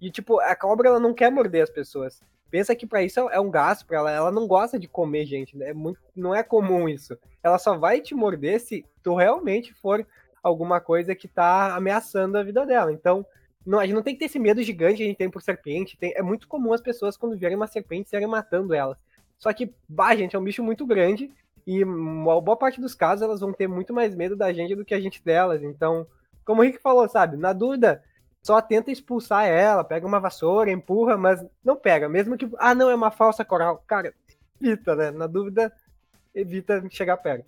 E, 0.00 0.10
tipo, 0.10 0.40
a 0.40 0.56
cobra, 0.56 0.88
ela 0.88 1.00
não 1.00 1.14
quer 1.14 1.30
morder 1.30 1.62
as 1.62 1.70
pessoas. 1.70 2.20
Pensa 2.50 2.74
que 2.74 2.86
para 2.86 3.02
isso 3.02 3.20
é 3.30 3.40
um 3.40 3.50
gasto 3.50 3.86
para 3.86 3.98
ela. 3.98 4.10
Ela 4.10 4.32
não 4.32 4.46
gosta 4.46 4.78
de 4.78 4.88
comer 4.88 5.24
gente, 5.24 5.56
né? 5.56 5.70
É 5.70 5.72
muito, 5.72 6.00
não 6.14 6.34
é 6.34 6.42
comum 6.42 6.88
isso. 6.88 7.16
Ela 7.42 7.58
só 7.58 7.78
vai 7.78 8.00
te 8.00 8.14
morder 8.14 8.60
se 8.60 8.84
tu 9.02 9.14
realmente 9.14 9.72
for 9.72 10.06
alguma 10.42 10.80
coisa 10.80 11.14
que 11.14 11.28
tá 11.28 11.74
ameaçando 11.74 12.36
a 12.36 12.42
vida 12.42 12.66
dela. 12.66 12.92
Então, 12.92 13.24
não, 13.64 13.78
a 13.78 13.86
gente 13.86 13.94
não 13.94 14.02
tem 14.02 14.14
que 14.14 14.18
ter 14.18 14.24
esse 14.26 14.38
medo 14.38 14.62
gigante 14.62 14.96
que 14.96 15.02
a 15.04 15.06
gente 15.06 15.16
tem 15.16 15.30
por 15.30 15.40
serpente. 15.40 15.96
Tem, 15.96 16.12
é 16.14 16.22
muito 16.22 16.48
comum 16.48 16.72
as 16.72 16.80
pessoas, 16.80 17.16
quando 17.16 17.38
verem 17.38 17.56
uma 17.56 17.66
serpente, 17.66 18.10
serem 18.10 18.26
matando 18.26 18.74
elas. 18.74 18.98
Só 19.38 19.52
que, 19.52 19.72
bah, 19.88 20.14
gente, 20.14 20.36
é 20.36 20.38
um 20.38 20.44
bicho 20.44 20.62
muito 20.62 20.84
grande. 20.84 21.30
E 21.66 21.84
uma 21.84 22.40
boa 22.40 22.56
parte 22.56 22.80
dos 22.80 22.94
casos 22.94 23.22
elas 23.22 23.40
vão 23.40 23.52
ter 23.52 23.68
muito 23.68 23.94
mais 23.94 24.14
medo 24.14 24.36
da 24.36 24.52
gente 24.52 24.74
do 24.74 24.84
que 24.84 24.94
a 24.94 25.00
gente 25.00 25.24
delas. 25.24 25.62
Então, 25.62 26.06
como 26.44 26.60
o 26.60 26.64
Rick 26.64 26.80
falou, 26.80 27.08
sabe? 27.08 27.36
Na 27.36 27.52
dúvida, 27.52 28.02
só 28.42 28.60
tenta 28.60 28.90
expulsar 28.90 29.46
ela, 29.46 29.84
pega 29.84 30.06
uma 30.06 30.20
vassoura, 30.20 30.70
empurra, 30.70 31.16
mas 31.16 31.44
não 31.64 31.76
pega. 31.76 32.08
Mesmo 32.08 32.36
que, 32.36 32.50
ah, 32.58 32.74
não, 32.74 32.90
é 32.90 32.94
uma 32.94 33.10
falsa 33.10 33.44
coral. 33.44 33.82
Cara, 33.86 34.12
evita, 34.60 34.96
né? 34.96 35.10
Na 35.10 35.26
dúvida, 35.26 35.72
evita 36.34 36.82
chegar 36.90 37.16
perto. 37.18 37.46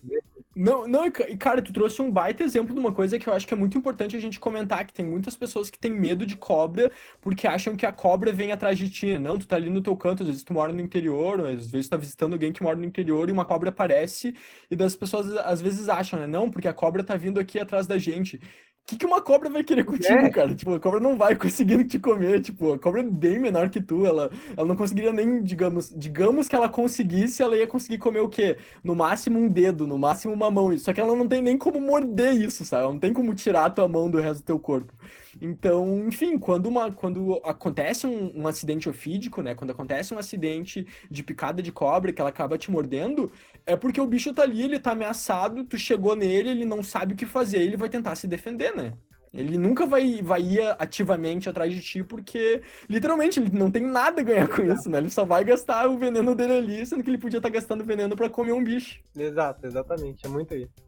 Não, 0.57 0.87
não, 0.87 1.07
e 1.07 1.37
cara, 1.37 1.61
tu 1.61 1.73
trouxe 1.73 2.01
um 2.01 2.09
baita 2.09 2.45
exemplo 2.45 2.73
de 2.73 2.79
uma 2.79 2.93
coisa 2.93 3.19
que 3.19 3.29
eu 3.29 3.33
acho 3.33 3.45
que 3.45 3.53
é 3.53 3.57
muito 3.57 3.77
importante 3.77 4.17
a 4.17 4.21
gente 4.21 4.39
comentar, 4.39 4.87
que 4.87 4.93
tem 4.93 5.05
muitas 5.05 5.35
pessoas 5.35 5.69
que 5.69 5.77
têm 5.77 5.91
medo 5.91 6.25
de 6.25 6.37
cobra 6.37 6.93
porque 7.21 7.49
acham 7.49 7.75
que 7.75 7.85
a 7.85 7.91
cobra 7.91 8.33
vem 8.33 8.53
atrás 8.53 8.79
de 8.79 8.89
ti. 8.89 9.19
Não, 9.19 9.37
tu 9.37 9.49
tá 9.49 9.57
ali 9.57 9.69
no 9.69 9.83
teu 9.83 9.97
canto, 9.97 10.23
às 10.23 10.29
vezes 10.29 10.45
tu 10.45 10.53
mora 10.53 10.73
no 10.73 10.81
interior, 10.81 11.45
às 11.45 11.69
vezes 11.69 11.89
tu 11.89 11.91
tá 11.91 11.97
visitando 11.97 12.35
alguém 12.35 12.53
que 12.53 12.63
mora 12.63 12.77
no 12.77 12.85
interior 12.85 13.29
e 13.29 13.33
uma 13.33 13.45
cobra 13.45 13.71
aparece 13.71 14.37
e 14.71 14.77
das 14.77 14.95
pessoas 14.95 15.37
às 15.39 15.61
vezes 15.61 15.89
acham, 15.89 16.21
né? 16.21 16.27
Não, 16.29 16.49
porque 16.49 16.69
a 16.69 16.73
cobra 16.73 17.03
tá 17.03 17.17
vindo 17.17 17.41
aqui 17.41 17.59
atrás 17.59 17.89
da 17.89 17.99
gente 17.99 18.41
que, 18.87 18.97
que 18.97 19.07
uma 19.07 19.21
cobra 19.23 19.49
vai 19.49 19.65
querer 19.65 19.85
contigo, 19.85 20.19
é. 20.19 20.31
cara? 20.31 20.55
Tipo, 20.55 20.75
a 20.75 20.81
cobra 20.81 21.01
não 21.01 21.17
vai 21.17 21.35
conseguir 21.37 21.83
te 21.85 21.99
comer. 21.99 22.41
Tipo, 22.41 22.75
a 22.75 22.79
cobra 22.79 23.01
é 23.01 23.05
bem 23.05 23.39
menor 23.39 23.71
que 23.71 23.81
tu. 23.81 24.05
Ela, 24.05 24.31
ela 24.57 24.67
não 24.67 24.77
conseguiria 24.77 25.13
nem, 25.13 25.43
digamos, 25.43 25.93
digamos 25.97 26.49
que 26.49 26.55
ela 26.55 26.69
conseguisse, 26.69 27.43
ela 27.43 27.57
ia 27.57 27.67
conseguir 27.67 27.99
comer 27.99 28.21
o 28.21 28.29
quê? 28.29 28.59
No 28.83 28.95
máximo 28.95 29.39
um 29.39 29.49
dedo, 29.49 29.87
no 29.87 29.99
máximo 29.99 30.35
uma 30.35 30.51
mão. 30.51 30.77
Só 30.79 30.93
que 30.93 31.01
ela 31.01 31.17
não 31.17 31.27
tem 31.27 31.41
nem 31.41 31.57
como 31.57 31.81
morder 31.81 32.35
isso, 32.35 32.65
sabe? 32.65 32.85
Ela 32.85 32.93
não 32.93 33.01
tem 33.01 33.13
como 33.13 33.35
tirar 33.35 33.67
a 33.67 33.71
tua 33.71 33.89
mão 33.89 34.11
do 34.11 34.21
resto 34.21 34.43
do 34.43 34.47
teu 34.47 34.59
corpo. 34.59 34.93
Então, 35.41 36.07
enfim, 36.07 36.39
quando, 36.39 36.67
uma, 36.67 36.91
quando 36.93 37.41
acontece 37.45 38.07
um, 38.07 38.33
um, 38.43 38.47
acidente 38.47 38.89
ofídico, 38.89 39.43
né? 39.43 39.55
Quando 39.55 39.71
acontece 39.71 40.15
um 40.15 40.19
acidente 40.19 40.87
de 41.11 41.23
picada 41.23 41.63
de 41.63 41.73
cobra 41.73 42.13
que 42.13 42.21
ela 42.21 42.31
acaba 42.31 42.59
te 42.59 42.71
mordendo, 42.71 43.31
é 43.67 43.77
porque 43.77 44.01
o 44.01 44.07
bicho 44.07 44.33
tá 44.33 44.43
ali, 44.43 44.63
ele 44.63 44.79
tá 44.79 44.93
ameaçado, 44.93 45.65
tu 45.65 45.79
chegou 45.79 46.15
nele, 46.17 46.51
ele 46.51 46.65
não 46.65 46.83
sabe 46.83 47.15
o 47.15 47.17
que 47.17 47.27
fazer, 47.27 47.59
ele 47.59 47.77
vai 47.77 47.89
tentar 47.89 48.15
se 48.15 48.27
defender, 48.27 48.75
né? 48.75 48.93
Ele 49.35 49.59
nunca 49.59 49.85
vai, 49.85 50.23
vai 50.23 50.41
ir 50.41 50.77
ativamente 50.79 51.49
atrás 51.49 51.73
de 51.73 51.81
ti, 51.81 52.05
porque 52.05 52.63
literalmente 52.89 53.41
ele 53.41 53.51
não 53.53 53.69
tem 53.69 53.83
nada 53.83 54.21
a 54.21 54.25
ganhar 54.25 54.47
com 54.47 54.63
isso, 54.63 54.89
né? 54.89 54.99
Ele 54.99 55.11
só 55.11 55.25
vai 55.25 55.45
gastar 55.45 55.89
o 55.89 55.99
veneno 55.99 56.37
dele 56.37 56.53
ali, 56.53 56.87
sendo 56.87 57.03
que 57.03 57.11
ele 57.11 57.19
podia 57.19 57.39
estar 57.39 57.51
tá 57.51 57.55
gastando 57.55 57.85
veneno 57.85 58.15
para 58.15 58.31
comer 58.31 58.53
um 58.53 58.63
bicho. 58.63 59.01
Exato, 59.17 59.67
exatamente. 59.67 60.25
É 60.25 60.29
muito 60.29 60.55
isso. 60.55 60.84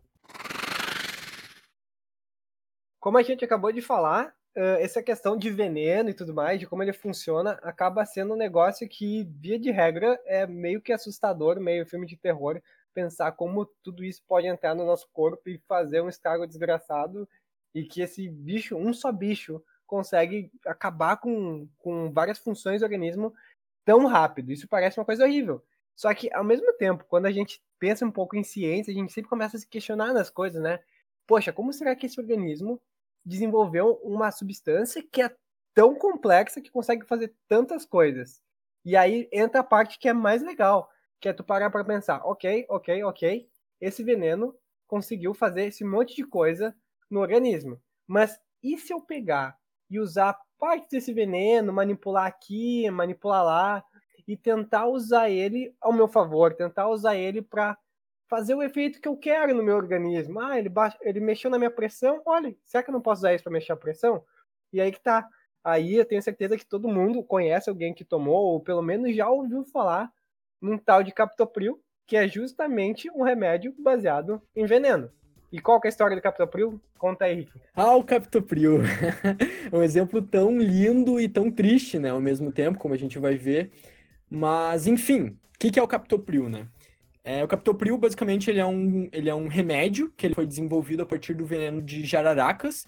Como 3.07 3.19
a 3.19 3.23
gente 3.23 3.45
acabou 3.45 3.71
de 3.71 3.81
falar, 3.81 4.35
essa 4.81 5.01
questão 5.01 5.37
de 5.37 5.49
veneno 5.49 6.11
e 6.11 6.13
tudo 6.13 6.35
mais, 6.35 6.59
de 6.59 6.67
como 6.67 6.83
ele 6.83 6.93
funciona, 6.93 7.53
acaba 7.63 8.05
sendo 8.05 8.35
um 8.35 8.37
negócio 8.37 8.89
que, 8.89 9.23
via 9.39 9.61
de 9.61 9.71
regra, 9.71 10.21
é 10.25 10.45
meio 10.45 10.83
que 10.83 10.93
assustador, 10.93 11.61
meio 11.61 11.87
filme 11.87 12.05
de 12.05 12.17
terror, 12.17 12.61
pensar 12.93 13.31
como 13.31 13.65
tudo 13.81 14.03
isso 14.03 14.25
pode 14.27 14.49
entrar 14.49 14.75
no 14.75 14.85
nosso 14.85 15.09
corpo 15.13 15.49
e 15.49 15.63
fazer 15.69 16.01
um 16.01 16.09
estrago 16.09 16.49
desgraçado 16.49 17.29
e 17.73 17.85
que 17.85 18.01
esse 18.03 18.29
bicho, 18.29 18.75
um 18.77 18.93
só 18.93 19.13
bicho, 19.13 19.63
consegue 19.87 20.51
acabar 20.67 21.17
com, 21.19 21.69
com 21.79 22.11
várias 22.13 22.41
funções 22.41 22.81
do 22.81 22.87
organismo 22.87 23.33
tão 23.85 24.05
rápido. 24.07 24.51
Isso 24.51 24.67
parece 24.67 24.99
uma 24.99 25.07
coisa 25.07 25.23
horrível. 25.23 25.63
Só 25.95 26.13
que, 26.13 26.29
ao 26.35 26.43
mesmo 26.43 26.73
tempo, 26.73 27.05
quando 27.09 27.27
a 27.27 27.31
gente 27.31 27.63
pensa 27.79 28.05
um 28.05 28.11
pouco 28.11 28.35
em 28.35 28.43
ciência, 28.43 28.91
a 28.91 28.97
gente 28.97 29.13
sempre 29.13 29.31
começa 29.31 29.57
a 29.57 29.61
se 29.61 29.69
questionar 29.69 30.13
nas 30.13 30.29
coisas, 30.29 30.61
né? 30.61 30.81
Poxa, 31.25 31.53
como 31.53 31.73
será 31.73 31.95
que 31.95 32.07
esse 32.07 32.21
organismo 32.21 32.83
desenvolveu 33.27 34.01
uma 34.05 34.31
substância 34.31 35.03
que 35.03 35.21
é 35.21 35.35
tão 35.75 35.95
complexa 35.97 36.61
que 36.61 36.71
consegue 36.71 37.05
fazer 37.05 37.35
tantas 37.49 37.85
coisas. 37.85 38.41
E 38.85 38.97
aí 38.97 39.29
entra 39.33 39.61
a 39.61 39.65
parte 39.65 39.99
que 39.99 40.09
é 40.09 40.13
mais 40.13 40.43
legal, 40.43 40.89
que 41.21 41.29
é 41.29 41.33
tu 41.33 41.43
parar 41.43 41.71
para 41.71 41.85
pensar, 41.85 42.25
ok, 42.25 42.65
ok, 42.69 43.03
ok, 43.03 43.51
esse 43.81 44.05
veneno 44.05 44.57
conseguiu 44.87 45.35
fazer 45.35 45.67
esse 45.67 45.85
monte 45.85 46.15
de 46.15 46.25
coisa 46.25 46.75
no 47.11 47.21
organismo. 47.21 47.83
Mas 48.07 48.41
e 48.63 48.79
se 48.79 48.93
eu 48.93 49.01
pegar 49.01 49.59
e 49.91 49.99
usar 49.99 50.39
parte 50.59 50.89
desse 50.91 51.13
veneno, 51.13 51.73
manipular 51.73 52.27
aqui, 52.27 52.89
manipular 52.91 53.45
lá 53.45 53.85
e 54.27 54.37
tentar 54.37 54.87
usar 54.87 55.29
ele 55.31 55.75
ao 55.81 55.93
meu 55.93 56.09
favor, 56.09 56.55
tentar 56.55 56.89
usar 56.89 57.17
ele 57.17 57.43
para 57.43 57.77
fazer 58.29 58.55
o 58.55 58.63
efeito 58.63 59.01
que 59.01 59.09
eu 59.09 59.17
quero 59.17 59.55
no 59.55 59.63
meu 59.63 59.77
organismo. 59.77 60.41
Ah, 60.41 60.59
ele, 60.59 60.69
baixa, 60.69 60.99
ele 61.01 61.21
mexeu 61.21 61.51
na 61.51 61.59
minha 61.59 61.71
pressão, 61.71 62.23
olha, 62.27 62.55
será 62.65 62.83
que 62.83 62.91
eu 62.91 62.95
não 62.95 63.01
posso 63.01 63.21
usar 63.21 63.35
isso 63.35 63.45
para 63.45 63.53
mexer 63.53 63.73
a 63.73 63.77
pressão? 63.77 64.23
E 64.73 64.81
aí 64.81 64.93
que 64.93 65.01
tá. 65.01 65.29
Aí 65.65 65.97
eu 65.97 66.05
tenho 66.05 66.23
certeza 66.23 66.57
que 66.57 66.65
todo 66.65 66.89
mundo 66.89 67.23
conhece 67.25 67.69
alguém 67.69 67.93
que 67.93 68.05
tomou, 68.05 68.53
ou 68.53 68.61
pelo 68.61 68.83
menos 68.83 69.15
já 69.15 69.29
ouviu 69.29 69.65
falar 69.65 70.13
num 70.61 70.79
tal 70.79 71.03
de 71.03 71.13
captopril, 71.13 71.81
que 72.07 72.17
é 72.17 72.29
justamente 72.29 73.11
um 73.11 73.23
remédio 73.23 73.75
baseado 73.79 74.41
em 74.55 74.65
veneno. 74.65 75.11
E 75.53 75.61
qual 75.61 75.81
é 75.83 75.87
a 75.87 75.89
história 75.89 76.17
do 76.17 76.23
captopril? 76.23 76.81
Conta 76.99 77.25
aí, 77.25 77.35
Rick. 77.37 77.53
Ah, 77.75 77.97
o 77.97 78.05
captopril. 78.05 78.81
um 79.73 79.83
exemplo 79.83 80.21
tão 80.23 80.59
lindo 80.59 81.21
e 81.21 81.29
tão 81.29 81.51
triste, 81.51 81.99
né, 81.99 82.11
ao 82.11 82.21
mesmo 82.21 82.53
tempo, 82.53 82.79
como 82.79 82.95
a 82.95 82.97
gente 82.97 83.19
vai 83.19 83.37
ver 83.37 83.71
Mas, 84.31 84.87
enfim, 84.87 85.37
o 85.55 85.59
que, 85.59 85.71
que 85.71 85.79
é 85.79 85.83
o 85.83 85.89
captopril, 85.89 86.49
né? 86.49 86.69
É, 87.27 87.43
o 87.43 87.49
captopril, 87.49 87.99
basicamente, 87.99 88.49
ele 88.49 88.61
é, 88.61 88.67
um, 88.67 89.09
ele 89.13 89.29
é 89.29 89.35
um 89.35 89.49
remédio 89.49 90.13
que 90.17 90.25
ele 90.25 90.35
foi 90.35 90.47
desenvolvido 90.47 91.03
a 91.03 91.07
partir 91.07 91.35
do 91.35 91.45
veneno 91.45 91.83
de 91.83 92.05
jararacas, 92.05 92.87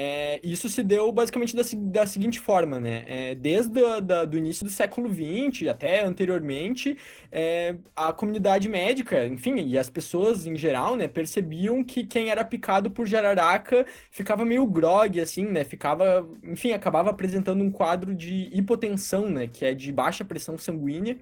é, 0.00 0.40
isso 0.44 0.68
se 0.68 0.82
deu 0.84 1.10
basicamente 1.10 1.56
da, 1.56 1.62
da 1.90 2.06
seguinte 2.06 2.38
forma, 2.38 2.78
né? 2.78 3.04
É, 3.08 3.34
desde 3.34 3.82
o 3.82 4.00
do 4.00 4.38
início 4.38 4.64
do 4.64 4.70
século 4.70 5.08
XX 5.12 5.68
até 5.68 6.04
anteriormente, 6.04 6.96
é, 7.32 7.74
a 7.96 8.12
comunidade 8.12 8.68
médica, 8.68 9.26
enfim, 9.26 9.56
e 9.66 9.76
as 9.76 9.90
pessoas 9.90 10.46
em 10.46 10.56
geral, 10.56 10.94
né, 10.94 11.08
percebiam 11.08 11.82
que 11.82 12.06
quem 12.06 12.30
era 12.30 12.44
picado 12.44 12.90
por 12.92 13.06
jararaca 13.06 13.84
ficava 14.10 14.44
meio 14.44 14.64
grog, 14.66 15.20
assim, 15.20 15.44
né? 15.46 15.64
Ficava, 15.64 16.28
enfim, 16.44 16.72
acabava 16.72 17.10
apresentando 17.10 17.62
um 17.64 17.70
quadro 17.70 18.14
de 18.14 18.50
hipotensão, 18.52 19.28
né? 19.28 19.48
Que 19.48 19.64
é 19.64 19.74
de 19.74 19.90
baixa 19.92 20.24
pressão 20.24 20.56
sanguínea. 20.56 21.18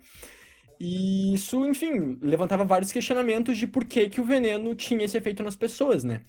E 0.78 1.34
isso, 1.34 1.64
enfim, 1.66 2.18
levantava 2.20 2.64
vários 2.64 2.92
questionamentos 2.92 3.56
de 3.56 3.66
por 3.66 3.84
que, 3.84 4.08
que 4.10 4.20
o 4.20 4.24
veneno 4.24 4.74
tinha 4.74 5.04
esse 5.04 5.16
efeito 5.16 5.42
nas 5.42 5.56
pessoas, 5.56 6.04
né? 6.04 6.22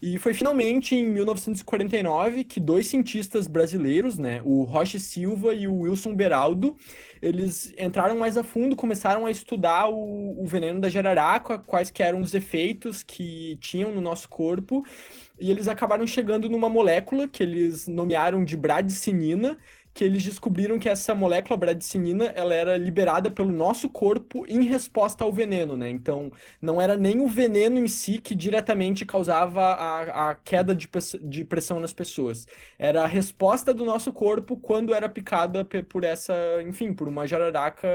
E 0.00 0.18
foi 0.18 0.34
finalmente 0.34 0.94
em 0.94 1.06
1949 1.06 2.44
que 2.44 2.60
dois 2.60 2.86
cientistas 2.86 3.46
brasileiros, 3.46 4.18
né, 4.18 4.42
o 4.44 4.62
Roche 4.64 5.00
Silva 5.00 5.54
e 5.54 5.66
o 5.66 5.74
Wilson 5.80 6.14
Beraldo, 6.14 6.76
eles 7.22 7.72
entraram 7.78 8.18
mais 8.18 8.36
a 8.36 8.44
fundo, 8.44 8.76
começaram 8.76 9.24
a 9.24 9.30
estudar 9.30 9.88
o, 9.88 10.42
o 10.42 10.46
veneno 10.46 10.80
da 10.80 10.90
jararaca, 10.90 11.58
quais 11.58 11.90
que 11.90 12.02
eram 12.02 12.20
os 12.20 12.34
efeitos 12.34 13.02
que 13.02 13.56
tinham 13.58 13.90
no 13.90 14.02
nosso 14.02 14.28
corpo, 14.28 14.84
e 15.40 15.50
eles 15.50 15.66
acabaram 15.66 16.06
chegando 16.06 16.48
numa 16.50 16.68
molécula 16.68 17.26
que 17.26 17.42
eles 17.42 17.88
nomearam 17.88 18.44
de 18.44 18.56
bradicinina, 18.56 19.56
que 19.96 20.04
eles 20.04 20.22
descobriram 20.22 20.78
que 20.78 20.90
essa 20.90 21.14
molécula 21.14 21.56
bradicinina 21.56 22.26
ela 22.36 22.54
era 22.54 22.76
liberada 22.76 23.30
pelo 23.30 23.50
nosso 23.50 23.88
corpo 23.88 24.44
em 24.46 24.62
resposta 24.62 25.24
ao 25.24 25.32
veneno, 25.32 25.74
né? 25.74 25.88
Então, 25.88 26.30
não 26.60 26.78
era 26.80 26.98
nem 26.98 27.18
o 27.22 27.26
veneno 27.26 27.78
em 27.78 27.88
si 27.88 28.18
que 28.18 28.34
diretamente 28.34 29.06
causava 29.06 29.62
a, 29.62 30.30
a 30.30 30.34
queda 30.34 30.74
de, 30.74 30.86
de 31.22 31.44
pressão 31.46 31.80
nas 31.80 31.94
pessoas. 31.94 32.46
Era 32.78 33.04
a 33.04 33.06
resposta 33.06 33.72
do 33.72 33.86
nosso 33.86 34.12
corpo 34.12 34.58
quando 34.58 34.94
era 34.94 35.08
picada 35.08 35.64
por 35.64 36.04
essa, 36.04 36.34
enfim, 36.62 36.92
por 36.92 37.08
uma 37.08 37.26
jararaca 37.26 37.88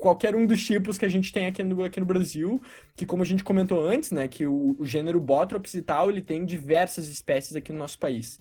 qualquer 0.00 0.34
um 0.34 0.46
dos 0.46 0.64
tipos 0.64 0.98
que 0.98 1.04
a 1.04 1.08
gente 1.08 1.32
tem 1.32 1.46
aqui 1.46 1.62
no, 1.62 1.84
aqui 1.84 2.00
no 2.00 2.06
Brasil, 2.06 2.60
que 2.96 3.06
como 3.06 3.22
a 3.22 3.26
gente 3.26 3.44
comentou 3.44 3.86
antes, 3.86 4.10
né, 4.10 4.26
que 4.26 4.46
o, 4.46 4.74
o 4.78 4.84
gênero 4.84 5.20
Botrops 5.20 5.74
e 5.74 5.82
tal, 5.82 6.10
ele 6.10 6.22
tem 6.22 6.44
diversas 6.44 7.06
espécies 7.08 7.54
aqui 7.54 7.70
no 7.70 7.78
nosso 7.78 7.98
país. 7.98 8.40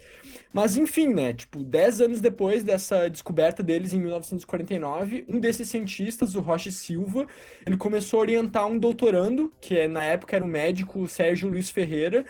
Mas 0.54 0.78
enfim, 0.78 1.10
né, 1.14 1.34
tipo, 1.34 1.64
10 1.64 2.02
anos 2.02 2.22
depois 2.22 2.64
dessa 2.64 3.10
descoberta 3.10 3.62
deles 3.62 3.94
em 3.94 4.00
1949, 4.00 5.26
um 5.28 5.40
desses 5.40 5.70
cientistas, 5.70 6.34
o 6.34 6.40
Roche 6.40 6.72
Silva, 6.72 7.28
ele 7.66 7.78
começou 7.78 8.20
a 8.20 8.22
orientar 8.22 8.66
um 8.66 8.80
doutorando, 8.80 9.52
que 9.60 9.78
é, 9.78 9.88
na 9.88 10.04
época 10.04 10.36
era 10.36 10.46
o 10.46 10.48
médico 10.48 11.08
Sérgio 11.08 11.50
Luiz 11.50 11.70
Ferreira, 11.70 12.26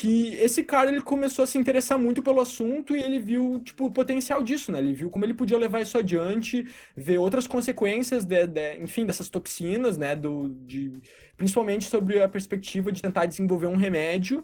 que 0.00 0.34
esse 0.36 0.64
cara 0.64 0.90
ele 0.90 1.02
começou 1.02 1.42
a 1.42 1.46
se 1.46 1.58
interessar 1.58 1.98
muito 1.98 2.22
pelo 2.22 2.40
assunto 2.40 2.96
e 2.96 3.02
ele 3.02 3.18
viu 3.18 3.60
tipo 3.62 3.84
o 3.84 3.90
potencial 3.90 4.42
disso, 4.42 4.72
né? 4.72 4.78
Ele 4.78 4.94
viu 4.94 5.10
como 5.10 5.26
ele 5.26 5.34
podia 5.34 5.58
levar 5.58 5.82
isso 5.82 5.98
adiante, 5.98 6.66
ver 6.96 7.18
outras 7.18 7.46
consequências 7.46 8.24
de, 8.24 8.46
de 8.46 8.78
enfim, 8.78 9.04
dessas 9.04 9.28
toxinas, 9.28 9.98
né, 9.98 10.16
do 10.16 10.48
de 10.66 10.90
principalmente 11.36 11.84
sobre 11.84 12.22
a 12.22 12.28
perspectiva 12.30 12.90
de 12.90 13.02
tentar 13.02 13.26
desenvolver 13.26 13.66
um 13.66 13.76
remédio. 13.76 14.42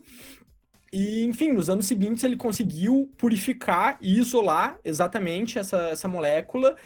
E, 0.92 1.24
enfim, 1.24 1.52
nos 1.52 1.70
anos 1.70 1.86
seguintes 1.86 2.22
ele 2.22 2.36
conseguiu 2.36 3.10
purificar 3.16 3.96
e 4.02 4.18
isolar 4.18 4.78
exatamente 4.84 5.58
essa, 5.58 5.88
essa 5.88 6.06
molécula 6.06 6.76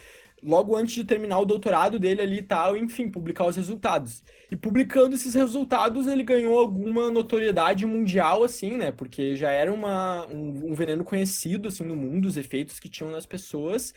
logo 0.43 0.75
antes 0.75 0.95
de 0.95 1.03
terminar 1.03 1.39
o 1.39 1.45
doutorado 1.45 1.99
dele 1.99 2.21
ali 2.21 2.37
e 2.37 2.41
tal, 2.41 2.75
enfim, 2.75 3.09
publicar 3.09 3.45
os 3.45 3.55
resultados. 3.55 4.23
E 4.49 4.55
publicando 4.55 5.15
esses 5.15 5.33
resultados, 5.33 6.07
ele 6.07 6.23
ganhou 6.23 6.59
alguma 6.59 7.09
notoriedade 7.09 7.85
mundial, 7.85 8.43
assim, 8.43 8.77
né? 8.77 8.91
Porque 8.91 9.35
já 9.35 9.51
era 9.51 9.71
uma, 9.71 10.27
um, 10.27 10.71
um 10.71 10.73
veneno 10.73 11.03
conhecido, 11.03 11.67
assim, 11.67 11.83
no 11.83 11.95
mundo, 11.95 12.25
os 12.25 12.37
efeitos 12.37 12.79
que 12.79 12.89
tinham 12.89 13.11
nas 13.11 13.25
pessoas. 13.25 13.93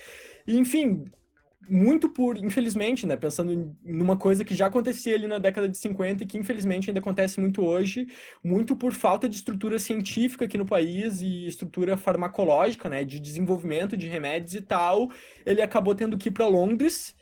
E, 0.47 0.57
enfim, 0.57 1.05
muito 1.69 2.09
por, 2.09 2.37
infelizmente, 2.37 3.07
né, 3.07 3.17
pensando 3.17 3.77
numa 3.85 4.17
coisa 4.17 4.45
que 4.45 4.55
já 4.55 4.67
acontecia 4.67 5.15
ali 5.15 5.27
na 5.27 5.39
década 5.39 5.69
de 5.69 5.77
50 5.77 6.23
e 6.23 6.27
que 6.27 6.39
infelizmente 6.39 6.91
ainda 6.91 7.01
acontece 7.01 7.41
muito 7.41 7.65
hoje, 7.65 8.07
muito 8.43 8.77
por 8.77 8.93
falta 8.93 9.29
de 9.29 9.37
estrutura 9.37 9.79
científica 9.79 10.45
aqui 10.45 10.59
no 10.59 10.67
país 10.67 11.21
e 11.21 11.47
estrutura 11.47 11.97
farmacológica, 11.97 12.89
né, 12.89 13.05
de 13.05 13.21
desenvolvimento 13.21 13.97
de 13.97 14.07
remédios 14.07 14.55
e 14.55 14.61
tal, 14.61 15.11
ele 15.45 15.63
acabou 15.63 15.95
tendo 15.95 16.19
que 16.19 16.29
ir 16.29 16.33
para 16.33 16.47
Londres 16.47 17.15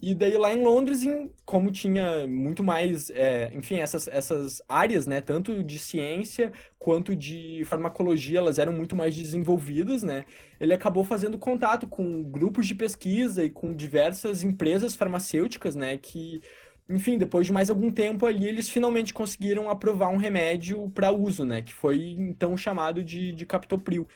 e 0.00 0.14
daí 0.14 0.36
lá 0.36 0.52
em 0.52 0.62
Londres, 0.62 1.02
em, 1.02 1.30
como 1.44 1.70
tinha 1.70 2.26
muito 2.26 2.62
mais, 2.62 3.10
é, 3.10 3.50
enfim, 3.54 3.76
essas, 3.76 4.06
essas 4.08 4.62
áreas, 4.68 5.06
né, 5.06 5.20
tanto 5.20 5.62
de 5.64 5.78
ciência 5.78 6.52
quanto 6.78 7.16
de 7.16 7.62
farmacologia, 7.66 8.38
elas 8.38 8.58
eram 8.58 8.72
muito 8.72 8.94
mais 8.94 9.14
desenvolvidas, 9.16 10.02
né, 10.02 10.24
ele 10.60 10.74
acabou 10.74 11.04
fazendo 11.04 11.38
contato 11.38 11.86
com 11.88 12.22
grupos 12.22 12.66
de 12.66 12.74
pesquisa 12.74 13.44
e 13.44 13.50
com 13.50 13.74
diversas 13.74 14.42
empresas 14.42 14.94
farmacêuticas, 14.94 15.74
né, 15.74 15.96
que, 15.96 16.42
enfim, 16.88 17.16
depois 17.18 17.46
de 17.46 17.52
mais 17.52 17.70
algum 17.70 17.90
tempo 17.90 18.26
ali, 18.26 18.46
eles 18.46 18.68
finalmente 18.68 19.14
conseguiram 19.14 19.70
aprovar 19.70 20.08
um 20.08 20.16
remédio 20.16 20.90
para 20.90 21.10
uso, 21.10 21.44
né, 21.44 21.62
que 21.62 21.72
foi 21.72 22.10
então 22.18 22.56
chamado 22.56 23.02
de, 23.02 23.32
de 23.32 23.46
captopril. 23.46 24.06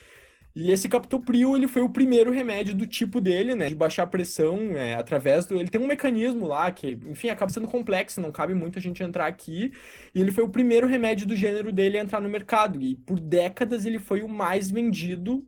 E 0.55 0.73
esse 0.73 0.89
captopril, 0.89 1.57
ele 1.57 1.69
foi 1.69 1.81
o 1.81 1.89
primeiro 1.89 2.33
remédio 2.33 2.75
do 2.75 2.85
tipo 2.85 3.21
dele, 3.21 3.55
né? 3.55 3.69
De 3.69 3.75
baixar 3.75 4.03
a 4.03 4.07
pressão 4.07 4.59
é, 4.77 4.95
através 4.95 5.47
do... 5.47 5.55
Ele 5.57 5.69
tem 5.69 5.81
um 5.81 5.87
mecanismo 5.87 6.47
lá 6.47 6.71
que, 6.73 6.99
enfim, 7.07 7.29
acaba 7.29 7.53
sendo 7.53 7.69
complexo, 7.69 8.21
não 8.21 8.33
cabe 8.33 8.53
muito 8.53 8.79
a 8.79 8.83
gente 8.83 9.01
entrar 9.03 9.27
aqui. 9.27 9.73
E 10.13 10.21
ele 10.21 10.33
foi 10.33 10.43
o 10.43 10.49
primeiro 10.49 10.89
remédio 10.89 11.25
do 11.27 11.37
gênero 11.37 11.71
dele 11.73 11.99
a 11.99 12.03
entrar 12.03 12.21
no 12.21 12.29
mercado. 12.29 12.83
E 12.83 12.97
por 12.97 13.21
décadas 13.21 13.87
ele 13.87 14.01
foi 14.01 14.23
o 14.23 14.29
mais 14.29 14.71
vendido, 14.71 15.45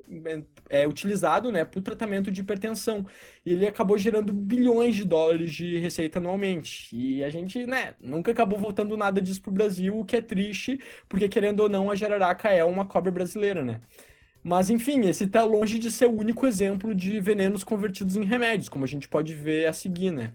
é, 0.71 0.87
utilizado, 0.87 1.51
né? 1.51 1.65
Para 1.65 1.81
o 1.81 1.83
tratamento 1.83 2.31
de 2.31 2.41
hipertensão. 2.41 3.05
E 3.45 3.53
ele 3.55 3.67
acabou 3.67 3.99
gerando 3.99 4.33
bilhões 4.33 4.95
de 4.95 5.05
dólares 5.05 5.53
de 5.53 5.79
receita 5.79 6.21
anualmente. 6.21 6.95
E 6.97 7.25
a 7.25 7.29
gente, 7.31 7.67
né, 7.67 7.95
nunca 8.01 8.31
acabou 8.31 8.59
voltando 8.59 8.97
nada 8.97 9.21
disso 9.21 9.43
para 9.43 9.51
o 9.51 9.55
Brasil, 9.55 9.99
o 9.99 10.05
que 10.05 10.17
é 10.17 10.23
triste, 10.23 10.79
porque 11.09 11.29
querendo 11.29 11.61
ou 11.61 11.69
não, 11.69 11.91
a 11.91 11.97
jararaca 11.97 12.49
é 12.51 12.65
uma 12.65 12.87
cobra 12.87 13.11
brasileira, 13.11 13.65
né? 13.65 13.81
Mas, 14.43 14.71
enfim, 14.71 15.01
esse 15.07 15.25
está 15.25 15.45
longe 15.45 15.79
de 15.79 15.91
ser 15.91 16.07
o 16.07 16.19
único 16.19 16.47
exemplo 16.47 16.95
de 16.95 17.21
venenos 17.21 17.63
convertidos 17.63 18.17
em 18.17 18.25
remédios, 18.25 18.69
como 18.69 18.85
a 18.85 18.89
gente 18.89 19.09
pode 19.09 19.35
ver 19.35 19.67
a 19.67 19.73
seguir, 19.73 20.11
né? 20.11 20.33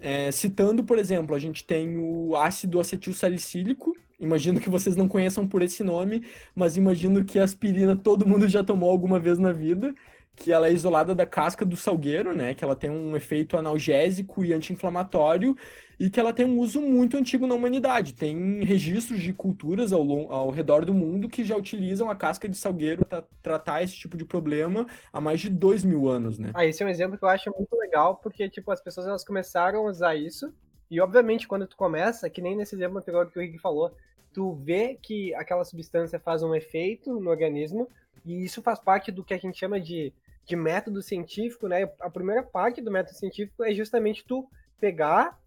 É, 0.00 0.30
citando, 0.32 0.82
por 0.84 0.98
exemplo, 0.98 1.34
a 1.34 1.38
gente 1.38 1.64
tem 1.64 1.96
o 1.98 2.36
ácido 2.36 2.80
acetil 2.80 3.12
salicílico. 3.12 3.94
Imagino 4.18 4.60
que 4.60 4.70
vocês 4.70 4.96
não 4.96 5.08
conheçam 5.08 5.46
por 5.46 5.62
esse 5.62 5.82
nome, 5.82 6.24
mas 6.54 6.76
imagino 6.76 7.24
que 7.24 7.38
aspirina 7.38 7.96
todo 7.96 8.26
mundo 8.26 8.48
já 8.48 8.64
tomou 8.64 8.90
alguma 8.90 9.18
vez 9.18 9.38
na 9.38 9.52
vida 9.52 9.94
que 10.36 10.52
ela 10.52 10.68
é 10.68 10.72
isolada 10.72 11.14
da 11.14 11.24
casca 11.24 11.64
do 11.64 11.76
salgueiro, 11.76 12.34
né? 12.34 12.54
Que 12.54 12.64
ela 12.64 12.74
tem 12.74 12.90
um 12.90 13.16
efeito 13.16 13.56
analgésico 13.56 14.44
e 14.44 14.52
anti-inflamatório 14.52 15.56
e 15.98 16.10
que 16.10 16.18
ela 16.18 16.32
tem 16.32 16.44
um 16.44 16.58
uso 16.58 16.80
muito 16.80 17.16
antigo 17.16 17.46
na 17.46 17.54
humanidade. 17.54 18.14
Tem 18.14 18.64
registros 18.64 19.20
de 19.20 19.32
culturas 19.32 19.92
ao, 19.92 20.32
ao 20.32 20.50
redor 20.50 20.84
do 20.84 20.92
mundo 20.92 21.28
que 21.28 21.44
já 21.44 21.56
utilizam 21.56 22.10
a 22.10 22.16
casca 22.16 22.48
de 22.48 22.56
salgueiro 22.56 23.04
para 23.04 23.24
tratar 23.42 23.82
esse 23.82 23.94
tipo 23.94 24.16
de 24.16 24.24
problema 24.24 24.86
há 25.12 25.20
mais 25.20 25.40
de 25.40 25.48
dois 25.48 25.84
mil 25.84 26.08
anos, 26.08 26.38
né? 26.38 26.50
Ah, 26.54 26.66
esse 26.66 26.82
é 26.82 26.86
um 26.86 26.88
exemplo 26.88 27.16
que 27.16 27.24
eu 27.24 27.28
acho 27.28 27.52
muito 27.56 27.76
legal, 27.76 28.16
porque, 28.16 28.48
tipo, 28.48 28.70
as 28.72 28.80
pessoas 28.80 29.06
elas 29.06 29.24
começaram 29.24 29.86
a 29.86 29.90
usar 29.90 30.16
isso 30.16 30.52
e, 30.90 31.00
obviamente, 31.00 31.46
quando 31.46 31.66
tu 31.66 31.76
começa, 31.76 32.28
que 32.28 32.42
nem 32.42 32.56
nesse 32.56 32.74
exemplo 32.74 32.98
anterior 32.98 33.30
que 33.30 33.38
o 33.38 33.42
Rick 33.42 33.58
falou, 33.58 33.94
tu 34.32 34.52
vê 34.52 34.98
que 35.00 35.32
aquela 35.34 35.64
substância 35.64 36.18
faz 36.18 36.42
um 36.42 36.54
efeito 36.54 37.20
no 37.20 37.30
organismo 37.30 37.88
e 38.24 38.44
isso 38.44 38.60
faz 38.62 38.80
parte 38.80 39.12
do 39.12 39.22
que 39.22 39.32
a 39.32 39.38
gente 39.38 39.58
chama 39.58 39.80
de 39.80 40.12
de 40.44 40.56
método 40.56 41.02
científico, 41.02 41.68
né? 41.68 41.90
A 42.00 42.10
primeira 42.10 42.42
parte 42.42 42.80
do 42.80 42.90
método 42.90 43.16
científico 43.16 43.64
é 43.64 43.72
justamente 43.72 44.24
tu 44.24 44.48
pegar, 44.78 45.38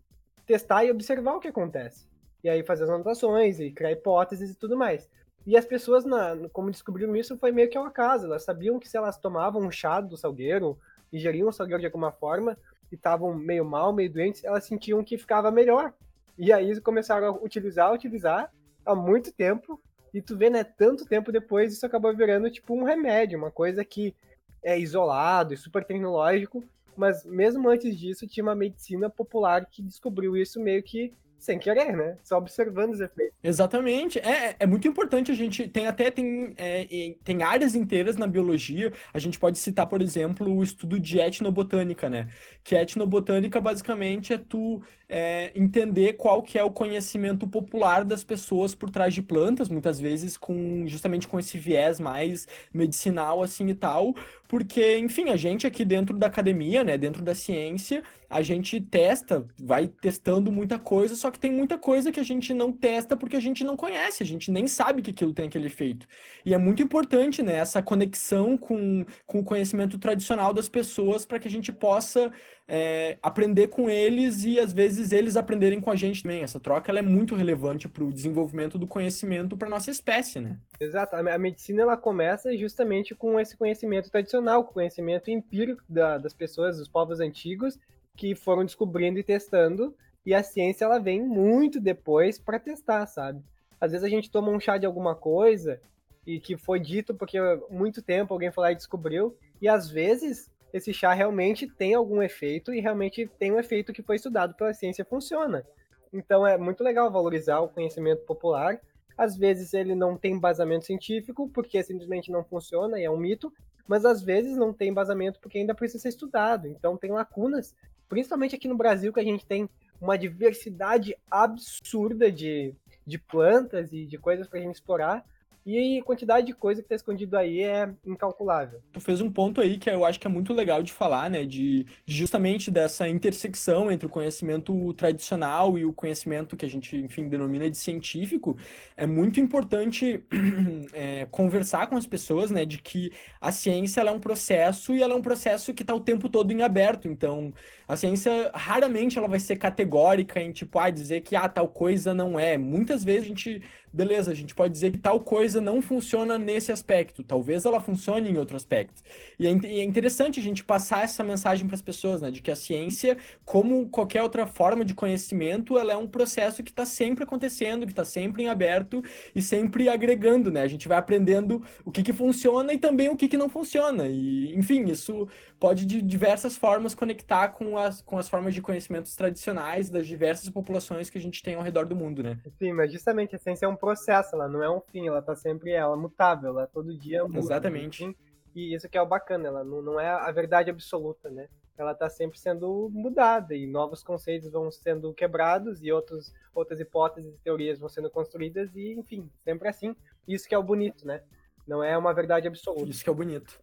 testar 0.45 0.83
e 0.85 0.91
observar 0.91 1.35
o 1.35 1.39
que 1.39 1.47
acontece. 1.47 2.07
E 2.43 2.49
aí 2.49 2.63
fazer 2.63 2.85
as 2.85 2.89
anotações 2.89 3.59
e 3.59 3.71
criar 3.71 3.91
hipóteses 3.91 4.51
e 4.51 4.55
tudo 4.55 4.77
mais. 4.77 5.09
E 5.45 5.55
as 5.55 5.65
pessoas, 5.65 6.03
na, 6.03 6.35
como 6.51 6.71
descobriram 6.71 7.15
isso, 7.15 7.37
foi 7.37 7.51
meio 7.51 7.69
que 7.69 7.77
ao 7.77 7.85
acaso. 7.85 8.25
Elas 8.25 8.43
sabiam 8.43 8.79
que 8.79 8.89
se 8.89 8.97
elas 8.97 9.17
tomavam 9.17 9.61
um 9.61 9.71
chá 9.71 10.01
do 10.01 10.17
salgueiro, 10.17 10.77
ingeriam 11.11 11.47
o 11.47 11.53
salgueiro 11.53 11.79
de 11.79 11.85
alguma 11.85 12.11
forma, 12.11 12.57
e 12.91 12.95
estavam 12.95 13.33
meio 13.33 13.63
mal, 13.63 13.93
meio 13.93 14.11
doentes, 14.11 14.43
elas 14.43 14.65
sentiam 14.65 15.03
que 15.03 15.17
ficava 15.17 15.51
melhor. 15.51 15.93
E 16.37 16.51
aí 16.51 16.79
começaram 16.81 17.27
a 17.27 17.31
utilizar, 17.31 17.93
utilizar 17.93 18.51
há 18.85 18.95
muito 18.95 19.31
tempo. 19.31 19.79
E 20.13 20.21
tu 20.21 20.35
vê, 20.35 20.49
né, 20.49 20.63
tanto 20.63 21.05
tempo 21.05 21.31
depois, 21.31 21.73
isso 21.73 21.85
acabou 21.85 22.15
virando 22.15 22.49
tipo 22.49 22.73
um 22.73 22.83
remédio, 22.83 23.37
uma 23.37 23.51
coisa 23.51 23.85
que 23.85 24.15
é 24.63 24.79
isolado 24.79 25.53
e 25.53 25.57
super 25.57 25.83
tecnológico, 25.83 26.63
mas 26.95 27.23
mesmo 27.25 27.69
antes 27.69 27.97
disso 27.97 28.27
tinha 28.27 28.43
uma 28.43 28.55
medicina 28.55 29.09
popular 29.09 29.65
que 29.65 29.81
descobriu 29.81 30.35
isso 30.35 30.59
meio 30.59 30.81
que 30.81 31.13
sem 31.39 31.59
querer, 31.59 31.95
né? 31.95 32.17
Só 32.23 32.37
observando 32.37 32.93
os 32.93 32.99
efeitos. 32.99 33.35
Exatamente. 33.43 34.19
É, 34.19 34.55
é 34.59 34.65
muito 34.65 34.87
importante 34.87 35.31
a 35.31 35.35
gente. 35.35 35.67
Tem 35.67 35.87
até 35.87 36.09
tem, 36.09 36.53
é, 36.57 37.15
tem 37.23 37.43
áreas 37.43 37.75
inteiras 37.75 38.17
na 38.17 38.25
biologia. 38.25 38.91
A 39.13 39.19
gente 39.19 39.37
pode 39.37 39.59
citar, 39.59 39.85
por 39.87 40.01
exemplo, 40.01 40.51
o 40.51 40.63
estudo 40.63 40.99
de 40.99 41.19
etnobotânica, 41.19 42.09
né? 42.09 42.27
Que 42.63 42.75
etnobotânica 42.75 43.61
basicamente 43.61 44.33
é 44.33 44.37
tu 44.37 44.81
é, 45.07 45.51
entender 45.55 46.13
qual 46.13 46.41
que 46.41 46.57
é 46.57 46.63
o 46.63 46.71
conhecimento 46.71 47.47
popular 47.47 48.03
das 48.03 48.23
pessoas 48.23 48.75
por 48.75 48.89
trás 48.89 49.13
de 49.13 49.21
plantas, 49.21 49.69
muitas 49.69 49.99
vezes 49.99 50.35
com 50.35 50.85
justamente 50.87 51.27
com 51.27 51.39
esse 51.39 51.57
viés 51.57 51.99
mais 51.99 52.47
medicinal 52.73 53.41
assim 53.41 53.69
e 53.69 53.75
tal, 53.75 54.13
porque, 54.47 54.97
enfim, 54.97 55.29
a 55.29 55.35
gente 55.35 55.67
aqui 55.67 55.83
dentro 55.83 56.17
da 56.17 56.27
academia, 56.27 56.83
né, 56.83 56.97
dentro 56.97 57.21
da 57.21 57.35
ciência, 57.35 58.01
a 58.29 58.41
gente 58.41 58.79
testa, 58.79 59.45
vai 59.59 59.87
testando 59.87 60.51
muita 60.51 60.79
coisa, 60.79 61.15
só 61.15 61.29
que 61.29 61.39
tem 61.39 61.51
muita 61.51 61.77
coisa 61.77 62.11
que 62.11 62.19
a 62.19 62.23
gente 62.23 62.53
não 62.53 62.71
testa 62.71 63.15
porque 63.17 63.35
a 63.35 63.39
gente 63.39 63.63
não 63.63 63.75
conhece, 63.75 64.23
a 64.23 64.25
gente 64.25 64.49
nem 64.51 64.67
sabe 64.67 65.01
que 65.01 65.11
aquilo 65.11 65.33
tem 65.33 65.47
aquele 65.47 65.67
efeito. 65.67 66.07
E 66.45 66.53
é 66.53 66.57
muito 66.57 66.81
importante, 66.81 67.43
né, 67.43 67.55
essa 67.57 67.81
conexão 67.81 68.57
com, 68.57 69.05
com 69.25 69.39
o 69.39 69.43
conhecimento 69.43 69.97
tradicional 69.97 70.53
das 70.53 70.69
pessoas 70.69 71.25
para 71.25 71.39
que 71.39 71.47
a 71.47 71.51
gente 71.51 71.71
possa 71.71 72.31
é, 72.67 73.17
aprender 73.21 73.67
com 73.67 73.89
eles 73.89 74.43
e 74.43 74.59
às 74.59 74.73
vezes 74.73 75.13
eles 75.13 75.37
aprenderem 75.37 75.79
com 75.79 75.89
a 75.89 75.95
gente 75.95 76.21
também. 76.21 76.43
Essa 76.43 76.59
troca 76.59 76.91
ela 76.91 76.99
é 76.99 77.03
muito 77.03 77.33
relevante 77.33 77.87
para 77.87 78.03
o 78.03 78.11
desenvolvimento 78.11 78.77
do 78.77 78.85
conhecimento 78.85 79.55
para 79.55 79.69
nossa 79.69 79.89
espécie, 79.89 80.39
né? 80.39 80.57
Exato. 80.79 81.15
A 81.15 81.37
medicina 81.37 81.83
ela 81.83 81.95
começa 81.95 82.55
justamente 82.57 83.15
com 83.15 83.39
esse 83.39 83.55
conhecimento 83.55 84.11
tradicional, 84.11 84.63
com 84.65 84.71
o 84.71 84.73
conhecimento 84.73 85.31
empírico 85.31 85.81
da, 85.87 86.17
das 86.17 86.33
pessoas, 86.33 86.77
dos 86.77 86.89
povos 86.89 87.21
antigos, 87.21 87.79
que 88.15 88.35
foram 88.35 88.65
descobrindo 88.65 89.17
e 89.17 89.23
testando. 89.23 89.95
E 90.25 90.33
a 90.33 90.43
ciência 90.43 90.83
ela 90.83 90.99
vem 90.99 91.23
muito 91.23 91.79
depois 91.79 92.37
para 92.37 92.59
testar, 92.59 93.05
sabe? 93.05 93.41
Às 93.79 93.91
vezes 93.91 94.05
a 94.05 94.09
gente 94.09 94.29
toma 94.29 94.51
um 94.51 94.59
chá 94.59 94.77
de 94.77 94.85
alguma 94.85 95.15
coisa 95.15 95.79
e 96.25 96.37
que 96.41 96.57
foi 96.57 96.81
dito 96.81 97.15
porque 97.15 97.37
muito 97.69 98.01
tempo 98.01 98.33
alguém 98.33 98.51
foi 98.51 98.63
lá 98.63 98.71
e 98.73 98.75
descobriu, 98.75 99.37
e 99.61 99.69
às 99.69 99.89
vezes 99.89 100.51
esse 100.73 100.93
chá 100.93 101.13
realmente 101.13 101.67
tem 101.67 101.93
algum 101.93 102.21
efeito 102.21 102.73
e 102.73 102.79
realmente 102.79 103.29
tem 103.39 103.51
um 103.51 103.59
efeito 103.59 103.93
que 103.93 104.01
foi 104.01 104.17
estudado 104.17 104.53
pela 104.53 104.73
ciência 104.73 105.05
funciona. 105.05 105.65
Então 106.11 106.45
é 106.45 106.57
muito 106.57 106.83
legal 106.83 107.11
valorizar 107.11 107.59
o 107.59 107.69
conhecimento 107.69 108.23
popular. 108.23 108.79
Às 109.17 109.35
vezes 109.35 109.73
ele 109.73 109.95
não 109.95 110.15
tem 110.17 110.33
embasamento 110.33 110.85
científico 110.85 111.49
porque 111.49 111.81
simplesmente 111.83 112.31
não 112.31 112.43
funciona 112.43 112.99
e 112.99 113.03
é 113.03 113.11
um 113.11 113.17
mito, 113.17 113.51
mas 113.87 114.05
às 114.05 114.21
vezes 114.21 114.55
não 114.55 114.73
tem 114.73 114.89
embasamento 114.89 115.39
porque 115.39 115.57
ainda 115.57 115.73
precisa 115.73 116.03
ser 116.03 116.09
estudado. 116.09 116.67
Então 116.67 116.97
tem 116.97 117.11
lacunas, 117.11 117.75
principalmente 118.07 118.55
aqui 118.55 118.67
no 118.67 118.77
Brasil 118.77 119.11
que 119.11 119.19
a 119.19 119.23
gente 119.23 119.45
tem 119.45 119.69
uma 119.99 120.17
diversidade 120.17 121.15
absurda 121.31 122.31
de, 122.31 122.75
de 123.05 123.17
plantas 123.17 123.91
e 123.91 124.05
de 124.05 124.17
coisas 124.17 124.47
para 124.47 124.59
a 124.59 124.61
gente 124.61 124.75
explorar 124.75 125.25
e 125.67 125.99
a 125.99 126.03
quantidade 126.03 126.47
de 126.47 126.53
coisa 126.53 126.81
que 126.81 126.87
tá 126.87 126.95
escondido 126.95 127.37
aí 127.37 127.61
é 127.61 127.93
incalculável. 128.05 128.79
Tu 128.93 129.01
fez 129.01 129.19
um 129.19 129.29
ponto 129.29 129.59
aí 129.59 129.77
que 129.77 129.89
eu 129.89 130.05
acho 130.05 130.17
que 130.17 130.25
é 130.25 130.29
muito 130.29 130.53
legal 130.53 130.81
de 130.81 130.93
falar, 130.93 131.29
né? 131.29 131.43
De, 131.43 131.85
justamente 132.05 132.71
dessa 132.71 133.05
intersecção 133.09 133.91
entre 133.91 134.07
o 134.07 134.09
conhecimento 134.09 134.93
tradicional 134.93 135.77
e 135.77 135.83
o 135.83 135.91
conhecimento 135.91 136.55
que 136.55 136.65
a 136.65 136.69
gente, 136.69 136.95
enfim, 136.95 137.27
denomina 137.27 137.69
de 137.69 137.77
científico. 137.77 138.57
É 138.95 139.05
muito 139.05 139.41
importante 139.41 140.23
é, 140.93 141.25
conversar 141.25 141.87
com 141.87 141.97
as 141.97 142.07
pessoas, 142.07 142.49
né? 142.49 142.63
De 142.63 142.77
que 142.77 143.11
a 143.41 143.51
ciência 143.51 143.99
é 143.99 144.11
um 144.11 144.21
processo 144.21 144.95
e 144.95 145.03
ela 145.03 145.13
é 145.13 145.17
um 145.17 145.21
processo 145.21 145.73
que 145.73 145.83
está 145.83 145.93
o 145.93 145.99
tempo 145.99 146.29
todo 146.29 146.49
em 146.53 146.61
aberto. 146.61 147.09
Então, 147.09 147.53
a 147.87 147.95
ciência 147.95 148.51
raramente 148.53 149.17
ela 149.17 149.27
vai 149.27 149.39
ser 149.39 149.55
categórica 149.57 150.39
em 150.41 150.51
tipo, 150.51 150.77
ah, 150.77 150.89
dizer 150.89 151.21
que 151.21 151.35
ah, 151.35 151.47
tal 151.47 151.67
coisa 151.67 152.13
não 152.13 152.39
é. 152.39 152.57
Muitas 152.57 153.03
vezes 153.03 153.23
a 153.23 153.27
gente 153.27 153.61
beleza, 153.97 154.31
a 154.31 154.35
gente 154.35 154.53
pode 154.53 154.73
dizer 154.73 154.91
que 154.91 154.97
tal 154.97 155.19
coisa 155.19 155.59
não 155.59 155.81
funciona 155.81 156.37
nesse 156.37 156.71
aspecto, 156.71 157.23
talvez 157.23 157.65
ela 157.65 157.79
funcione 157.79 158.29
em 158.29 158.37
outro 158.37 158.55
aspecto. 158.55 159.01
E 159.39 159.47
é, 159.47 159.49
é 159.49 159.83
interessante 159.83 160.39
a 160.39 160.43
gente 160.43 160.63
passar 160.63 161.03
essa 161.03 161.23
mensagem 161.23 161.65
para 161.65 161.75
as 161.75 161.81
pessoas, 161.81 162.21
né, 162.21 162.29
de 162.29 162.41
que 162.41 162.51
a 162.51 162.55
ciência, 162.55 163.17
como 163.43 163.89
qualquer 163.89 164.21
outra 164.21 164.45
forma 164.45 164.85
de 164.85 164.93
conhecimento, 164.93 165.77
ela 165.77 165.93
é 165.93 165.97
um 165.97 166.07
processo 166.07 166.63
que 166.63 166.69
está 166.69 166.85
sempre 166.85 167.23
acontecendo, 167.23 167.85
que 167.85 167.91
está 167.91 168.05
sempre 168.05 168.43
em 168.43 168.49
aberto 168.49 169.03
e 169.33 169.41
sempre 169.41 169.89
agregando, 169.89 170.51
né? 170.51 170.61
A 170.61 170.67
gente 170.67 170.87
vai 170.87 170.97
aprendendo 170.97 171.63
o 171.83 171.91
que, 171.91 172.03
que 172.03 172.13
funciona 172.13 172.73
e 172.73 172.77
também 172.77 173.09
o 173.09 173.15
que, 173.15 173.27
que 173.27 173.37
não 173.37 173.49
funciona. 173.49 174.07
E, 174.07 174.55
enfim, 174.55 174.85
isso 174.85 175.27
pode 175.59 175.85
de 175.85 176.01
diversas 176.01 176.55
formas 176.55 176.93
conectar 176.93 177.49
com 177.49 177.76
as, 177.77 178.01
com 178.01 178.17
as 178.17 178.27
formas 178.27 178.53
de 178.53 178.61
conhecimentos 178.61 179.15
tradicionais 179.15 179.89
das 179.89 180.07
diversas 180.07 180.49
populações 180.49 181.09
que 181.09 181.17
a 181.17 181.21
gente 181.21 181.41
tem 181.41 181.55
ao 181.55 181.61
redor 181.61 181.85
do 181.85 181.95
mundo, 181.95 182.23
né? 182.23 182.39
Sim, 182.57 182.73
mas 182.73 182.91
justamente 182.91 183.35
a 183.35 183.39
ciência 183.39 183.65
é 183.65 183.69
um 183.69 183.75
processo, 183.75 184.35
ela 184.35 184.47
não 184.47 184.63
é 184.63 184.69
um 184.69 184.81
fim, 184.81 185.07
ela 185.07 185.21
tá 185.21 185.35
sempre 185.35 185.71
ela 185.71 185.95
é 185.95 185.99
mutável, 185.99 186.49
ela 186.49 186.67
todo 186.67 186.97
dia 186.97 187.23
muda. 187.23 187.39
Exatamente. 187.39 188.15
e 188.55 188.73
isso 188.73 188.89
que 188.89 188.97
é 188.97 189.01
o 189.01 189.05
bacana, 189.05 189.47
ela 189.47 189.63
não, 189.63 189.81
não 189.81 189.99
é 189.99 190.09
a 190.09 190.31
verdade 190.31 190.69
absoluta, 190.69 191.29
né? 191.29 191.47
Ela 191.77 191.91
está 191.91 192.09
sempre 192.09 192.39
sendo 192.39 192.89
mudada 192.91 193.55
e 193.55 193.67
novos 193.67 194.01
conceitos 194.01 194.51
vão 194.51 194.71
sendo 194.71 195.13
quebrados 195.13 195.83
e 195.83 195.91
outros, 195.91 196.33
outras 196.53 196.79
hipóteses 196.79 197.35
e 197.35 197.39
teorias 197.39 197.77
vão 197.77 197.87
sendo 197.87 198.09
construídas 198.09 198.75
e, 198.75 198.93
enfim, 198.93 199.29
sempre 199.43 199.67
assim. 199.67 199.95
Isso 200.27 200.47
que 200.47 200.55
é 200.55 200.57
o 200.57 200.63
bonito, 200.63 201.05
né? 201.05 201.21
Não 201.67 201.83
é 201.83 201.95
uma 201.95 202.13
verdade 202.13 202.47
absoluta. 202.47 202.89
Isso 202.89 203.03
que 203.03 203.09
é 203.09 203.11
o 203.11 203.15
bonito. 203.15 203.61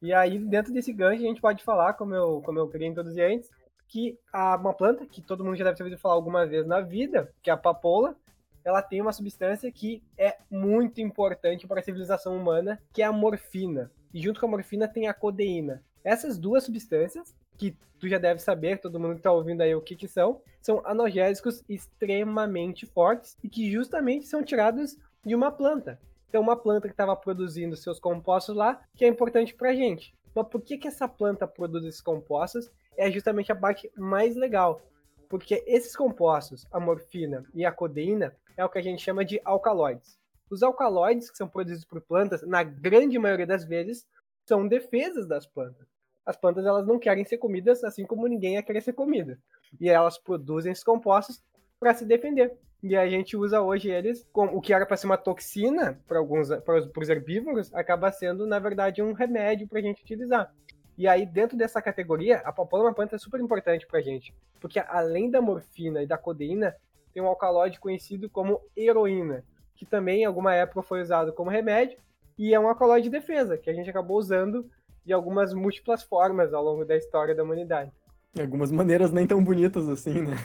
E 0.00 0.12
aí, 0.12 0.38
dentro 0.38 0.72
desse 0.72 0.92
gancho, 0.92 1.22
a 1.22 1.26
gente 1.26 1.40
pode 1.40 1.62
falar, 1.62 1.94
como 1.94 2.14
eu, 2.14 2.42
como 2.44 2.58
eu 2.58 2.68
queria 2.68 2.88
introduzir 2.88 3.24
antes, 3.24 3.50
que 3.88 4.18
a, 4.32 4.56
uma 4.56 4.72
planta 4.72 5.04
que 5.04 5.20
todo 5.20 5.44
mundo 5.44 5.56
já 5.56 5.64
deve 5.64 5.76
ter 5.76 5.82
ouvido 5.82 5.98
falar 5.98 6.14
alguma 6.14 6.46
vez 6.46 6.66
na 6.66 6.80
vida, 6.80 7.32
que 7.42 7.50
é 7.50 7.52
a 7.52 7.56
papoula, 7.56 8.16
ela 8.64 8.82
tem 8.82 9.00
uma 9.00 9.12
substância 9.12 9.70
que 9.72 10.02
é 10.16 10.36
muito 10.50 11.00
importante 11.00 11.66
para 11.66 11.80
a 11.80 11.82
civilização 11.82 12.36
humana, 12.36 12.80
que 12.92 13.02
é 13.02 13.04
a 13.04 13.12
morfina. 13.12 13.90
E 14.12 14.22
junto 14.22 14.38
com 14.38 14.46
a 14.46 14.50
morfina 14.50 14.86
tem 14.86 15.08
a 15.08 15.14
codeína. 15.14 15.82
Essas 16.04 16.38
duas 16.38 16.64
substâncias, 16.64 17.34
que 17.58 17.76
tu 17.98 18.08
já 18.08 18.18
deve 18.18 18.40
saber, 18.40 18.78
todo 18.78 18.98
mundo 18.98 19.12
que 19.12 19.20
está 19.20 19.32
ouvindo 19.32 19.60
aí 19.60 19.74
o 19.74 19.80
que, 19.80 19.96
que 19.96 20.08
são, 20.08 20.40
são 20.60 20.82
analgésicos 20.84 21.62
extremamente 21.68 22.86
fortes 22.86 23.36
e 23.42 23.48
que 23.48 23.70
justamente 23.70 24.26
são 24.26 24.42
tirados 24.42 24.96
de 25.24 25.34
uma 25.34 25.50
planta. 25.50 25.98
Então, 26.30 26.40
uma 26.40 26.56
planta 26.56 26.86
que 26.86 26.94
estava 26.94 27.16
produzindo 27.16 27.76
seus 27.76 27.98
compostos 27.98 28.54
lá, 28.54 28.80
que 28.94 29.04
é 29.04 29.08
importante 29.08 29.52
para 29.52 29.70
a 29.70 29.74
gente. 29.74 30.14
Mas 30.32 30.46
por 30.46 30.62
que, 30.62 30.78
que 30.78 30.86
essa 30.86 31.08
planta 31.08 31.44
produz 31.44 31.84
esses 31.84 32.00
compostos? 32.00 32.70
É 32.96 33.10
justamente 33.10 33.50
a 33.50 33.56
parte 33.56 33.90
mais 33.96 34.36
legal. 34.36 34.80
Porque 35.28 35.64
esses 35.66 35.96
compostos, 35.96 36.64
a 36.70 36.78
morfina 36.78 37.44
e 37.52 37.64
a 37.64 37.72
codeína, 37.72 38.32
é 38.56 38.64
o 38.64 38.68
que 38.68 38.78
a 38.78 38.82
gente 38.82 39.02
chama 39.02 39.24
de 39.24 39.40
alcaloides. 39.44 40.16
Os 40.48 40.62
alcaloides 40.62 41.28
que 41.32 41.36
são 41.36 41.48
produzidos 41.48 41.84
por 41.84 42.00
plantas, 42.00 42.42
na 42.42 42.62
grande 42.62 43.18
maioria 43.18 43.46
das 43.46 43.64
vezes, 43.64 44.06
são 44.46 44.68
defesas 44.68 45.26
das 45.26 45.48
plantas. 45.48 45.88
As 46.24 46.36
plantas 46.36 46.64
elas 46.64 46.86
não 46.86 47.00
querem 47.00 47.24
ser 47.24 47.38
comidas, 47.38 47.82
assim 47.82 48.06
como 48.06 48.28
ninguém 48.28 48.54
ia 48.54 48.62
querer 48.62 48.82
ser 48.82 48.92
comida. 48.92 49.36
E 49.80 49.88
elas 49.88 50.16
produzem 50.16 50.70
esses 50.70 50.84
compostos 50.84 51.42
para 51.80 51.94
se 51.94 52.04
defender. 52.04 52.52
E 52.82 52.96
a 52.96 53.08
gente 53.08 53.36
usa 53.36 53.60
hoje 53.60 53.90
eles, 53.90 54.26
como 54.32 54.56
o 54.56 54.60
que 54.60 54.72
era 54.72 54.86
para 54.86 54.96
ser 54.96 55.06
uma 55.06 55.16
toxina 55.16 56.00
para 56.06 56.18
alguns 56.18 56.48
para 56.48 56.78
os 56.98 57.08
herbívoros, 57.08 57.74
acaba 57.74 58.12
sendo 58.12 58.46
na 58.46 58.58
verdade 58.58 59.02
um 59.02 59.12
remédio 59.12 59.66
para 59.66 59.80
a 59.80 59.82
gente 59.82 60.02
utilizar. 60.02 60.54
E 60.96 61.08
aí 61.08 61.26
dentro 61.26 61.56
dessa 61.56 61.82
categoria, 61.82 62.38
a 62.38 62.52
papoula 62.52 62.84
é 62.84 62.88
uma 62.88 62.94
planta 62.94 63.18
super 63.18 63.40
importante 63.40 63.86
para 63.86 63.98
a 63.98 64.02
gente, 64.02 64.34
porque 64.60 64.78
além 64.78 65.30
da 65.30 65.42
morfina 65.42 66.02
e 66.02 66.06
da 66.06 66.16
codeína, 66.16 66.74
tem 67.12 67.22
um 67.22 67.26
alcaloide 67.26 67.80
conhecido 67.80 68.30
como 68.30 68.60
heroína, 68.76 69.44
que 69.74 69.84
também 69.84 70.22
em 70.22 70.26
alguma 70.26 70.54
época 70.54 70.82
foi 70.82 71.02
usado 71.02 71.32
como 71.32 71.50
remédio 71.50 71.98
e 72.38 72.54
é 72.54 72.60
um 72.60 72.68
alcaloide 72.68 73.04
de 73.04 73.10
defesa 73.10 73.58
que 73.58 73.68
a 73.68 73.74
gente 73.74 73.90
acabou 73.90 74.16
usando 74.16 74.70
de 75.04 75.12
algumas 75.12 75.52
múltiplas 75.52 76.02
formas 76.02 76.54
ao 76.54 76.62
longo 76.62 76.84
da 76.84 76.96
história 76.96 77.34
da 77.34 77.42
humanidade. 77.42 77.90
De 78.32 78.42
algumas 78.42 78.70
maneiras 78.70 79.12
nem 79.12 79.26
tão 79.26 79.42
bonitas 79.42 79.88
assim, 79.88 80.22
né? 80.22 80.36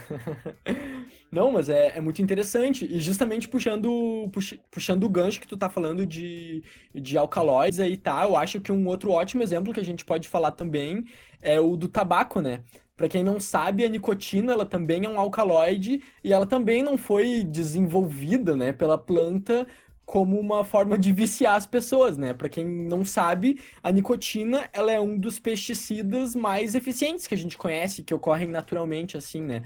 Não, 1.31 1.51
mas 1.51 1.67
é, 1.69 1.97
é 1.97 2.01
muito 2.01 2.21
interessante. 2.21 2.85
E 2.85 2.99
justamente 2.99 3.47
puxando, 3.49 4.29
pux, 4.31 4.53
puxando 4.71 5.03
o 5.03 5.09
gancho 5.09 5.41
que 5.41 5.47
tu 5.47 5.57
tá 5.57 5.69
falando 5.69 6.05
de, 6.05 6.63
de 6.93 7.17
alcaloides 7.17 7.79
aí, 7.79 7.97
tá? 7.97 8.23
Eu 8.23 8.37
acho 8.37 8.61
que 8.61 8.71
um 8.71 8.87
outro 8.87 9.11
ótimo 9.11 9.43
exemplo 9.43 9.73
que 9.73 9.79
a 9.79 9.83
gente 9.85 10.05
pode 10.05 10.29
falar 10.29 10.51
também 10.51 11.03
é 11.41 11.59
o 11.59 11.75
do 11.75 11.89
tabaco, 11.89 12.39
né? 12.41 12.63
Para 12.95 13.09
quem 13.09 13.23
não 13.23 13.39
sabe, 13.39 13.83
a 13.83 13.89
nicotina 13.89 14.53
ela 14.53 14.65
também 14.65 15.03
é 15.03 15.09
um 15.09 15.19
alcaloide 15.19 16.01
e 16.23 16.31
ela 16.31 16.45
também 16.45 16.81
não 16.81 16.97
foi 16.97 17.43
desenvolvida, 17.43 18.55
né, 18.55 18.71
pela 18.71 18.97
planta 18.97 19.67
como 20.05 20.39
uma 20.39 20.63
forma 20.63 20.97
de 20.97 21.11
viciar 21.11 21.55
as 21.55 21.65
pessoas, 21.65 22.17
né? 22.17 22.33
Para 22.33 22.47
quem 22.47 22.63
não 22.65 23.03
sabe, 23.03 23.59
a 23.81 23.91
nicotina, 23.91 24.69
ela 24.71 24.91
é 24.91 24.99
um 24.99 25.17
dos 25.17 25.39
pesticidas 25.39 26.35
mais 26.35 26.75
eficientes 26.75 27.25
que 27.27 27.33
a 27.33 27.37
gente 27.37 27.57
conhece, 27.57 28.03
que 28.03 28.13
ocorrem 28.13 28.47
naturalmente 28.47 29.17
assim, 29.17 29.41
né? 29.41 29.63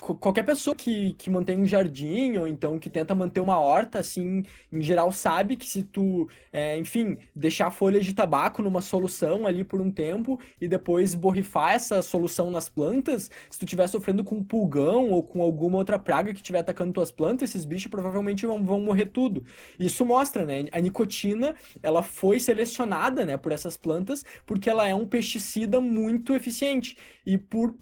Qualquer 0.00 0.44
pessoa 0.44 0.74
que, 0.76 1.14
que 1.14 1.30
mantém 1.30 1.58
um 1.58 1.66
jardim 1.66 2.36
ou 2.36 2.46
então 2.46 2.78
que 2.78 2.90
tenta 2.90 3.14
manter 3.14 3.40
uma 3.40 3.58
horta, 3.58 3.98
assim, 3.98 4.42
em 4.72 4.82
geral 4.82 5.10
sabe 5.12 5.56
que 5.56 5.66
se 5.66 5.82
tu, 5.82 6.28
é, 6.52 6.76
enfim, 6.78 7.16
deixar 7.34 7.70
folhas 7.70 8.04
de 8.04 8.14
tabaco 8.14 8.62
numa 8.62 8.80
solução 8.80 9.46
ali 9.46 9.64
por 9.64 9.80
um 9.80 9.90
tempo 9.90 10.38
e 10.60 10.68
depois 10.68 11.14
borrifar 11.14 11.74
essa 11.74 12.02
solução 12.02 12.50
nas 12.50 12.68
plantas, 12.68 13.30
se 13.50 13.58
tu 13.58 13.64
estiver 13.64 13.86
sofrendo 13.88 14.22
com 14.24 14.42
pulgão 14.42 15.10
ou 15.10 15.22
com 15.22 15.42
alguma 15.42 15.78
outra 15.78 15.98
praga 15.98 16.32
que 16.32 16.40
estiver 16.40 16.60
atacando 16.60 16.92
tuas 16.92 17.10
plantas, 17.10 17.50
esses 17.50 17.64
bichos 17.64 17.90
provavelmente 17.90 18.46
vão, 18.46 18.64
vão 18.64 18.80
morrer 18.80 19.06
tudo. 19.06 19.44
Isso 19.78 20.04
mostra, 20.04 20.44
né? 20.44 20.66
A 20.72 20.80
nicotina, 20.80 21.54
ela 21.82 22.02
foi 22.02 22.38
selecionada, 22.40 23.24
né, 23.24 23.36
por 23.36 23.52
essas 23.52 23.76
plantas 23.76 24.24
porque 24.46 24.68
ela 24.68 24.86
é 24.88 24.94
um 24.94 25.06
pesticida 25.06 25.80
muito 25.80 26.34
eficiente 26.34 26.96
e 27.24 27.38
por 27.38 27.74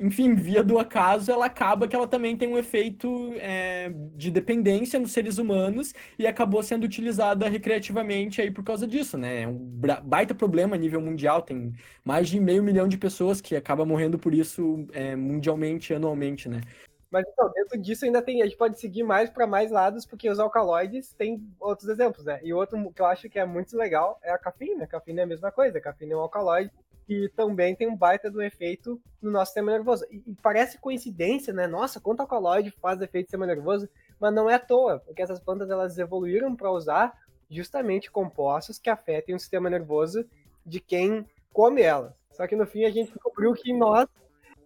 enfim, 0.00 0.34
via 0.34 0.62
do 0.62 0.78
acaso, 0.78 1.30
ela 1.30 1.46
acaba 1.46 1.88
que 1.88 1.96
ela 1.96 2.06
também 2.06 2.36
tem 2.36 2.48
um 2.48 2.58
efeito 2.58 3.32
é, 3.36 3.90
de 4.14 4.30
dependência 4.30 4.98
nos 4.98 5.12
seres 5.12 5.38
humanos 5.38 5.92
e 6.18 6.26
acabou 6.26 6.62
sendo 6.62 6.84
utilizada 6.84 7.48
recreativamente 7.48 8.40
aí 8.40 8.50
por 8.50 8.62
causa 8.62 8.86
disso, 8.86 9.18
né? 9.18 9.42
É 9.42 9.48
um 9.48 9.58
baita 10.04 10.34
problema 10.34 10.76
a 10.76 10.78
nível 10.78 11.00
mundial, 11.00 11.42
tem 11.42 11.74
mais 12.04 12.28
de 12.28 12.38
meio 12.38 12.62
milhão 12.62 12.86
de 12.86 12.96
pessoas 12.96 13.40
que 13.40 13.56
acabam 13.56 13.86
morrendo 13.86 14.18
por 14.18 14.32
isso 14.32 14.86
é, 14.92 15.16
mundialmente, 15.16 15.92
anualmente, 15.92 16.48
né? 16.48 16.60
Mas 17.10 17.24
então, 17.26 17.50
dentro 17.52 17.78
disso 17.78 18.04
ainda 18.04 18.20
tem, 18.20 18.42
a 18.42 18.44
gente 18.44 18.56
pode 18.56 18.78
seguir 18.78 19.02
mais 19.02 19.30
para 19.30 19.46
mais 19.46 19.70
lados, 19.70 20.04
porque 20.04 20.28
os 20.28 20.38
alcaloides 20.38 21.14
têm 21.14 21.42
outros 21.58 21.88
exemplos, 21.88 22.24
né? 22.26 22.38
E 22.42 22.52
outro 22.52 22.92
que 22.92 23.00
eu 23.00 23.06
acho 23.06 23.28
que 23.30 23.38
é 23.38 23.46
muito 23.46 23.76
legal 23.76 24.20
é 24.22 24.30
a 24.30 24.38
cafeína. 24.38 24.84
A 24.84 24.86
cafeína 24.86 25.22
é 25.22 25.24
a 25.24 25.26
mesma 25.26 25.50
coisa, 25.50 25.78
a 25.78 25.80
cafeína 25.80 26.12
é 26.12 26.16
um 26.16 26.20
alcaloide 26.20 26.70
que 27.08 27.26
também 27.34 27.74
tem 27.74 27.88
um 27.88 27.96
baita 27.96 28.30
do 28.30 28.42
efeito 28.42 29.00
no 29.22 29.30
nosso 29.30 29.46
sistema 29.46 29.72
nervoso. 29.72 30.04
E, 30.10 30.22
e 30.26 30.34
parece 30.42 30.78
coincidência, 30.78 31.54
né? 31.54 31.66
Nossa, 31.66 31.98
quanto 31.98 32.20
alcaloide 32.20 32.70
faz 32.82 33.00
efeito 33.00 33.24
no 33.24 33.28
sistema 33.28 33.46
nervoso, 33.46 33.88
mas 34.20 34.34
não 34.34 34.50
é 34.50 34.56
à 34.56 34.58
toa, 34.58 34.98
porque 35.00 35.22
essas 35.22 35.40
plantas 35.40 35.70
elas 35.70 35.98
evoluíram 35.98 36.54
para 36.54 36.70
usar 36.70 37.18
justamente 37.50 38.10
compostos 38.10 38.78
que 38.78 38.90
afetem 38.90 39.34
o 39.34 39.40
sistema 39.40 39.70
nervoso 39.70 40.22
de 40.66 40.80
quem 40.80 41.26
come 41.50 41.80
elas. 41.80 42.12
Só 42.30 42.46
que 42.46 42.54
no 42.54 42.66
fim 42.66 42.84
a 42.84 42.90
gente 42.90 43.10
descobriu 43.10 43.54
que 43.54 43.72
nós 43.72 44.06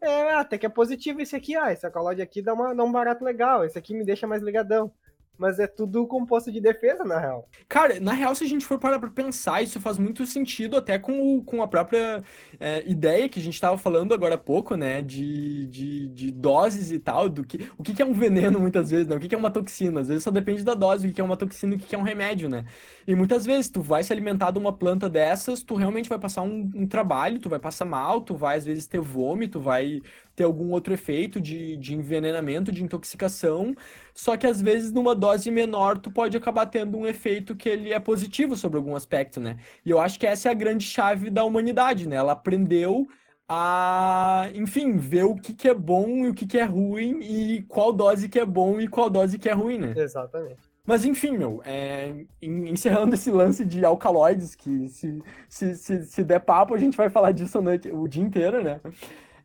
é, 0.00 0.34
até 0.34 0.58
que 0.58 0.66
é 0.66 0.68
positivo 0.68 1.20
esse 1.20 1.36
aqui, 1.36 1.54
ah, 1.54 1.72
esse 1.72 1.86
alcaloide 1.86 2.22
aqui 2.22 2.42
dá, 2.42 2.54
uma, 2.54 2.74
dá 2.74 2.82
um 2.82 2.90
barato 2.90 3.24
legal, 3.24 3.64
esse 3.64 3.78
aqui 3.78 3.94
me 3.94 4.04
deixa 4.04 4.26
mais 4.26 4.42
ligadão 4.42 4.90
mas 5.38 5.58
é 5.58 5.66
tudo 5.66 6.06
composto 6.06 6.52
de 6.52 6.60
defesa, 6.60 7.04
na 7.04 7.18
real. 7.18 7.48
Cara, 7.68 7.98
na 7.98 8.12
real, 8.12 8.34
se 8.34 8.44
a 8.44 8.48
gente 8.48 8.64
for 8.64 8.78
parar 8.78 8.98
pra 8.98 9.10
pensar, 9.10 9.62
isso 9.62 9.80
faz 9.80 9.98
muito 9.98 10.24
sentido 10.26 10.76
até 10.76 10.98
com, 10.98 11.36
o, 11.36 11.42
com 11.42 11.62
a 11.62 11.68
própria 11.68 12.22
é, 12.60 12.88
ideia 12.88 13.28
que 13.28 13.40
a 13.40 13.42
gente 13.42 13.60
tava 13.60 13.76
falando 13.76 14.14
agora 14.14 14.36
há 14.36 14.38
pouco, 14.38 14.76
né? 14.76 15.02
De, 15.02 15.66
de, 15.66 16.08
de 16.08 16.30
doses 16.30 16.92
e 16.92 16.98
tal, 16.98 17.28
do 17.28 17.44
que. 17.44 17.68
O 17.76 17.82
que, 17.82 18.00
é 18.00 18.04
um 18.04 18.12
veneno, 18.12 18.60
muitas 18.60 18.90
vezes, 18.90 19.08
né? 19.08 19.16
O 19.16 19.20
que, 19.20 19.34
é 19.34 19.38
uma 19.38 19.50
toxina? 19.50 20.00
Às 20.00 20.08
vezes 20.08 20.22
só 20.22 20.30
depende 20.30 20.62
da 20.62 20.74
dose, 20.74 21.08
o 21.08 21.12
que, 21.12 21.20
é 21.20 21.24
uma 21.24 21.36
toxina 21.36 21.74
e 21.74 21.76
o 21.76 21.80
que 21.80 21.94
é 21.94 21.98
um 21.98 22.02
remédio, 22.02 22.48
né? 22.48 22.64
E 23.06 23.14
muitas 23.14 23.44
vezes 23.44 23.70
tu 23.70 23.80
vai 23.82 24.02
se 24.02 24.12
alimentar 24.12 24.50
de 24.50 24.58
uma 24.58 24.72
planta 24.72 25.08
dessas, 25.08 25.62
tu 25.62 25.74
realmente 25.74 26.08
vai 26.08 26.18
passar 26.18 26.42
um, 26.42 26.70
um 26.74 26.86
trabalho, 26.86 27.38
tu 27.38 27.48
vai 27.48 27.58
passar 27.58 27.84
mal, 27.84 28.20
tu 28.20 28.34
vai 28.34 28.58
às 28.58 28.64
vezes 28.64 28.86
ter 28.86 29.00
vômito, 29.00 29.60
vai 29.60 30.00
ter 30.34 30.44
algum 30.44 30.70
outro 30.70 30.94
efeito 30.94 31.40
de, 31.40 31.76
de 31.76 31.94
envenenamento, 31.94 32.72
de 32.72 32.82
intoxicação, 32.82 33.74
só 34.14 34.36
que 34.36 34.46
às 34.46 34.60
vezes 34.60 34.92
numa 34.92 35.14
dose 35.14 35.50
menor 35.50 35.98
tu 35.98 36.10
pode 36.10 36.36
acabar 36.36 36.66
tendo 36.66 36.96
um 36.96 37.06
efeito 37.06 37.54
que 37.54 37.68
ele 37.68 37.92
é 37.92 37.98
positivo 38.00 38.56
sobre 38.56 38.78
algum 38.78 38.96
aspecto, 38.96 39.40
né? 39.40 39.58
E 39.84 39.90
eu 39.90 40.00
acho 40.00 40.18
que 40.18 40.26
essa 40.26 40.48
é 40.48 40.52
a 40.52 40.54
grande 40.54 40.84
chave 40.84 41.30
da 41.30 41.44
humanidade, 41.44 42.08
né? 42.08 42.16
Ela 42.16 42.32
aprendeu 42.32 43.06
a, 43.48 44.48
enfim, 44.54 44.96
ver 44.96 45.24
o 45.24 45.34
que, 45.36 45.52
que 45.52 45.68
é 45.68 45.74
bom 45.74 46.24
e 46.24 46.28
o 46.28 46.34
que, 46.34 46.46
que 46.46 46.58
é 46.58 46.64
ruim 46.64 47.20
e 47.20 47.62
qual 47.64 47.92
dose 47.92 48.28
que 48.28 48.38
é 48.38 48.46
bom 48.46 48.80
e 48.80 48.88
qual 48.88 49.10
dose 49.10 49.38
que 49.38 49.48
é 49.48 49.52
ruim, 49.52 49.78
né? 49.78 49.92
Exatamente. 49.96 50.71
Mas 50.84 51.04
enfim, 51.04 51.38
meu, 51.38 51.62
é, 51.64 52.24
encerrando 52.42 53.14
esse 53.14 53.30
lance 53.30 53.64
de 53.64 53.84
alcaloides, 53.84 54.54
que 54.54 54.88
se, 54.88 55.22
se, 55.48 55.76
se, 55.76 56.04
se 56.06 56.24
der 56.24 56.40
papo, 56.40 56.74
a 56.74 56.78
gente 56.78 56.96
vai 56.96 57.08
falar 57.08 57.32
disso 57.32 57.62
noite, 57.62 57.88
o 57.90 58.08
dia 58.08 58.22
inteiro, 58.22 58.62
né? 58.64 58.80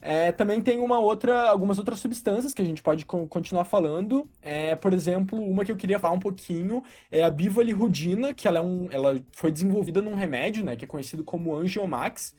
É, 0.01 0.31
também 0.31 0.61
tem 0.61 0.79
uma 0.79 0.99
outra, 0.99 1.49
algumas 1.49 1.77
outras 1.79 1.99
substâncias 1.99 2.53
que 2.53 2.61
a 2.61 2.65
gente 2.65 2.81
pode 2.81 3.05
continuar 3.05 3.65
falando. 3.65 4.29
É, 4.41 4.75
por 4.75 4.93
exemplo, 4.93 5.39
uma 5.39 5.65
que 5.65 5.71
eu 5.71 5.75
queria 5.75 5.99
falar 5.99 6.13
um 6.13 6.19
pouquinho 6.19 6.83
é 7.11 7.23
a 7.23 7.29
bivalirudina, 7.29 8.33
que 8.33 8.47
ela, 8.47 8.59
é 8.59 8.61
um, 8.61 8.87
ela 8.91 9.21
foi 9.33 9.51
desenvolvida 9.51 10.01
num 10.01 10.15
remédio, 10.15 10.63
né, 10.63 10.75
que 10.75 10.85
é 10.85 10.87
conhecido 10.87 11.23
como 11.23 11.55
Angiomax 11.55 12.35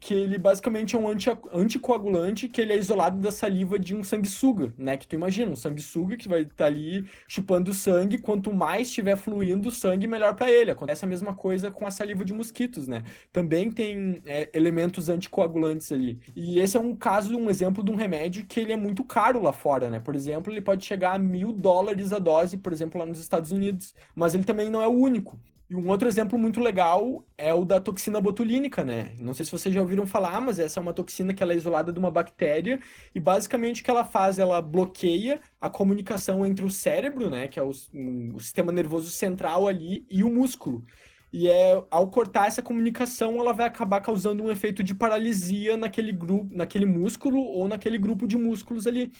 que 0.00 0.14
ele 0.14 0.38
basicamente 0.38 0.96
é 0.96 0.98
um 0.98 1.06
anti, 1.06 1.28
anticoagulante 1.52 2.48
que 2.48 2.58
ele 2.58 2.72
é 2.72 2.78
isolado 2.78 3.18
da 3.18 3.30
saliva 3.30 3.78
de 3.78 3.94
um 3.94 4.02
sanguessuga, 4.02 4.72
né? 4.78 4.96
Que 4.96 5.06
tu 5.06 5.14
imagina, 5.14 5.52
um 5.52 5.56
sanguessuga 5.56 6.16
que 6.16 6.26
vai 6.26 6.40
estar 6.40 6.54
tá 6.56 6.64
ali 6.64 7.04
chupando 7.28 7.74
sangue, 7.74 8.16
quanto 8.16 8.50
mais 8.50 8.88
estiver 8.88 9.14
fluindo 9.16 9.70
sangue, 9.70 10.06
melhor 10.06 10.34
para 10.34 10.50
ele. 10.50 10.70
Acontece 10.70 11.04
a 11.04 11.08
mesma 11.08 11.34
coisa 11.34 11.70
com 11.70 11.86
a 11.86 11.90
saliva 11.90 12.24
de 12.24 12.32
mosquitos, 12.32 12.88
né? 12.88 13.04
Também 13.30 13.70
tem 13.70 14.22
é, 14.24 14.48
elementos 14.54 15.10
anticoagulantes 15.10 15.92
ali. 15.92 16.18
E 16.34 16.58
esse 16.58 16.78
é 16.78 16.80
um 16.80 16.96
caso, 16.96 17.36
um 17.36 17.50
exemplo 17.50 17.84
de 17.84 17.90
um 17.90 17.96
remédio 17.96 18.46
que 18.46 18.58
ele 18.58 18.72
é 18.72 18.76
muito 18.76 19.04
caro 19.04 19.42
lá 19.42 19.52
fora, 19.52 19.90
né? 19.90 20.00
Por 20.00 20.14
exemplo, 20.14 20.50
ele 20.50 20.62
pode 20.62 20.84
chegar 20.86 21.14
a 21.14 21.18
mil 21.18 21.52
dólares 21.52 22.10
a 22.12 22.18
dose, 22.18 22.56
por 22.56 22.72
exemplo, 22.72 22.98
lá 22.98 23.04
nos 23.04 23.20
Estados 23.20 23.52
Unidos. 23.52 23.94
Mas 24.14 24.34
ele 24.34 24.44
também 24.44 24.70
não 24.70 24.80
é 24.80 24.88
o 24.88 24.92
único. 24.92 25.38
E 25.70 25.76
um 25.76 25.88
outro 25.88 26.08
exemplo 26.08 26.36
muito 26.36 26.58
legal 26.60 27.24
é 27.38 27.54
o 27.54 27.64
da 27.64 27.80
toxina 27.80 28.20
botulínica, 28.20 28.84
né? 28.84 29.14
Não 29.20 29.32
sei 29.32 29.44
se 29.44 29.52
vocês 29.52 29.72
já 29.72 29.80
ouviram 29.80 30.04
falar, 30.04 30.40
mas 30.40 30.58
essa 30.58 30.80
é 30.80 30.82
uma 30.82 30.92
toxina 30.92 31.32
que 31.32 31.44
ela 31.44 31.52
é 31.52 31.56
isolada 31.56 31.92
de 31.92 31.98
uma 32.00 32.10
bactéria 32.10 32.80
e 33.14 33.20
basicamente 33.20 33.80
o 33.80 33.84
que 33.84 33.90
ela 33.90 34.04
faz, 34.04 34.40
ela 34.40 34.60
bloqueia 34.60 35.40
a 35.60 35.70
comunicação 35.70 36.44
entre 36.44 36.64
o 36.64 36.70
cérebro, 36.70 37.30
né, 37.30 37.46
que 37.46 37.60
é 37.60 37.62
o, 37.62 37.70
o 37.70 38.40
sistema 38.40 38.72
nervoso 38.72 39.10
central 39.10 39.68
ali, 39.68 40.04
e 40.10 40.24
o 40.24 40.28
músculo. 40.30 40.84
E 41.32 41.48
é 41.48 41.80
ao 41.88 42.10
cortar 42.10 42.48
essa 42.48 42.60
comunicação, 42.62 43.38
ela 43.38 43.52
vai 43.52 43.66
acabar 43.66 44.00
causando 44.00 44.42
um 44.42 44.50
efeito 44.50 44.82
de 44.82 44.92
paralisia 44.92 45.76
naquele 45.76 46.10
grupo, 46.10 46.48
naquele 46.52 46.86
músculo 46.86 47.38
ou 47.38 47.68
naquele 47.68 47.96
grupo 47.98 48.26
de 48.26 48.36
músculos 48.36 48.88
ali. 48.88 49.12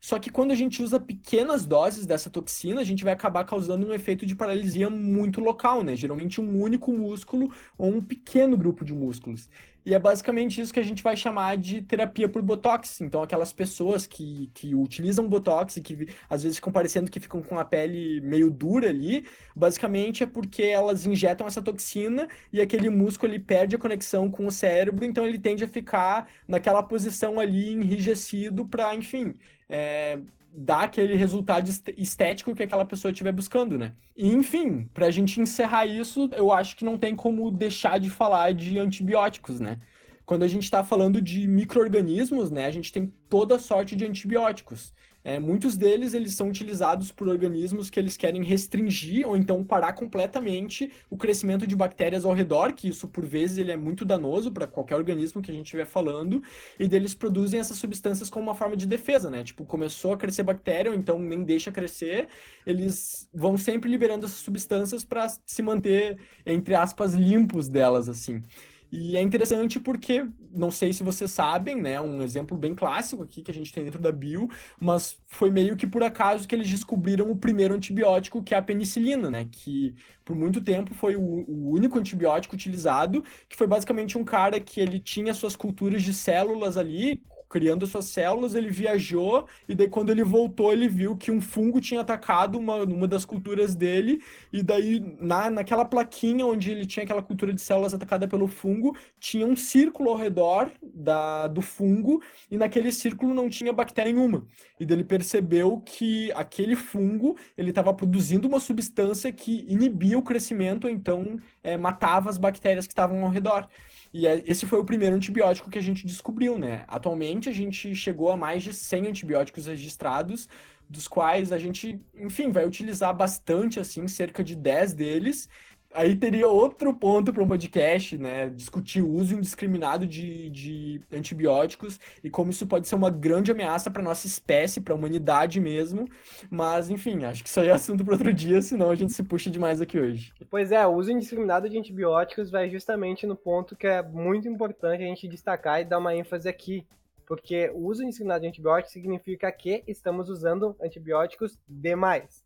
Só 0.00 0.18
que 0.18 0.30
quando 0.30 0.52
a 0.52 0.54
gente 0.54 0.82
usa 0.82 1.00
pequenas 1.00 1.66
doses 1.66 2.06
dessa 2.06 2.30
toxina, 2.30 2.80
a 2.80 2.84
gente 2.84 3.04
vai 3.04 3.12
acabar 3.12 3.44
causando 3.44 3.86
um 3.86 3.92
efeito 3.92 4.24
de 4.24 4.34
paralisia 4.34 4.88
muito 4.88 5.40
local, 5.40 5.82
né? 5.82 5.96
Geralmente 5.96 6.40
um 6.40 6.60
único 6.60 6.92
músculo 6.92 7.52
ou 7.76 7.88
um 7.90 8.00
pequeno 8.00 8.56
grupo 8.56 8.84
de 8.84 8.92
músculos. 8.92 9.48
E 9.88 9.94
é 9.94 9.98
basicamente 9.98 10.60
isso 10.60 10.72
que 10.72 10.80
a 10.80 10.84
gente 10.84 11.02
vai 11.02 11.16
chamar 11.16 11.56
de 11.56 11.80
terapia 11.80 12.28
por 12.28 12.42
Botox. 12.42 13.00
Então, 13.00 13.22
aquelas 13.22 13.54
pessoas 13.54 14.06
que, 14.06 14.50
que 14.52 14.74
utilizam 14.74 15.26
Botox 15.26 15.78
e 15.78 15.80
que 15.80 16.08
às 16.28 16.42
vezes 16.42 16.58
ficam 16.58 16.70
parecendo 16.70 17.10
que 17.10 17.18
ficam 17.18 17.40
com 17.40 17.58
a 17.58 17.64
pele 17.64 18.20
meio 18.20 18.50
dura 18.50 18.90
ali, 18.90 19.24
basicamente 19.56 20.22
é 20.22 20.26
porque 20.26 20.62
elas 20.62 21.06
injetam 21.06 21.46
essa 21.46 21.62
toxina 21.62 22.28
e 22.52 22.60
aquele 22.60 22.90
músculo 22.90 23.32
ele 23.32 23.42
perde 23.42 23.76
a 23.76 23.78
conexão 23.78 24.30
com 24.30 24.46
o 24.46 24.52
cérebro, 24.52 25.06
então 25.06 25.26
ele 25.26 25.38
tende 25.38 25.64
a 25.64 25.68
ficar 25.68 26.28
naquela 26.46 26.82
posição 26.82 27.40
ali 27.40 27.72
enrijecido 27.72 28.66
para, 28.66 28.94
enfim, 28.94 29.34
é, 29.68 30.18
dar 30.52 30.84
aquele 30.84 31.14
resultado 31.14 31.68
estético 31.96 32.54
que 32.54 32.62
aquela 32.62 32.84
pessoa 32.84 33.12
estiver 33.12 33.32
buscando, 33.32 33.76
né? 33.78 33.92
E, 34.16 34.28
enfim, 34.28 34.88
para 34.94 35.06
a 35.06 35.10
gente 35.10 35.40
encerrar 35.40 35.86
isso, 35.86 36.28
eu 36.34 36.50
acho 36.50 36.76
que 36.76 36.84
não 36.84 36.98
tem 36.98 37.14
como 37.14 37.50
deixar 37.50 37.98
de 38.00 38.10
falar 38.10 38.52
de 38.54 38.78
antibióticos, 38.78 39.60
né? 39.60 39.78
Quando 40.24 40.42
a 40.42 40.48
gente 40.48 40.64
está 40.64 40.84
falando 40.84 41.22
de 41.22 41.46
micro-organismos, 41.46 42.50
né, 42.50 42.66
a 42.66 42.70
gente 42.70 42.92
tem 42.92 43.10
toda 43.30 43.58
sorte 43.58 43.96
de 43.96 44.04
antibióticos. 44.04 44.92
É, 45.28 45.38
muitos 45.38 45.76
deles 45.76 46.14
eles 46.14 46.32
são 46.32 46.48
utilizados 46.48 47.12
por 47.12 47.28
organismos 47.28 47.90
que 47.90 48.00
eles 48.00 48.16
querem 48.16 48.42
restringir 48.42 49.28
ou 49.28 49.36
então 49.36 49.62
parar 49.62 49.92
completamente 49.92 50.90
o 51.10 51.18
crescimento 51.18 51.66
de 51.66 51.76
bactérias 51.76 52.24
ao 52.24 52.32
redor, 52.32 52.72
que 52.72 52.88
isso 52.88 53.06
por 53.06 53.26
vezes 53.26 53.58
ele 53.58 53.70
é 53.70 53.76
muito 53.76 54.06
danoso 54.06 54.50
para 54.50 54.66
qualquer 54.66 54.96
organismo 54.96 55.42
que 55.42 55.50
a 55.50 55.54
gente 55.54 55.66
estiver 55.66 55.84
falando, 55.84 56.42
e 56.80 56.88
deles 56.88 57.14
produzem 57.14 57.60
essas 57.60 57.76
substâncias 57.76 58.30
como 58.30 58.44
uma 58.46 58.54
forma 58.54 58.74
de 58.74 58.86
defesa, 58.86 59.28
né? 59.28 59.44
Tipo, 59.44 59.66
começou 59.66 60.14
a 60.14 60.16
crescer 60.16 60.44
bactéria, 60.44 60.90
ou 60.92 60.96
então 60.96 61.18
nem 61.18 61.44
deixa 61.44 61.70
crescer, 61.70 62.28
eles 62.64 63.28
vão 63.30 63.58
sempre 63.58 63.90
liberando 63.90 64.24
essas 64.24 64.38
substâncias 64.38 65.04
para 65.04 65.28
se 65.44 65.60
manter, 65.60 66.18
entre 66.46 66.74
aspas, 66.74 67.12
limpos 67.12 67.68
delas, 67.68 68.08
assim. 68.08 68.42
E 68.90 69.18
é 69.18 69.20
interessante 69.20 69.78
porque, 69.78 70.26
não 70.50 70.70
sei 70.70 70.94
se 70.94 71.02
vocês 71.02 71.30
sabem, 71.30 71.76
né, 71.80 72.00
um 72.00 72.22
exemplo 72.22 72.56
bem 72.56 72.74
clássico 72.74 73.22
aqui 73.22 73.42
que 73.42 73.50
a 73.50 73.54
gente 73.54 73.70
tem 73.70 73.84
dentro 73.84 74.00
da 74.00 74.10
bio, 74.10 74.48
mas 74.80 75.20
foi 75.26 75.50
meio 75.50 75.76
que 75.76 75.86
por 75.86 76.02
acaso 76.02 76.48
que 76.48 76.54
eles 76.54 76.70
descobriram 76.70 77.30
o 77.30 77.36
primeiro 77.36 77.74
antibiótico, 77.74 78.42
que 78.42 78.54
é 78.54 78.58
a 78.58 78.62
penicilina, 78.62 79.30
né, 79.30 79.46
que 79.52 79.94
por 80.24 80.34
muito 80.34 80.62
tempo 80.62 80.94
foi 80.94 81.16
o, 81.16 81.20
o 81.20 81.70
único 81.70 81.98
antibiótico 81.98 82.54
utilizado, 82.54 83.22
que 83.46 83.56
foi 83.56 83.66
basicamente 83.66 84.16
um 84.16 84.24
cara 84.24 84.58
que 84.58 84.80
ele 84.80 84.98
tinha 84.98 85.34
suas 85.34 85.54
culturas 85.54 86.02
de 86.02 86.14
células 86.14 86.78
ali, 86.78 87.22
criando 87.48 87.86
suas 87.86 88.06
células, 88.06 88.54
ele 88.54 88.70
viajou, 88.70 89.46
e 89.68 89.74
daí 89.74 89.88
quando 89.88 90.10
ele 90.10 90.22
voltou, 90.22 90.72
ele 90.72 90.88
viu 90.88 91.16
que 91.16 91.30
um 91.30 91.40
fungo 91.40 91.80
tinha 91.80 92.02
atacado 92.02 92.58
uma, 92.58 92.76
uma 92.84 93.08
das 93.08 93.24
culturas 93.24 93.74
dele, 93.74 94.22
e 94.52 94.62
daí 94.62 95.00
na, 95.20 95.50
naquela 95.50 95.84
plaquinha 95.84 96.44
onde 96.46 96.70
ele 96.70 96.84
tinha 96.86 97.04
aquela 97.04 97.22
cultura 97.22 97.52
de 97.52 97.60
células 97.60 97.94
atacada 97.94 98.28
pelo 98.28 98.46
fungo, 98.46 98.96
tinha 99.18 99.46
um 99.46 99.56
círculo 99.56 100.10
ao 100.10 100.16
redor 100.16 100.70
da, 100.82 101.46
do 101.48 101.62
fungo, 101.62 102.22
e 102.50 102.56
naquele 102.56 102.92
círculo 102.92 103.34
não 103.34 103.48
tinha 103.48 103.72
bactéria 103.72 104.12
nenhuma. 104.12 104.46
E 104.78 104.84
daí 104.84 104.96
ele 104.96 105.04
percebeu 105.04 105.80
que 105.84 106.30
aquele 106.32 106.76
fungo, 106.76 107.36
ele 107.56 107.70
estava 107.70 107.92
produzindo 107.94 108.46
uma 108.46 108.60
substância 108.60 109.32
que 109.32 109.64
inibia 109.68 110.18
o 110.18 110.22
crescimento, 110.22 110.88
então 110.88 111.38
é, 111.62 111.76
matava 111.76 112.30
as 112.30 112.38
bactérias 112.38 112.86
que 112.86 112.92
estavam 112.92 113.24
ao 113.24 113.30
redor. 113.30 113.68
E 114.12 114.26
é, 114.26 114.42
esse 114.46 114.66
foi 114.66 114.78
o 114.78 114.84
primeiro 114.84 115.16
antibiótico 115.16 115.70
que 115.70 115.78
a 115.78 115.82
gente 115.82 116.06
descobriu, 116.06 116.58
né? 116.58 116.84
Atualmente 116.88 117.48
a 117.48 117.52
gente 117.52 117.94
chegou 117.94 118.30
a 118.30 118.36
mais 118.36 118.62
de 118.62 118.72
100 118.72 119.08
antibióticos 119.08 119.66
registrados, 119.66 120.48
dos 120.88 121.06
quais 121.06 121.52
a 121.52 121.58
gente, 121.58 122.00
enfim, 122.14 122.50
vai 122.50 122.64
utilizar 122.66 123.14
bastante, 123.14 123.78
assim, 123.78 124.08
cerca 124.08 124.42
de 124.42 124.56
10 124.56 124.94
deles, 124.94 125.48
Aí 125.94 126.14
teria 126.14 126.46
outro 126.46 126.94
ponto 126.94 127.32
para 127.32 127.42
um 127.42 127.48
podcast, 127.48 128.18
né? 128.18 128.50
Discutir 128.50 129.00
o 129.02 129.10
uso 129.10 129.34
indiscriminado 129.34 130.06
de, 130.06 130.50
de 130.50 131.00
antibióticos 131.10 131.98
e 132.22 132.28
como 132.28 132.50
isso 132.50 132.66
pode 132.66 132.86
ser 132.86 132.94
uma 132.94 133.10
grande 133.10 133.50
ameaça 133.50 133.90
para 133.90 134.02
nossa 134.02 134.26
espécie, 134.26 134.82
para 134.82 134.92
a 134.92 134.96
humanidade 134.96 135.58
mesmo. 135.58 136.06
Mas, 136.50 136.90
enfim, 136.90 137.24
acho 137.24 137.42
que 137.42 137.48
isso 137.48 137.58
aí 137.60 137.68
é 137.68 137.72
assunto 137.72 138.04
para 138.04 138.14
outro 138.14 138.32
dia, 138.34 138.60
senão 138.60 138.90
a 138.90 138.94
gente 138.94 139.12
se 139.14 139.22
puxa 139.22 139.50
demais 139.50 139.80
aqui 139.80 139.98
hoje. 139.98 140.32
Pois 140.50 140.72
é, 140.72 140.86
o 140.86 140.94
uso 140.94 141.10
indiscriminado 141.10 141.68
de 141.70 141.78
antibióticos 141.78 142.50
vai 142.50 142.68
justamente 142.68 143.26
no 143.26 143.34
ponto 143.34 143.74
que 143.74 143.86
é 143.86 144.02
muito 144.02 144.46
importante 144.46 145.02
a 145.02 145.06
gente 145.06 145.26
destacar 145.26 145.80
e 145.80 145.86
dar 145.86 145.98
uma 145.98 146.14
ênfase 146.14 146.48
aqui. 146.48 146.86
Porque 147.26 147.70
o 147.74 147.86
uso 147.86 148.02
indiscriminado 148.02 148.42
de 148.42 148.48
antibióticos 148.48 148.92
significa 148.92 149.50
que 149.52 149.82
estamos 149.86 150.28
usando 150.28 150.76
antibióticos 150.82 151.58
demais. 151.66 152.44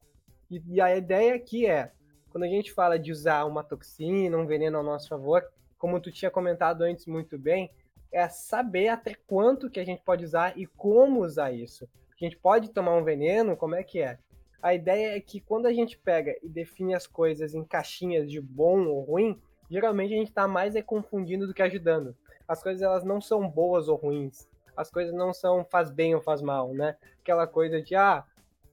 E, 0.50 0.62
e 0.68 0.80
a 0.80 0.96
ideia 0.96 1.34
aqui 1.34 1.66
é 1.66 1.92
quando 2.32 2.44
a 2.44 2.48
gente 2.48 2.72
fala 2.72 2.98
de 2.98 3.12
usar 3.12 3.44
uma 3.44 3.62
toxina, 3.62 4.38
um 4.38 4.46
veneno 4.46 4.78
ao 4.78 4.82
nosso 4.82 5.06
favor, 5.06 5.44
como 5.76 6.00
tu 6.00 6.10
tinha 6.10 6.30
comentado 6.30 6.80
antes 6.80 7.04
muito 7.04 7.38
bem, 7.38 7.70
é 8.10 8.26
saber 8.26 8.88
até 8.88 9.14
quanto 9.26 9.68
que 9.68 9.78
a 9.78 9.84
gente 9.84 10.02
pode 10.02 10.24
usar 10.24 10.56
e 10.58 10.66
como 10.66 11.22
usar 11.22 11.52
isso. 11.52 11.86
A 12.10 12.24
gente 12.24 12.38
pode 12.38 12.70
tomar 12.70 12.96
um 12.96 13.04
veneno, 13.04 13.54
como 13.54 13.74
é 13.74 13.82
que 13.82 14.00
é? 14.00 14.18
A 14.62 14.74
ideia 14.74 15.14
é 15.16 15.20
que 15.20 15.40
quando 15.40 15.66
a 15.66 15.72
gente 15.72 15.98
pega 15.98 16.34
e 16.42 16.48
define 16.48 16.94
as 16.94 17.06
coisas 17.06 17.54
em 17.54 17.64
caixinhas 17.64 18.30
de 18.30 18.40
bom 18.40 18.86
ou 18.86 19.02
ruim, 19.02 19.38
geralmente 19.70 20.14
a 20.14 20.16
gente 20.16 20.28
está 20.28 20.48
mais 20.48 20.74
é 20.74 20.80
confundindo 20.80 21.46
do 21.46 21.52
que 21.52 21.62
ajudando. 21.62 22.16
As 22.48 22.62
coisas 22.62 22.80
elas 22.80 23.04
não 23.04 23.20
são 23.20 23.46
boas 23.46 23.88
ou 23.88 23.96
ruins. 23.96 24.48
As 24.74 24.90
coisas 24.90 25.12
não 25.12 25.34
são 25.34 25.66
faz 25.66 25.90
bem 25.90 26.14
ou 26.14 26.22
faz 26.22 26.40
mal, 26.40 26.72
né? 26.72 26.96
Aquela 27.20 27.46
coisa 27.46 27.82
de 27.82 27.94
ah, 27.94 28.24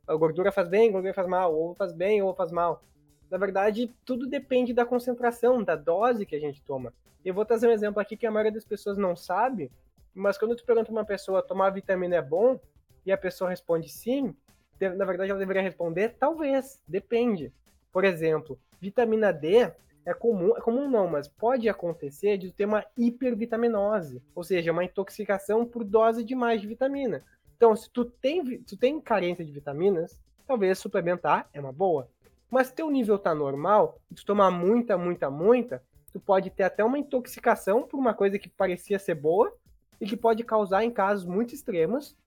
a 0.07 0.16
gordura 0.16 0.51
faz 0.51 0.70
bem, 0.70 0.89
a 0.89 0.91
gordura 0.91 1.14
faz 1.14 1.28
mal, 1.28 1.53
ou 1.53 1.76
faz 1.76 1.91
bem 1.91 2.22
ou 2.22 2.34
faz 2.34 2.51
mal. 2.53 2.82
Na 3.30 3.38
verdade, 3.38 3.92
tudo 4.06 4.28
depende 4.28 4.74
da 4.74 4.86
concentração, 4.86 5.64
da 5.64 5.76
dose 5.76 6.26
que 6.26 6.36
a 6.36 6.40
gente 6.40 6.62
toma. 6.62 6.94
Eu 7.24 7.34
vou 7.34 7.46
trazer 7.46 7.68
um 7.68 7.72
exemplo 7.72 8.00
aqui 8.00 8.18
que 8.18 8.26
a 8.26 8.32
maioria 8.32 8.52
das 8.52 8.66
pessoas 8.66 8.98
não 8.98 9.16
sabe, 9.16 9.72
mas 10.14 10.38
quando 10.38 10.56
tu 10.56 10.66
pergunta 10.66 10.92
uma 10.92 11.06
pessoa 11.06 11.44
tomar 11.44 11.70
vitamina 11.70 12.16
é 12.16 12.22
bom 12.22 12.60
e 13.06 13.12
a 13.12 13.18
pessoa 13.18 13.50
responde 13.50 13.90
sim, 13.90 14.36
na 14.80 15.06
verdade 15.06 15.30
ela 15.30 15.40
deveria 15.40 15.62
responder 15.62 16.16
talvez, 16.20 16.82
depende. 16.88 17.54
Por 17.92 18.04
exemplo, 18.04 18.58
vitamina 18.80 19.32
D 19.32 19.72
é 20.06 20.14
comum, 20.14 20.56
é 20.56 20.62
comum 20.62 20.90
não, 20.90 21.08
mas 21.08 21.28
pode 21.28 21.68
acontecer 21.70 22.38
de 22.38 22.52
ter 22.52 22.66
uma 22.66 22.86
hipervitaminose, 22.98 24.22
ou 24.34 24.44
seja, 24.44 24.72
uma 24.72 24.84
intoxicação 24.84 25.66
por 25.66 25.84
dose 25.84 26.24
demais 26.24 26.62
de 26.62 26.68
vitamina. 26.68 27.24
Então, 27.56 27.76
se 27.76 27.90
tu 27.90 28.06
tem, 28.06 28.60
tu 28.64 28.78
tem 28.78 29.00
carência 29.02 29.44
de 29.44 29.52
vitaminas, 29.52 30.20
talvez 30.48 30.80
suplementar 30.80 31.50
é 31.54 31.60
uma 31.60 31.74
boa. 31.74 32.10
Mas 32.50 32.68
se 32.68 32.74
teu 32.74 32.89
nível 32.89 33.20
tá 33.20 33.34
normal, 33.36 34.00
tu 34.16 34.26
tomar 34.26 34.50
muita, 34.50 34.97
muita, 34.97 35.30
muita, 35.30 35.84
tu 36.12 36.20
pode 36.20 36.50
ter 36.50 36.64
até 36.64 36.84
uma 36.84 36.97
intoxicação 36.97 37.84
por 37.84 38.00
uma 38.00 38.14
coisa 38.14 38.39
que 38.39 38.50
parecia 38.50 38.97
ser 38.97 39.16
boa 39.16 39.54
e 40.02 40.06
que 40.06 40.18
pode 40.18 40.43
causar, 40.43 40.84
em 40.84 40.91
casos 40.91 41.26
muito 41.26 41.54
extremos, 41.54 42.18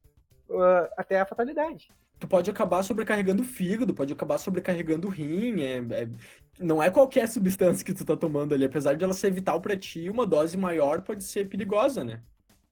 uh, 0.48 0.88
até 0.96 1.20
a 1.20 1.26
fatalidade. 1.26 1.90
Tu 2.20 2.28
pode 2.28 2.48
acabar 2.48 2.84
sobrecarregando 2.84 3.42
o 3.42 3.44
fígado, 3.44 3.92
pode 3.92 4.12
acabar 4.12 4.38
sobrecarregando 4.38 5.08
o 5.08 5.10
rim, 5.10 5.60
é, 5.60 5.78
é, 5.78 6.08
não 6.60 6.80
é 6.80 6.88
qualquer 6.88 7.26
substância 7.26 7.84
que 7.84 7.92
tu 7.92 8.04
tá 8.04 8.16
tomando 8.16 8.54
ali, 8.54 8.64
apesar 8.64 8.94
de 8.94 9.02
ela 9.02 9.14
ser 9.14 9.32
vital 9.32 9.60
para 9.60 9.76
ti, 9.76 10.08
uma 10.08 10.24
dose 10.24 10.56
maior 10.56 11.02
pode 11.02 11.24
ser 11.24 11.48
perigosa, 11.48 12.04
né? 12.04 12.22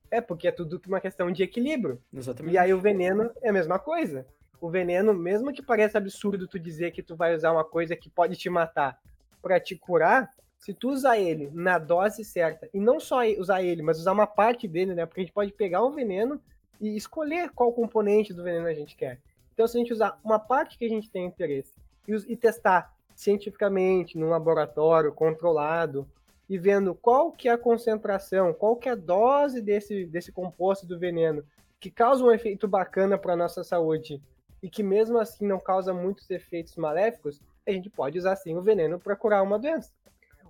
É, 0.08 0.20
porque 0.20 0.46
é 0.46 0.52
tudo 0.52 0.80
uma 0.86 1.00
questão 1.00 1.32
de 1.32 1.42
equilíbrio. 1.42 2.00
Exatamente. 2.12 2.54
E 2.54 2.58
aí 2.58 2.72
o 2.72 2.80
veneno 2.80 3.30
é 3.42 3.50
a 3.50 3.52
mesma 3.52 3.78
coisa 3.78 4.24
o 4.60 4.68
veneno, 4.68 5.14
mesmo 5.14 5.52
que 5.52 5.62
pareça 5.62 5.98
absurdo 5.98 6.46
tu 6.46 6.58
dizer 6.58 6.90
que 6.90 7.02
tu 7.02 7.16
vai 7.16 7.34
usar 7.34 7.52
uma 7.52 7.64
coisa 7.64 7.96
que 7.96 8.10
pode 8.10 8.36
te 8.36 8.50
matar 8.50 9.00
para 9.40 9.58
te 9.58 9.74
curar, 9.74 10.30
se 10.58 10.74
tu 10.74 10.90
usar 10.90 11.18
ele 11.18 11.50
na 11.54 11.78
dose 11.78 12.22
certa, 12.24 12.68
e 12.74 12.78
não 12.78 13.00
só 13.00 13.22
usar 13.38 13.62
ele, 13.62 13.82
mas 13.82 13.98
usar 13.98 14.12
uma 14.12 14.26
parte 14.26 14.68
dele, 14.68 14.94
né? 14.94 15.06
Porque 15.06 15.20
a 15.20 15.24
gente 15.24 15.32
pode 15.32 15.52
pegar 15.52 15.82
um 15.84 15.90
veneno 15.90 16.40
e 16.78 16.96
escolher 16.96 17.50
qual 17.50 17.72
componente 17.72 18.34
do 18.34 18.42
veneno 18.42 18.66
a 18.66 18.74
gente 18.74 18.94
quer. 18.94 19.18
Então, 19.54 19.66
se 19.66 19.76
a 19.76 19.80
gente 19.80 19.92
usar 19.92 20.18
uma 20.22 20.38
parte 20.38 20.76
que 20.76 20.84
a 20.84 20.88
gente 20.88 21.10
tem 21.10 21.24
interesse 21.24 21.72
e, 22.06 22.14
e 22.32 22.36
testar 22.36 22.94
cientificamente 23.14 24.18
num 24.18 24.28
laboratório 24.28 25.12
controlado 25.12 26.06
e 26.48 26.58
vendo 26.58 26.94
qual 26.94 27.32
que 27.32 27.48
é 27.48 27.52
a 27.52 27.58
concentração, 27.58 28.52
qual 28.52 28.76
que 28.76 28.88
é 28.88 28.92
a 28.92 28.96
dose 28.96 29.62
desse, 29.62 30.04
desse 30.04 30.32
composto 30.32 30.86
do 30.86 30.98
veneno 30.98 31.44
que 31.78 31.90
causa 31.90 32.22
um 32.22 32.30
efeito 32.30 32.68
bacana 32.68 33.16
para 33.16 33.34
nossa 33.34 33.64
saúde 33.64 34.20
e 34.62 34.68
que 34.68 34.82
mesmo 34.82 35.18
assim 35.18 35.46
não 35.46 35.58
causa 35.58 35.92
muitos 35.92 36.30
efeitos 36.30 36.76
maléficos, 36.76 37.40
a 37.66 37.70
gente 37.70 37.88
pode 37.88 38.18
usar 38.18 38.36
sim 38.36 38.56
o 38.56 38.62
veneno 38.62 38.98
para 38.98 39.16
curar 39.16 39.42
uma 39.42 39.58
doença. 39.58 39.90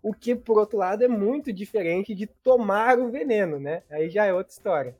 O 0.02 0.14
que, 0.14 0.34
por 0.34 0.58
outro 0.58 0.78
lado, 0.78 1.04
é 1.04 1.08
muito 1.08 1.52
diferente 1.52 2.14
de 2.14 2.26
tomar 2.26 2.98
o 2.98 3.11
veneno, 3.11 3.61
né? 3.61 3.82
Aí 3.90 4.08
já 4.08 4.24
é 4.24 4.32
outra 4.32 4.52
história. 4.52 4.96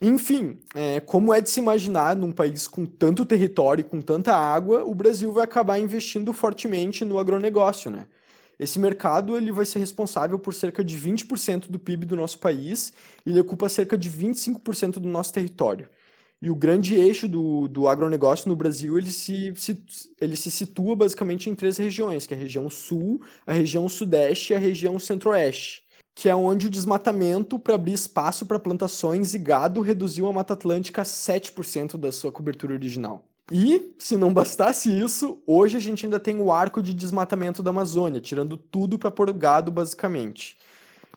Enfim, 0.00 0.58
é, 0.74 1.00
como 1.00 1.32
é 1.32 1.40
de 1.40 1.48
se 1.48 1.58
imaginar, 1.58 2.14
num 2.14 2.32
país 2.32 2.68
com 2.68 2.84
tanto 2.84 3.24
território 3.24 3.80
e 3.80 3.84
com 3.84 4.00
tanta 4.00 4.34
água, 4.34 4.84
o 4.84 4.94
Brasil 4.94 5.32
vai 5.32 5.44
acabar 5.44 5.78
investindo 5.78 6.32
fortemente 6.32 7.04
no 7.04 7.18
agronegócio, 7.18 7.90
né? 7.90 8.06
Esse 8.58 8.78
mercado 8.78 9.36
ele 9.36 9.52
vai 9.52 9.66
ser 9.66 9.78
responsável 9.78 10.38
por 10.38 10.54
cerca 10.54 10.82
de 10.82 10.98
20% 10.98 11.70
do 11.70 11.78
PIB 11.78 12.06
do 12.06 12.16
nosso 12.16 12.38
país 12.38 12.92
e 13.24 13.30
ele 13.30 13.40
ocupa 13.40 13.68
cerca 13.68 13.96
de 13.98 14.10
25% 14.10 14.92
do 14.92 15.08
nosso 15.08 15.32
território. 15.32 15.88
E 16.40 16.50
o 16.50 16.54
grande 16.54 16.94
eixo 16.94 17.26
do, 17.26 17.66
do 17.66 17.88
agronegócio 17.88 18.48
no 18.48 18.56
Brasil, 18.56 18.98
ele 18.98 19.10
se, 19.10 19.54
se, 19.56 19.82
ele 20.20 20.36
se 20.36 20.50
situa 20.50 20.94
basicamente 20.94 21.48
em 21.48 21.54
três 21.54 21.78
regiões, 21.78 22.26
que 22.26 22.34
é 22.34 22.36
a 22.36 22.40
região 22.40 22.68
sul, 22.68 23.22
a 23.46 23.52
região 23.52 23.88
sudeste 23.88 24.52
e 24.52 24.56
a 24.56 24.58
região 24.58 24.98
centro-oeste, 24.98 25.82
que 26.14 26.28
é 26.28 26.36
onde 26.36 26.66
o 26.66 26.70
desmatamento 26.70 27.58
para 27.58 27.74
abrir 27.74 27.94
espaço 27.94 28.44
para 28.44 28.58
plantações 28.58 29.32
e 29.32 29.38
gado 29.38 29.80
reduziu 29.80 30.26
a 30.26 30.32
Mata 30.32 30.52
Atlântica 30.52 31.02
a 31.02 31.04
7% 31.04 31.96
da 31.96 32.12
sua 32.12 32.30
cobertura 32.30 32.74
original. 32.74 33.24
E, 33.50 33.94
se 33.98 34.16
não 34.16 34.34
bastasse 34.34 34.90
isso, 34.90 35.40
hoje 35.46 35.76
a 35.76 35.80
gente 35.80 36.04
ainda 36.04 36.20
tem 36.20 36.38
o 36.40 36.52
arco 36.52 36.82
de 36.82 36.92
desmatamento 36.92 37.62
da 37.62 37.70
Amazônia, 37.70 38.20
tirando 38.20 38.56
tudo 38.56 38.98
para 38.98 39.10
pôr 39.10 39.32
gado, 39.32 39.70
basicamente 39.70 40.58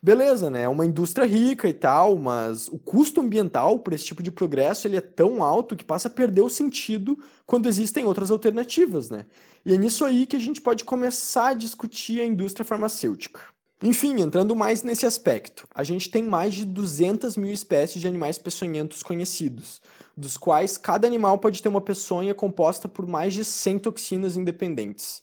beleza, 0.02 0.50
né? 0.50 0.62
É 0.62 0.68
uma 0.68 0.86
indústria 0.86 1.26
rica 1.26 1.68
e 1.68 1.74
tal, 1.74 2.16
mas 2.16 2.68
o 2.68 2.78
custo 2.78 3.20
ambiental 3.20 3.78
para 3.78 3.94
esse 3.94 4.04
tipo 4.04 4.22
de 4.22 4.30
progresso 4.30 4.86
ele 4.86 4.96
é 4.96 5.00
tão 5.00 5.42
alto 5.42 5.76
que 5.76 5.84
passa 5.84 6.08
a 6.08 6.10
perder 6.10 6.42
o 6.42 6.50
sentido 6.50 7.18
quando 7.46 7.68
existem 7.68 8.04
outras 8.04 8.30
alternativas, 8.30 9.10
né? 9.10 9.26
E 9.64 9.74
é 9.74 9.76
nisso 9.76 10.04
aí 10.04 10.26
que 10.26 10.36
a 10.36 10.40
gente 10.40 10.60
pode 10.60 10.84
começar 10.84 11.48
a 11.48 11.54
discutir 11.54 12.20
a 12.20 12.24
indústria 12.24 12.64
farmacêutica. 12.64 13.40
Enfim, 13.82 14.20
entrando 14.20 14.54
mais 14.54 14.82
nesse 14.82 15.06
aspecto, 15.06 15.66
a 15.74 15.82
gente 15.82 16.10
tem 16.10 16.22
mais 16.22 16.54
de 16.54 16.66
200 16.66 17.36
mil 17.36 17.50
espécies 17.50 18.00
de 18.00 18.06
animais 18.06 18.36
peçonhentos 18.38 19.02
conhecidos, 19.02 19.80
dos 20.14 20.36
quais 20.36 20.76
cada 20.76 21.06
animal 21.06 21.38
pode 21.38 21.62
ter 21.62 21.68
uma 21.68 21.80
peçonha 21.80 22.34
composta 22.34 22.88
por 22.88 23.06
mais 23.06 23.32
de 23.32 23.42
100 23.42 23.78
toxinas 23.78 24.36
independentes. 24.36 25.22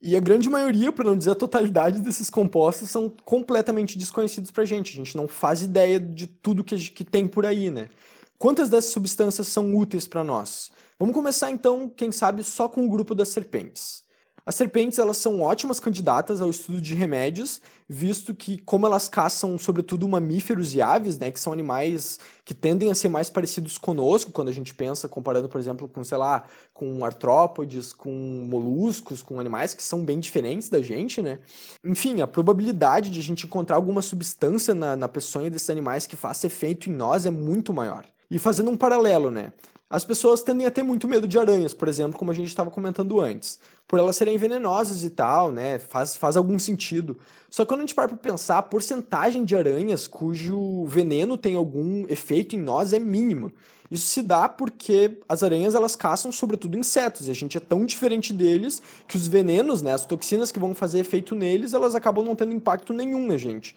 E 0.00 0.14
a 0.14 0.20
grande 0.20 0.48
maioria, 0.48 0.92
para 0.92 1.06
não 1.06 1.16
dizer 1.16 1.30
a 1.30 1.34
totalidade 1.34 2.00
desses 2.00 2.28
compostos, 2.28 2.90
são 2.90 3.08
completamente 3.24 3.96
desconhecidos 3.96 4.50
para 4.50 4.62
a 4.62 4.66
gente. 4.66 4.92
A 4.92 4.96
gente 4.96 5.16
não 5.16 5.26
faz 5.26 5.62
ideia 5.62 5.98
de 5.98 6.26
tudo 6.26 6.62
que, 6.62 6.76
que 6.90 7.04
tem 7.04 7.26
por 7.26 7.46
aí, 7.46 7.70
né? 7.70 7.88
Quantas 8.38 8.68
dessas 8.68 8.90
substâncias 8.92 9.48
são 9.48 9.74
úteis 9.74 10.06
para 10.06 10.22
nós? 10.22 10.70
Vamos 10.98 11.14
começar 11.14 11.50
então, 11.50 11.88
quem 11.88 12.12
sabe, 12.12 12.44
só 12.44 12.68
com 12.68 12.84
o 12.84 12.90
grupo 12.90 13.14
das 13.14 13.30
serpentes. 13.30 14.05
As 14.46 14.54
serpentes 14.54 15.00
elas 15.00 15.16
são 15.16 15.40
ótimas 15.40 15.80
candidatas 15.80 16.40
ao 16.40 16.48
estudo 16.48 16.80
de 16.80 16.94
remédios, 16.94 17.60
visto 17.88 18.32
que 18.32 18.58
como 18.58 18.86
elas 18.86 19.08
caçam 19.08 19.58
sobretudo 19.58 20.06
mamíferos 20.06 20.72
e 20.72 20.80
aves, 20.80 21.18
né, 21.18 21.32
que 21.32 21.40
são 21.40 21.52
animais 21.52 22.20
que 22.44 22.54
tendem 22.54 22.88
a 22.88 22.94
ser 22.94 23.08
mais 23.08 23.28
parecidos 23.28 23.76
conosco 23.76 24.30
quando 24.30 24.46
a 24.46 24.52
gente 24.52 24.72
pensa 24.72 25.08
comparando, 25.08 25.48
por 25.48 25.60
exemplo, 25.60 25.88
com, 25.88 26.04
sei 26.04 26.16
lá, 26.16 26.44
com 26.72 27.04
artrópodes, 27.04 27.92
com 27.92 28.12
moluscos, 28.48 29.20
com 29.20 29.40
animais 29.40 29.74
que 29.74 29.82
são 29.82 30.04
bem 30.04 30.20
diferentes 30.20 30.68
da 30.68 30.80
gente, 30.80 31.20
né? 31.20 31.40
Enfim, 31.84 32.20
a 32.20 32.26
probabilidade 32.28 33.10
de 33.10 33.18
a 33.18 33.24
gente 33.24 33.46
encontrar 33.46 33.74
alguma 33.74 34.00
substância 34.00 34.76
na, 34.76 34.94
na 34.94 35.08
peçonha 35.08 35.50
desses 35.50 35.70
animais 35.70 36.06
que 36.06 36.14
faça 36.14 36.46
efeito 36.46 36.88
em 36.88 36.92
nós 36.92 37.26
é 37.26 37.30
muito 37.30 37.74
maior. 37.74 38.04
E 38.30 38.38
fazendo 38.38 38.70
um 38.70 38.76
paralelo, 38.76 39.28
né? 39.28 39.52
As 39.88 40.04
pessoas 40.04 40.42
tendem 40.42 40.66
a 40.66 40.70
ter 40.70 40.82
muito 40.82 41.06
medo 41.06 41.28
de 41.28 41.38
aranhas, 41.38 41.72
por 41.72 41.86
exemplo, 41.86 42.18
como 42.18 42.32
a 42.32 42.34
gente 42.34 42.48
estava 42.48 42.70
comentando 42.70 43.20
antes. 43.20 43.60
Por 43.86 44.00
elas 44.00 44.16
serem 44.16 44.36
venenosas 44.36 45.04
e 45.04 45.10
tal, 45.10 45.52
né? 45.52 45.78
Faz, 45.78 46.16
faz 46.16 46.36
algum 46.36 46.58
sentido. 46.58 47.16
Só 47.48 47.64
que 47.64 47.68
quando 47.68 47.80
a 47.80 47.82
gente 47.84 47.94
para 47.94 48.08
para 48.08 48.16
pensar, 48.16 48.58
a 48.58 48.62
porcentagem 48.62 49.44
de 49.44 49.54
aranhas 49.54 50.08
cujo 50.08 50.84
veneno 50.86 51.38
tem 51.38 51.54
algum 51.54 52.04
efeito 52.08 52.56
em 52.56 52.60
nós 52.60 52.92
é 52.92 52.98
mínima. 52.98 53.52
Isso 53.88 54.08
se 54.08 54.22
dá 54.22 54.48
porque 54.48 55.20
as 55.28 55.44
aranhas 55.44 55.76
elas 55.76 55.94
caçam 55.94 56.32
sobretudo 56.32 56.76
insetos, 56.76 57.28
e 57.28 57.30
a 57.30 57.34
gente 57.34 57.56
é 57.56 57.60
tão 57.60 57.86
diferente 57.86 58.32
deles 58.32 58.82
que 59.06 59.16
os 59.16 59.28
venenos, 59.28 59.80
né, 59.82 59.92
as 59.92 60.04
toxinas 60.04 60.50
que 60.50 60.58
vão 60.58 60.74
fazer 60.74 60.98
efeito 60.98 61.36
neles, 61.36 61.72
elas 61.72 61.94
acabam 61.94 62.24
não 62.24 62.34
tendo 62.34 62.52
impacto 62.52 62.92
nenhum 62.92 63.24
na 63.26 63.36
gente. 63.36 63.76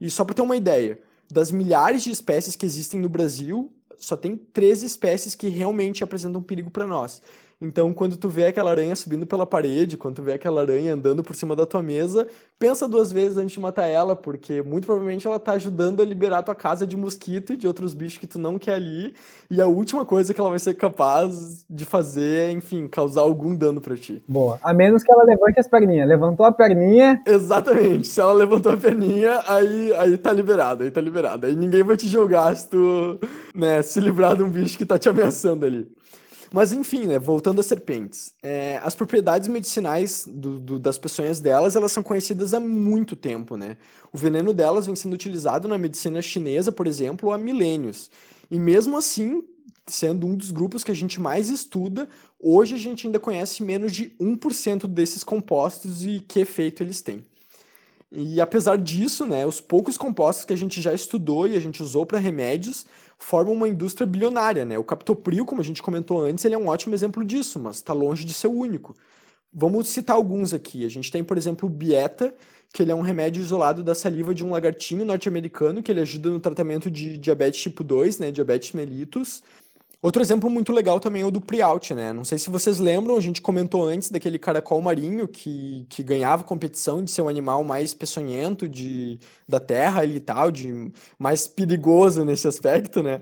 E 0.00 0.10
só 0.10 0.24
para 0.24 0.34
ter 0.34 0.42
uma 0.42 0.56
ideia, 0.56 0.98
das 1.30 1.50
milhares 1.50 2.02
de 2.02 2.10
espécies 2.10 2.56
que 2.56 2.64
existem 2.64 2.98
no 2.98 3.08
Brasil, 3.08 3.70
só 4.00 4.16
tem 4.16 4.36
três 4.36 4.82
espécies 4.82 5.34
que 5.34 5.48
realmente 5.48 6.02
apresentam 6.02 6.42
perigo 6.42 6.70
para 6.70 6.86
nós. 6.86 7.22
Então, 7.60 7.92
quando 7.92 8.16
tu 8.16 8.28
vê 8.28 8.46
aquela 8.46 8.70
aranha 8.70 8.96
subindo 8.96 9.26
pela 9.26 9.44
parede, 9.44 9.98
quando 9.98 10.16
tu 10.16 10.22
vê 10.22 10.32
aquela 10.32 10.62
aranha 10.62 10.94
andando 10.94 11.22
por 11.22 11.36
cima 11.36 11.54
da 11.54 11.66
tua 11.66 11.82
mesa, 11.82 12.26
pensa 12.58 12.88
duas 12.88 13.12
vezes 13.12 13.36
antes 13.36 13.52
de 13.52 13.60
matar 13.60 13.86
ela, 13.86 14.16
porque 14.16 14.62
muito 14.62 14.86
provavelmente 14.86 15.26
ela 15.26 15.38
tá 15.38 15.52
ajudando 15.52 16.00
a 16.00 16.04
liberar 16.04 16.42
tua 16.42 16.54
casa 16.54 16.86
de 16.86 16.96
mosquito 16.96 17.52
e 17.52 17.56
de 17.58 17.66
outros 17.66 17.92
bichos 17.92 18.16
que 18.16 18.26
tu 18.26 18.38
não 18.38 18.58
quer 18.58 18.74
ali. 18.74 19.14
E 19.50 19.60
a 19.60 19.66
última 19.66 20.06
coisa 20.06 20.32
que 20.32 20.40
ela 20.40 20.48
vai 20.48 20.58
ser 20.58 20.72
capaz 20.72 21.64
de 21.68 21.84
fazer 21.84 22.48
é, 22.48 22.52
enfim, 22.52 22.88
causar 22.88 23.20
algum 23.20 23.54
dano 23.54 23.80
para 23.80 23.94
ti. 23.94 24.22
Boa. 24.26 24.58
A 24.62 24.72
menos 24.72 25.02
que 25.02 25.12
ela 25.12 25.24
levante 25.24 25.60
as 25.60 25.68
perninhas. 25.68 26.08
Levantou 26.08 26.46
a 26.46 26.52
perninha. 26.52 27.20
Exatamente. 27.26 28.08
Se 28.08 28.20
ela 28.20 28.32
levantou 28.32 28.72
a 28.72 28.76
perninha, 28.76 29.42
aí, 29.46 29.92
aí 29.94 30.16
tá 30.16 30.32
liberado, 30.32 30.84
aí 30.84 30.90
tá 30.90 31.00
liberado. 31.00 31.46
Aí 31.46 31.54
ninguém 31.54 31.82
vai 31.82 31.96
te 31.96 32.08
jogar 32.08 32.56
se 32.56 32.70
tu, 32.70 33.18
né, 33.54 33.82
se 33.82 34.00
livrar 34.00 34.34
de 34.34 34.42
um 34.42 34.48
bicho 34.48 34.78
que 34.78 34.86
tá 34.86 34.98
te 34.98 35.10
ameaçando 35.10 35.66
ali. 35.66 35.86
Mas 36.52 36.72
enfim, 36.72 37.06
né, 37.06 37.18
voltando 37.18 37.60
às 37.60 37.66
serpentes, 37.66 38.34
é, 38.42 38.80
as 38.82 38.94
propriedades 38.94 39.46
medicinais 39.48 40.26
do, 40.28 40.58
do, 40.58 40.78
das 40.78 40.98
peçonhas 40.98 41.38
delas, 41.38 41.76
elas 41.76 41.92
são 41.92 42.02
conhecidas 42.02 42.52
há 42.52 42.58
muito 42.58 43.14
tempo, 43.14 43.56
né? 43.56 43.76
O 44.12 44.18
veneno 44.18 44.52
delas 44.52 44.86
vem 44.86 44.96
sendo 44.96 45.12
utilizado 45.12 45.68
na 45.68 45.78
medicina 45.78 46.20
chinesa, 46.20 46.72
por 46.72 46.88
exemplo, 46.88 47.30
há 47.30 47.38
milênios. 47.38 48.10
E 48.50 48.58
mesmo 48.58 48.96
assim, 48.96 49.44
sendo 49.86 50.26
um 50.26 50.34
dos 50.34 50.50
grupos 50.50 50.82
que 50.82 50.90
a 50.90 50.94
gente 50.94 51.20
mais 51.20 51.48
estuda, 51.48 52.08
hoje 52.40 52.74
a 52.74 52.78
gente 52.78 53.06
ainda 53.06 53.20
conhece 53.20 53.62
menos 53.62 53.92
de 53.92 54.10
1% 54.20 54.88
desses 54.88 55.22
compostos 55.22 56.04
e 56.04 56.18
que 56.18 56.40
efeito 56.40 56.82
eles 56.82 57.00
têm. 57.00 57.24
E 58.10 58.40
apesar 58.40 58.76
disso, 58.76 59.24
né, 59.24 59.46
os 59.46 59.60
poucos 59.60 59.96
compostos 59.96 60.44
que 60.44 60.52
a 60.52 60.56
gente 60.56 60.80
já 60.80 60.92
estudou 60.92 61.46
e 61.46 61.56
a 61.56 61.60
gente 61.60 61.80
usou 61.80 62.04
para 62.04 62.18
remédios 62.18 62.84
formam 63.20 63.54
uma 63.54 63.68
indústria 63.68 64.06
bilionária, 64.06 64.64
né? 64.64 64.78
O 64.78 64.84
captopril, 64.84 65.44
como 65.44 65.60
a 65.60 65.64
gente 65.64 65.82
comentou 65.82 66.20
antes, 66.20 66.44
ele 66.44 66.54
é 66.54 66.58
um 66.58 66.66
ótimo 66.66 66.94
exemplo 66.94 67.24
disso, 67.24 67.60
mas 67.60 67.76
está 67.76 67.92
longe 67.92 68.24
de 68.24 68.32
ser 68.32 68.48
o 68.48 68.52
único. 68.52 68.96
Vamos 69.52 69.88
citar 69.88 70.16
alguns 70.16 70.54
aqui. 70.54 70.84
A 70.84 70.88
gente 70.88 71.10
tem, 71.10 71.22
por 71.22 71.36
exemplo, 71.36 71.68
o 71.68 71.72
Bieta, 71.72 72.34
que 72.72 72.82
ele 72.82 72.92
é 72.92 72.94
um 72.94 73.02
remédio 73.02 73.42
isolado 73.42 73.82
da 73.82 73.94
saliva 73.94 74.34
de 74.34 74.44
um 74.44 74.50
lagartinho 74.50 75.04
norte-americano, 75.04 75.82
que 75.82 75.92
ele 75.92 76.00
ajuda 76.00 76.30
no 76.30 76.40
tratamento 76.40 76.90
de 76.90 77.18
diabetes 77.18 77.60
tipo 77.60 77.84
2, 77.84 78.18
né, 78.18 78.30
diabetes 78.30 78.72
mellitus. 78.72 79.42
Outro 80.02 80.22
exemplo 80.22 80.48
muito 80.48 80.72
legal 80.72 80.98
também 80.98 81.20
é 81.20 81.26
o 81.26 81.30
do 81.30 81.42
Prialt, 81.42 81.90
né? 81.90 82.10
Não 82.10 82.24
sei 82.24 82.38
se 82.38 82.48
vocês 82.48 82.78
lembram, 82.78 83.18
a 83.18 83.20
gente 83.20 83.42
comentou 83.42 83.84
antes 83.84 84.10
daquele 84.10 84.38
caracol 84.38 84.80
marinho 84.80 85.28
que, 85.28 85.84
que 85.90 86.02
ganhava 86.02 86.42
competição 86.42 87.04
de 87.04 87.10
ser 87.10 87.20
um 87.20 87.28
animal 87.28 87.62
mais 87.62 87.92
peçonhento 87.92 88.66
de, 88.66 89.18
da 89.46 89.60
terra 89.60 90.02
e 90.06 90.18
tal, 90.18 90.50
de 90.50 90.90
mais 91.18 91.46
perigoso 91.46 92.24
nesse 92.24 92.48
aspecto, 92.48 93.02
né? 93.02 93.20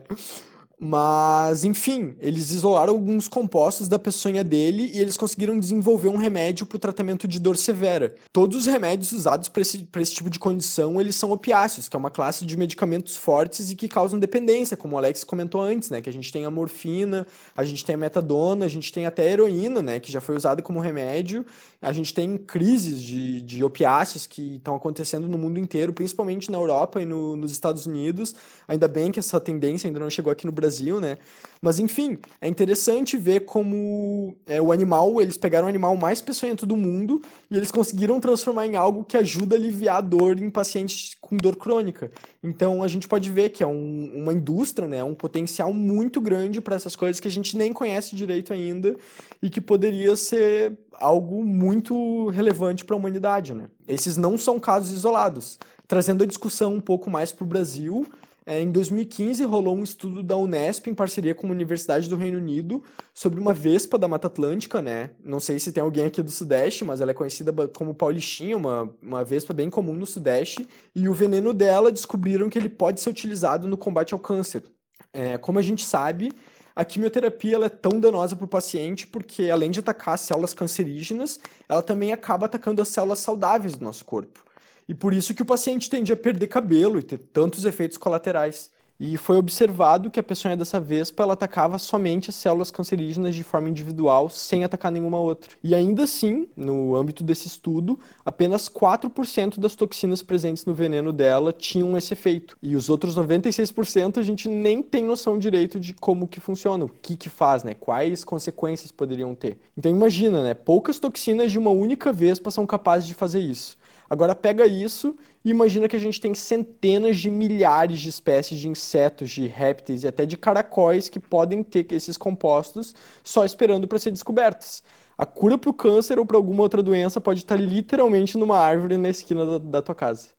Mas, 0.80 1.64
enfim, 1.64 2.14
eles 2.20 2.52
isolaram 2.52 2.92
alguns 2.92 3.26
compostos 3.26 3.88
da 3.88 3.98
peçonha 3.98 4.44
dele 4.44 4.92
e 4.94 5.00
eles 5.00 5.16
conseguiram 5.16 5.58
desenvolver 5.58 6.08
um 6.08 6.16
remédio 6.16 6.64
para 6.64 6.76
o 6.76 6.78
tratamento 6.78 7.26
de 7.26 7.40
dor 7.40 7.56
severa. 7.56 8.14
Todos 8.32 8.58
os 8.58 8.66
remédios 8.66 9.10
usados 9.10 9.48
para 9.48 9.62
esse, 9.62 9.88
esse 9.96 10.14
tipo 10.14 10.30
de 10.30 10.38
condição, 10.38 11.00
eles 11.00 11.16
são 11.16 11.32
opiáceos, 11.32 11.88
que 11.88 11.96
é 11.96 11.98
uma 11.98 12.10
classe 12.10 12.46
de 12.46 12.56
medicamentos 12.56 13.16
fortes 13.16 13.72
e 13.72 13.74
que 13.74 13.88
causam 13.88 14.20
dependência, 14.20 14.76
como 14.76 14.94
o 14.94 14.98
Alex 14.98 15.24
comentou 15.24 15.60
antes, 15.60 15.90
né? 15.90 16.00
Que 16.00 16.10
a 16.10 16.12
gente 16.12 16.32
tem 16.32 16.44
a 16.44 16.50
morfina, 16.50 17.26
a 17.56 17.64
gente 17.64 17.84
tem 17.84 17.96
a 17.96 17.98
metadona, 17.98 18.64
a 18.64 18.68
gente 18.68 18.92
tem 18.92 19.04
até 19.04 19.22
a 19.22 19.32
heroína, 19.32 19.82
né? 19.82 19.98
Que 19.98 20.12
já 20.12 20.20
foi 20.20 20.36
usada 20.36 20.62
como 20.62 20.78
remédio. 20.78 21.44
A 21.80 21.92
gente 21.92 22.12
tem 22.12 22.36
crises 22.36 23.00
de, 23.00 23.40
de 23.40 23.62
opiáceos 23.62 24.26
que 24.26 24.56
estão 24.56 24.74
acontecendo 24.74 25.28
no 25.28 25.38
mundo 25.38 25.60
inteiro, 25.60 25.92
principalmente 25.92 26.50
na 26.50 26.58
Europa 26.58 27.00
e 27.00 27.06
no, 27.06 27.36
nos 27.36 27.52
Estados 27.52 27.86
Unidos. 27.86 28.34
Ainda 28.66 28.88
bem 28.88 29.12
que 29.12 29.20
essa 29.20 29.38
tendência 29.38 29.86
ainda 29.86 30.00
não 30.00 30.10
chegou 30.10 30.32
aqui 30.32 30.44
no 30.44 30.52
Brasil 30.52 30.98
né? 31.00 31.18
Mas 31.60 31.78
enfim, 31.78 32.18
é 32.40 32.48
interessante 32.48 33.16
ver 33.16 33.40
como 33.40 34.36
é, 34.46 34.60
o 34.60 34.72
animal, 34.72 35.20
eles 35.20 35.36
pegaram 35.36 35.66
o 35.66 35.68
animal 35.68 35.96
mais 35.96 36.20
peçonhento 36.20 36.64
do 36.64 36.76
mundo 36.76 37.20
e 37.50 37.56
eles 37.56 37.70
conseguiram 37.70 38.20
transformar 38.20 38.66
em 38.66 38.76
algo 38.76 39.04
que 39.04 39.16
ajuda 39.16 39.56
a 39.56 39.58
aliviar 39.58 39.96
a 39.96 40.00
dor 40.00 40.40
em 40.40 40.50
pacientes 40.50 41.16
com 41.20 41.36
dor 41.36 41.56
crônica. 41.56 42.10
Então 42.42 42.82
a 42.82 42.88
gente 42.88 43.08
pode 43.08 43.30
ver 43.30 43.50
que 43.50 43.62
é 43.62 43.66
um, 43.66 44.12
uma 44.14 44.32
indústria, 44.32 44.86
né? 44.86 45.02
Um 45.02 45.14
potencial 45.14 45.72
muito 45.72 46.20
grande 46.20 46.60
para 46.60 46.76
essas 46.76 46.94
coisas 46.94 47.20
que 47.20 47.28
a 47.28 47.30
gente 47.30 47.56
nem 47.56 47.72
conhece 47.72 48.14
direito 48.14 48.52
ainda 48.52 48.96
e 49.42 49.50
que 49.50 49.60
poderia 49.60 50.14
ser 50.16 50.78
algo 50.94 51.44
muito 51.44 52.28
relevante 52.28 52.84
para 52.84 52.94
a 52.94 52.98
humanidade, 52.98 53.54
né? 53.54 53.68
Esses 53.86 54.16
não 54.16 54.36
são 54.38 54.58
casos 54.58 54.92
isolados. 54.92 55.58
Trazendo 55.86 56.22
a 56.22 56.26
discussão 56.26 56.74
um 56.74 56.80
pouco 56.80 57.10
mais 57.10 57.32
para 57.32 57.44
o 57.44 57.46
Brasil, 57.46 58.06
é, 58.48 58.62
em 58.62 58.72
2015, 58.72 59.44
rolou 59.44 59.76
um 59.76 59.82
estudo 59.82 60.22
da 60.22 60.34
Unesp 60.34 60.86
em 60.86 60.94
parceria 60.94 61.34
com 61.34 61.46
a 61.46 61.50
Universidade 61.50 62.08
do 62.08 62.16
Reino 62.16 62.38
Unido 62.38 62.82
sobre 63.12 63.38
uma 63.38 63.52
vespa 63.52 63.98
da 63.98 64.08
Mata 64.08 64.26
Atlântica, 64.26 64.80
né? 64.80 65.10
Não 65.22 65.38
sei 65.38 65.58
se 65.58 65.70
tem 65.70 65.82
alguém 65.82 66.06
aqui 66.06 66.22
do 66.22 66.30
Sudeste, 66.30 66.82
mas 66.82 67.02
ela 67.02 67.10
é 67.10 67.14
conhecida 67.14 67.52
como 67.68 67.94
paulistinha, 67.94 68.56
uma, 68.56 68.90
uma 69.02 69.22
vespa 69.22 69.52
bem 69.52 69.68
comum 69.68 69.92
no 69.92 70.06
Sudeste. 70.06 70.66
E 70.94 71.10
o 71.10 71.12
veneno 71.12 71.52
dela 71.52 71.92
descobriram 71.92 72.48
que 72.48 72.58
ele 72.58 72.70
pode 72.70 73.02
ser 73.02 73.10
utilizado 73.10 73.68
no 73.68 73.76
combate 73.76 74.14
ao 74.14 74.18
câncer. 74.18 74.64
É, 75.12 75.36
como 75.36 75.58
a 75.58 75.62
gente 75.62 75.84
sabe, 75.84 76.32
a 76.74 76.86
quimioterapia 76.86 77.54
ela 77.54 77.66
é 77.66 77.68
tão 77.68 78.00
danosa 78.00 78.34
para 78.34 78.46
o 78.46 78.48
paciente 78.48 79.06
porque, 79.06 79.50
além 79.50 79.70
de 79.70 79.80
atacar 79.80 80.14
as 80.14 80.22
células 80.22 80.54
cancerígenas, 80.54 81.38
ela 81.68 81.82
também 81.82 82.14
acaba 82.14 82.46
atacando 82.46 82.80
as 82.80 82.88
células 82.88 83.18
saudáveis 83.18 83.74
do 83.74 83.84
nosso 83.84 84.06
corpo. 84.06 84.47
E 84.88 84.94
por 84.94 85.12
isso 85.12 85.34
que 85.34 85.42
o 85.42 85.46
paciente 85.46 85.90
tende 85.90 86.12
a 86.12 86.16
perder 86.16 86.46
cabelo 86.46 86.98
e 86.98 87.02
ter 87.02 87.18
tantos 87.18 87.64
efeitos 87.64 87.98
colaterais. 87.98 88.70
E 89.00 89.16
foi 89.16 89.36
observado 89.36 90.10
que 90.10 90.18
a 90.18 90.22
peçonha 90.24 90.56
dessa 90.56 90.80
vespa 90.80 91.22
ela 91.22 91.34
atacava 91.34 91.78
somente 91.78 92.30
as 92.30 92.36
células 92.36 92.68
cancerígenas 92.68 93.36
de 93.36 93.44
forma 93.44 93.68
individual, 93.68 94.28
sem 94.28 94.64
atacar 94.64 94.90
nenhuma 94.90 95.20
outra. 95.20 95.52
E 95.62 95.72
ainda 95.72 96.02
assim, 96.02 96.48
no 96.56 96.96
âmbito 96.96 97.22
desse 97.22 97.46
estudo, 97.46 98.00
apenas 98.24 98.68
4% 98.68 99.60
das 99.60 99.76
toxinas 99.76 100.20
presentes 100.20 100.64
no 100.64 100.74
veneno 100.74 101.12
dela 101.12 101.52
tinham 101.52 101.96
esse 101.96 102.12
efeito. 102.12 102.56
E 102.60 102.74
os 102.74 102.90
outros 102.90 103.16
96% 103.16 104.18
a 104.18 104.22
gente 104.22 104.48
nem 104.48 104.82
tem 104.82 105.04
noção 105.04 105.38
direito 105.38 105.78
de 105.78 105.94
como 105.94 106.26
que 106.26 106.40
funciona, 106.40 106.84
o 106.84 106.88
que 106.88 107.16
que 107.16 107.28
faz, 107.28 107.62
né? 107.62 107.74
Quais 107.74 108.24
consequências 108.24 108.90
poderiam 108.90 109.32
ter. 109.32 109.58
Então 109.76 109.92
imagina, 109.92 110.42
né? 110.42 110.54
Poucas 110.54 110.98
toxinas 110.98 111.52
de 111.52 111.58
uma 111.58 111.70
única 111.70 112.12
vespa 112.12 112.50
são 112.50 112.66
capazes 112.66 113.06
de 113.06 113.14
fazer 113.14 113.40
isso. 113.40 113.78
Agora 114.08 114.34
pega 114.34 114.66
isso 114.66 115.16
e 115.44 115.50
imagina 115.50 115.88
que 115.88 115.96
a 115.96 116.00
gente 116.00 116.20
tem 116.20 116.34
centenas 116.34 117.18
de 117.18 117.30
milhares 117.30 118.00
de 118.00 118.08
espécies 118.08 118.58
de 118.58 118.68
insetos, 118.68 119.30
de 119.30 119.46
répteis 119.46 120.02
e 120.02 120.08
até 120.08 120.24
de 120.24 120.36
caracóis 120.36 121.08
que 121.08 121.20
podem 121.20 121.62
ter 121.62 121.90
esses 121.92 122.16
compostos 122.16 122.94
só 123.22 123.44
esperando 123.44 123.86
para 123.86 123.98
ser 123.98 124.10
descobertos. 124.10 124.82
A 125.16 125.26
cura 125.26 125.58
para 125.58 125.70
o 125.70 125.74
câncer 125.74 126.18
ou 126.18 126.24
para 126.24 126.36
alguma 126.36 126.62
outra 126.62 126.82
doença 126.82 127.20
pode 127.20 127.40
estar 127.40 127.56
literalmente 127.56 128.38
numa 128.38 128.58
árvore 128.58 128.96
na 128.96 129.10
esquina 129.10 129.44
da, 129.44 129.58
da 129.58 129.82
tua 129.82 129.94
casa. 129.94 130.30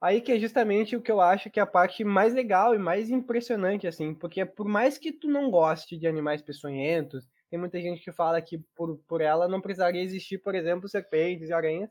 Aí 0.00 0.20
que 0.20 0.32
é 0.32 0.38
justamente 0.38 0.94
o 0.94 1.00
que 1.00 1.10
eu 1.10 1.18
acho 1.18 1.50
que 1.50 1.58
é 1.58 1.62
a 1.62 1.66
parte 1.66 2.04
mais 2.04 2.34
legal 2.34 2.74
e 2.74 2.78
mais 2.78 3.08
impressionante, 3.08 3.86
assim, 3.86 4.12
porque 4.14 4.44
por 4.44 4.68
mais 4.68 4.98
que 4.98 5.10
tu 5.10 5.28
não 5.28 5.50
goste 5.50 5.96
de 5.96 6.06
animais 6.06 6.42
peçonhentos, 6.42 7.26
tem 7.48 7.58
muita 7.58 7.80
gente 7.80 8.04
que 8.04 8.12
fala 8.12 8.42
que 8.42 8.58
por, 8.76 8.98
por 9.08 9.22
ela 9.22 9.48
não 9.48 9.62
precisaria 9.62 10.02
existir, 10.02 10.36
por 10.38 10.54
exemplo, 10.54 10.88
serpentes 10.90 11.48
e 11.48 11.52
aranhas, 11.54 11.88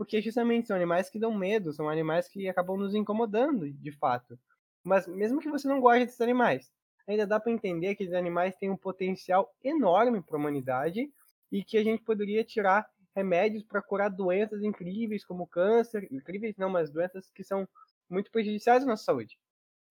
porque 0.00 0.18
justamente 0.22 0.66
são 0.66 0.76
animais 0.76 1.10
que 1.10 1.18
dão 1.18 1.30
medo, 1.30 1.74
são 1.74 1.86
animais 1.86 2.26
que 2.26 2.48
acabam 2.48 2.78
nos 2.78 2.94
incomodando, 2.94 3.70
de 3.70 3.92
fato. 3.92 4.38
Mas 4.82 5.06
mesmo 5.06 5.42
que 5.42 5.50
você 5.50 5.68
não 5.68 5.78
goste 5.78 6.06
desses 6.06 6.22
animais, 6.22 6.72
ainda 7.06 7.26
dá 7.26 7.38
para 7.38 7.52
entender 7.52 7.94
que 7.94 8.04
esses 8.04 8.14
animais 8.14 8.56
têm 8.56 8.70
um 8.70 8.78
potencial 8.78 9.54
enorme 9.62 10.22
para 10.22 10.38
a 10.38 10.40
humanidade 10.40 11.12
e 11.52 11.62
que 11.62 11.76
a 11.76 11.84
gente 11.84 12.02
poderia 12.02 12.42
tirar 12.42 12.88
remédios 13.14 13.62
para 13.62 13.82
curar 13.82 14.08
doenças 14.08 14.62
incríveis 14.62 15.22
como 15.22 15.46
câncer, 15.46 16.08
incríveis 16.10 16.56
não, 16.56 16.70
mas 16.70 16.90
doenças 16.90 17.30
que 17.34 17.44
são 17.44 17.68
muito 18.08 18.30
prejudiciais 18.30 18.82
à 18.84 18.86
nossa 18.86 19.04
saúde. 19.04 19.36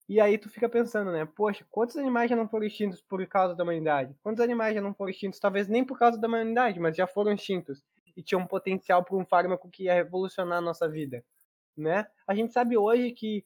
E 0.08 0.20
aí 0.20 0.38
tu 0.38 0.50
fica 0.50 0.68
pensando, 0.68 1.12
né? 1.12 1.24
Poxa, 1.24 1.64
quantos 1.70 1.96
animais 1.96 2.28
já 2.28 2.34
não 2.34 2.48
foram 2.48 2.66
extintos 2.66 3.00
por 3.00 3.24
causa 3.28 3.54
da 3.54 3.62
humanidade? 3.62 4.16
Quantos 4.24 4.42
animais 4.42 4.74
já 4.74 4.80
não 4.80 4.92
foram 4.92 5.12
extintos, 5.12 5.38
talvez 5.38 5.68
nem 5.68 5.84
por 5.84 5.96
causa 5.96 6.18
da 6.18 6.26
humanidade, 6.26 6.80
mas 6.80 6.96
já 6.96 7.06
foram 7.06 7.32
extintos 7.32 7.80
e 8.16 8.22
tinham 8.22 8.42
um 8.42 8.46
potencial 8.46 9.04
para 9.04 9.16
um 9.16 9.24
fármaco 9.24 9.70
que 9.70 9.84
ia 9.84 9.94
revolucionar 9.94 10.58
a 10.58 10.62
nossa 10.62 10.88
vida, 10.88 11.24
né? 11.76 12.06
A 12.26 12.34
gente 12.34 12.52
sabe 12.52 12.76
hoje 12.76 13.12
que 13.12 13.44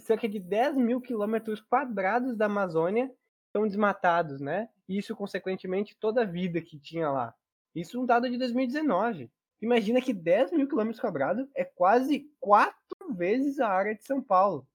cerca 0.00 0.28
de 0.28 0.38
10 0.38 0.76
mil 0.76 1.00
quilômetros 1.00 1.60
quadrados 1.60 2.36
da 2.36 2.46
Amazônia 2.46 3.12
estão 3.46 3.66
desmatados, 3.66 4.40
né? 4.40 4.68
E 4.88 4.98
isso, 4.98 5.14
consequentemente, 5.14 5.96
toda 5.98 6.22
a 6.22 6.26
vida 6.26 6.60
que 6.60 6.78
tinha 6.78 7.10
lá. 7.10 7.34
Isso 7.74 7.96
é 7.96 8.00
um 8.00 8.06
dado 8.06 8.28
de 8.30 8.38
2019. 8.38 9.30
Imagina 9.60 10.00
que 10.00 10.12
10 10.12 10.52
mil 10.52 10.68
quilômetros 10.68 11.00
quadrados 11.00 11.48
é 11.54 11.64
quase 11.64 12.30
quatro 12.40 13.14
vezes 13.14 13.60
a 13.60 13.68
área 13.68 13.94
de 13.94 14.04
São 14.04 14.22
Paulo. 14.22 14.66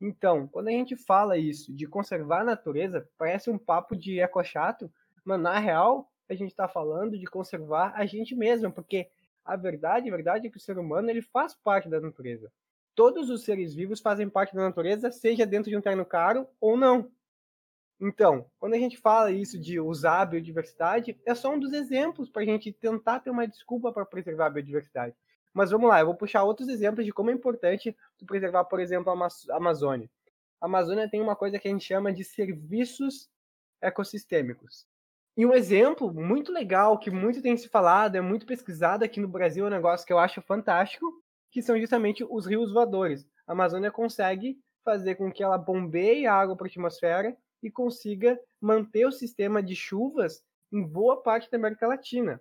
Então, 0.00 0.48
quando 0.48 0.68
a 0.68 0.72
gente 0.72 0.96
fala 0.96 1.38
isso 1.38 1.72
de 1.72 1.86
conservar 1.86 2.40
a 2.40 2.44
natureza, 2.44 3.08
parece 3.16 3.48
um 3.50 3.58
papo 3.58 3.96
de 3.96 4.20
eco 4.20 4.42
chato, 4.42 4.92
mas 5.24 5.40
na 5.40 5.58
real 5.58 6.11
a 6.32 6.36
gente 6.36 6.50
está 6.50 6.68
falando 6.68 7.18
de 7.18 7.26
conservar 7.26 7.92
a 7.94 8.04
gente 8.06 8.34
mesmo, 8.34 8.72
porque 8.72 9.08
a 9.44 9.56
verdade, 9.56 10.08
a 10.08 10.14
verdade 10.14 10.46
é 10.46 10.50
que 10.50 10.56
o 10.56 10.60
ser 10.60 10.78
humano 10.78 11.10
ele 11.10 11.22
faz 11.22 11.54
parte 11.54 11.88
da 11.88 12.00
natureza. 12.00 12.50
Todos 12.94 13.30
os 13.30 13.44
seres 13.44 13.74
vivos 13.74 14.00
fazem 14.00 14.28
parte 14.28 14.54
da 14.54 14.62
natureza, 14.62 15.10
seja 15.10 15.46
dentro 15.46 15.70
de 15.70 15.76
um 15.76 15.80
terreno 15.80 16.04
caro 16.04 16.46
ou 16.60 16.76
não. 16.76 17.10
Então, 18.00 18.46
quando 18.58 18.74
a 18.74 18.78
gente 18.78 18.98
fala 18.98 19.30
isso 19.30 19.58
de 19.58 19.78
usar 19.78 20.22
a 20.22 20.26
biodiversidade, 20.26 21.18
é 21.24 21.34
só 21.34 21.52
um 21.52 21.58
dos 21.58 21.72
exemplos 21.72 22.28
para 22.28 22.42
a 22.42 22.44
gente 22.44 22.72
tentar 22.72 23.20
ter 23.20 23.30
uma 23.30 23.46
desculpa 23.46 23.92
para 23.92 24.04
preservar 24.04 24.46
a 24.46 24.50
biodiversidade. 24.50 25.14
Mas 25.54 25.70
vamos 25.70 25.88
lá, 25.88 26.00
eu 26.00 26.06
vou 26.06 26.14
puxar 26.14 26.42
outros 26.44 26.68
exemplos 26.68 27.04
de 27.04 27.12
como 27.12 27.30
é 27.30 27.32
importante 27.32 27.96
preservar, 28.26 28.64
por 28.64 28.80
exemplo, 28.80 29.12
a 29.12 29.28
Amazônia. 29.56 30.10
A 30.60 30.66
Amazônia 30.66 31.08
tem 31.08 31.20
uma 31.20 31.36
coisa 31.36 31.58
que 31.58 31.68
a 31.68 31.70
gente 31.70 31.84
chama 31.84 32.12
de 32.12 32.24
serviços 32.24 33.30
ecossistêmicos. 33.80 34.86
E 35.34 35.46
um 35.46 35.54
exemplo 35.54 36.12
muito 36.12 36.52
legal, 36.52 36.98
que 36.98 37.10
muito 37.10 37.40
tem 37.40 37.56
se 37.56 37.68
falado, 37.68 38.16
é 38.16 38.20
muito 38.20 38.44
pesquisado 38.44 39.02
aqui 39.02 39.18
no 39.18 39.28
Brasil, 39.28 39.64
é 39.64 39.68
um 39.68 39.70
negócio 39.70 40.06
que 40.06 40.12
eu 40.12 40.18
acho 40.18 40.42
fantástico, 40.42 41.10
que 41.50 41.62
são 41.62 41.78
justamente 41.78 42.22
os 42.28 42.46
rios 42.46 42.70
voadores. 42.70 43.26
A 43.46 43.52
Amazônia 43.52 43.90
consegue 43.90 44.58
fazer 44.84 45.14
com 45.14 45.32
que 45.32 45.42
ela 45.42 45.56
bombeie 45.56 46.26
a 46.26 46.34
água 46.34 46.54
para 46.54 46.66
a 46.66 46.68
atmosfera 46.68 47.34
e 47.62 47.70
consiga 47.70 48.38
manter 48.60 49.06
o 49.06 49.12
sistema 49.12 49.62
de 49.62 49.74
chuvas 49.74 50.42
em 50.70 50.82
boa 50.82 51.22
parte 51.22 51.50
da 51.50 51.56
América 51.56 51.86
Latina. 51.86 52.40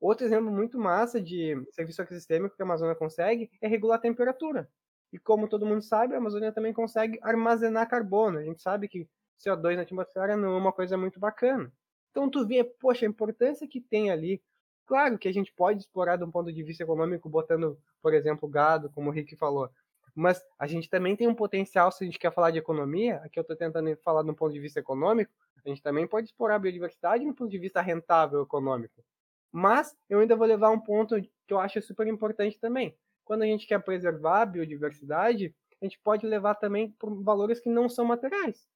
Outro 0.00 0.26
exemplo 0.26 0.50
muito 0.50 0.78
massa 0.80 1.20
de 1.20 1.54
serviço 1.70 2.02
ecossistêmico 2.02 2.56
que 2.56 2.62
a 2.62 2.64
Amazônia 2.64 2.96
consegue 2.96 3.50
é 3.60 3.68
regular 3.68 3.98
a 3.98 4.02
temperatura. 4.02 4.68
E 5.12 5.18
como 5.18 5.46
todo 5.46 5.66
mundo 5.66 5.82
sabe, 5.82 6.14
a 6.14 6.18
Amazônia 6.18 6.50
também 6.50 6.72
consegue 6.72 7.20
armazenar 7.22 7.88
carbono. 7.88 8.38
A 8.38 8.42
gente 8.42 8.60
sabe 8.60 8.88
que 8.88 9.06
CO2 9.44 9.76
na 9.76 9.82
atmosfera 9.82 10.36
não 10.36 10.54
é 10.54 10.56
uma 10.56 10.72
coisa 10.72 10.96
muito 10.96 11.20
bacana. 11.20 11.72
Então 12.12 12.30
tu 12.30 12.46
vê, 12.46 12.62
poxa, 12.62 13.04
a 13.04 13.08
importância 13.08 13.66
que 13.66 13.80
tem 13.80 14.10
ali. 14.10 14.40
Claro 14.86 15.18
que 15.18 15.26
a 15.26 15.32
gente 15.32 15.52
pode 15.52 15.80
explorar 15.80 16.16
de 16.16 16.24
um 16.24 16.30
ponto 16.30 16.52
de 16.52 16.62
vista 16.62 16.82
econômico, 16.82 17.28
botando, 17.28 17.78
por 18.00 18.12
exemplo, 18.14 18.48
gado, 18.48 18.90
como 18.90 19.08
o 19.08 19.12
Rick 19.12 19.34
falou. 19.36 19.68
Mas 20.14 20.44
a 20.58 20.66
gente 20.66 20.90
também 20.90 21.16
tem 21.16 21.26
um 21.26 21.34
potencial, 21.34 21.90
se 21.90 22.04
a 22.04 22.06
gente 22.06 22.18
quer 22.18 22.32
falar 22.32 22.50
de 22.50 22.58
economia, 22.58 23.16
aqui 23.24 23.38
eu 23.38 23.42
estou 23.42 23.56
tentando 23.56 23.96
falar 24.04 24.22
de 24.22 24.30
um 24.30 24.34
ponto 24.34 24.52
de 24.52 24.60
vista 24.60 24.78
econômico, 24.78 25.32
a 25.64 25.68
gente 25.68 25.80
também 25.80 26.06
pode 26.06 26.26
explorar 26.26 26.56
a 26.56 26.58
biodiversidade 26.58 27.24
do 27.24 27.34
ponto 27.34 27.50
de 27.50 27.58
vista 27.58 27.80
rentável 27.80 28.42
econômico. 28.42 29.02
Mas 29.50 29.96
eu 30.10 30.20
ainda 30.20 30.36
vou 30.36 30.46
levar 30.46 30.70
um 30.70 30.80
ponto 30.80 31.20
que 31.20 31.54
eu 31.54 31.58
acho 31.58 31.80
super 31.80 32.06
importante 32.06 32.58
também. 32.58 32.94
Quando 33.24 33.42
a 33.42 33.46
gente 33.46 33.66
quer 33.66 33.82
preservar 33.82 34.42
a 34.42 34.46
biodiversidade, 34.46 35.54
a 35.80 35.84
gente 35.84 35.98
pode 36.02 36.26
levar 36.26 36.56
também 36.56 36.90
por 36.98 37.22
valores 37.22 37.60
que 37.60 37.68
não 37.68 37.88
são 37.88 38.04
materiais. 38.04 38.68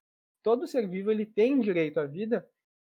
Todo 0.42 0.66
ser 0.66 0.88
vivo 0.88 1.10
ele 1.10 1.26
tem 1.26 1.58
direito 1.58 1.98
à 1.98 2.06
vida, 2.06 2.46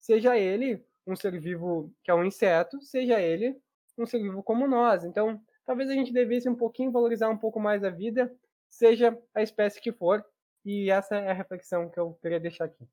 seja 0.06 0.38
ele 0.38 0.80
um 1.04 1.16
ser 1.16 1.38
vivo 1.40 1.92
que 2.04 2.10
é 2.12 2.14
um 2.14 2.24
inseto, 2.24 2.80
seja 2.80 3.20
ele 3.20 3.56
um 3.98 4.06
ser 4.06 4.22
vivo 4.22 4.40
como 4.42 4.68
nós. 4.68 5.04
Então, 5.04 5.40
talvez 5.64 5.90
a 5.90 5.94
gente 5.94 6.12
devesse 6.12 6.48
um 6.48 6.54
pouquinho 6.54 6.92
valorizar 6.92 7.28
um 7.28 7.36
pouco 7.36 7.58
mais 7.58 7.82
a 7.82 7.90
vida, 7.90 8.32
seja 8.68 9.18
a 9.34 9.42
espécie 9.42 9.80
que 9.80 9.90
for. 9.90 10.24
E 10.64 10.90
essa 10.90 11.16
é 11.16 11.30
a 11.30 11.32
reflexão 11.32 11.90
que 11.90 11.98
eu 11.98 12.14
queria 12.22 12.38
deixar 12.38 12.66
aqui. 12.66 12.84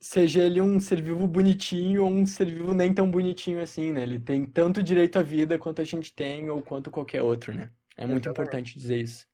Seja 0.00 0.42
ele 0.42 0.60
um 0.60 0.80
ser 0.80 1.00
vivo 1.00 1.26
bonitinho 1.26 2.04
ou 2.04 2.10
um 2.10 2.26
ser 2.26 2.46
vivo 2.46 2.74
nem 2.74 2.92
tão 2.92 3.10
bonitinho 3.10 3.62
assim, 3.62 3.92
né? 3.92 4.02
Ele 4.02 4.18
tem 4.18 4.44
tanto 4.44 4.82
direito 4.82 5.18
à 5.18 5.22
vida 5.22 5.58
quanto 5.58 5.80
a 5.80 5.84
gente 5.84 6.12
tem 6.12 6.50
ou 6.50 6.60
quanto 6.60 6.90
qualquer 6.90 7.22
outro, 7.22 7.54
né? 7.54 7.70
É 7.96 8.04
muito 8.04 8.26
Exatamente. 8.26 8.28
importante 8.30 8.78
dizer 8.78 8.98
isso. 8.98 9.26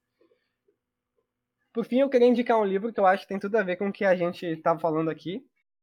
Por 1.73 1.85
fim, 1.85 2.01
eu 2.01 2.11
queria 2.11 2.29
indicar 2.29 2.61
um 2.61 2.65
livro 2.65 2.93
que 2.93 3.01
eu 3.01 3.07
acho 3.07 3.23
que 3.23 3.29
tem 3.29 3.39
tudo 3.39 3.57
a 3.57 3.63
ver 3.63 3.77
com 3.77 3.89
o 3.89 3.93
que 3.93 4.05
a 4.05 4.15
gente 4.15 4.45
está 4.45 4.79
falando 4.79 5.09
aqui. 5.09 5.43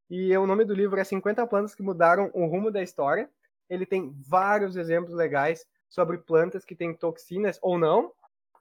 E 0.10 0.36
o 0.38 0.46
nome 0.46 0.66
do 0.66 0.74
livro 0.74 1.00
é 1.00 1.04
50 1.04 1.46
Plantas 1.48 1.74
que 1.74 1.82
Mudaram 1.82 2.30
o 2.34 2.46
Rumo 2.46 2.70
da 2.70 2.84
História. 2.84 3.30
Ele 3.70 3.86
tem 3.86 4.14
vários 4.28 4.76
exemplos 4.76 5.16
legais 5.16 5.66
sobre 5.90 6.18
plantas 6.20 6.64
que 6.64 6.76
têm 6.76 6.94
toxinas 6.94 7.58
ou 7.62 7.78
não. 7.78 8.12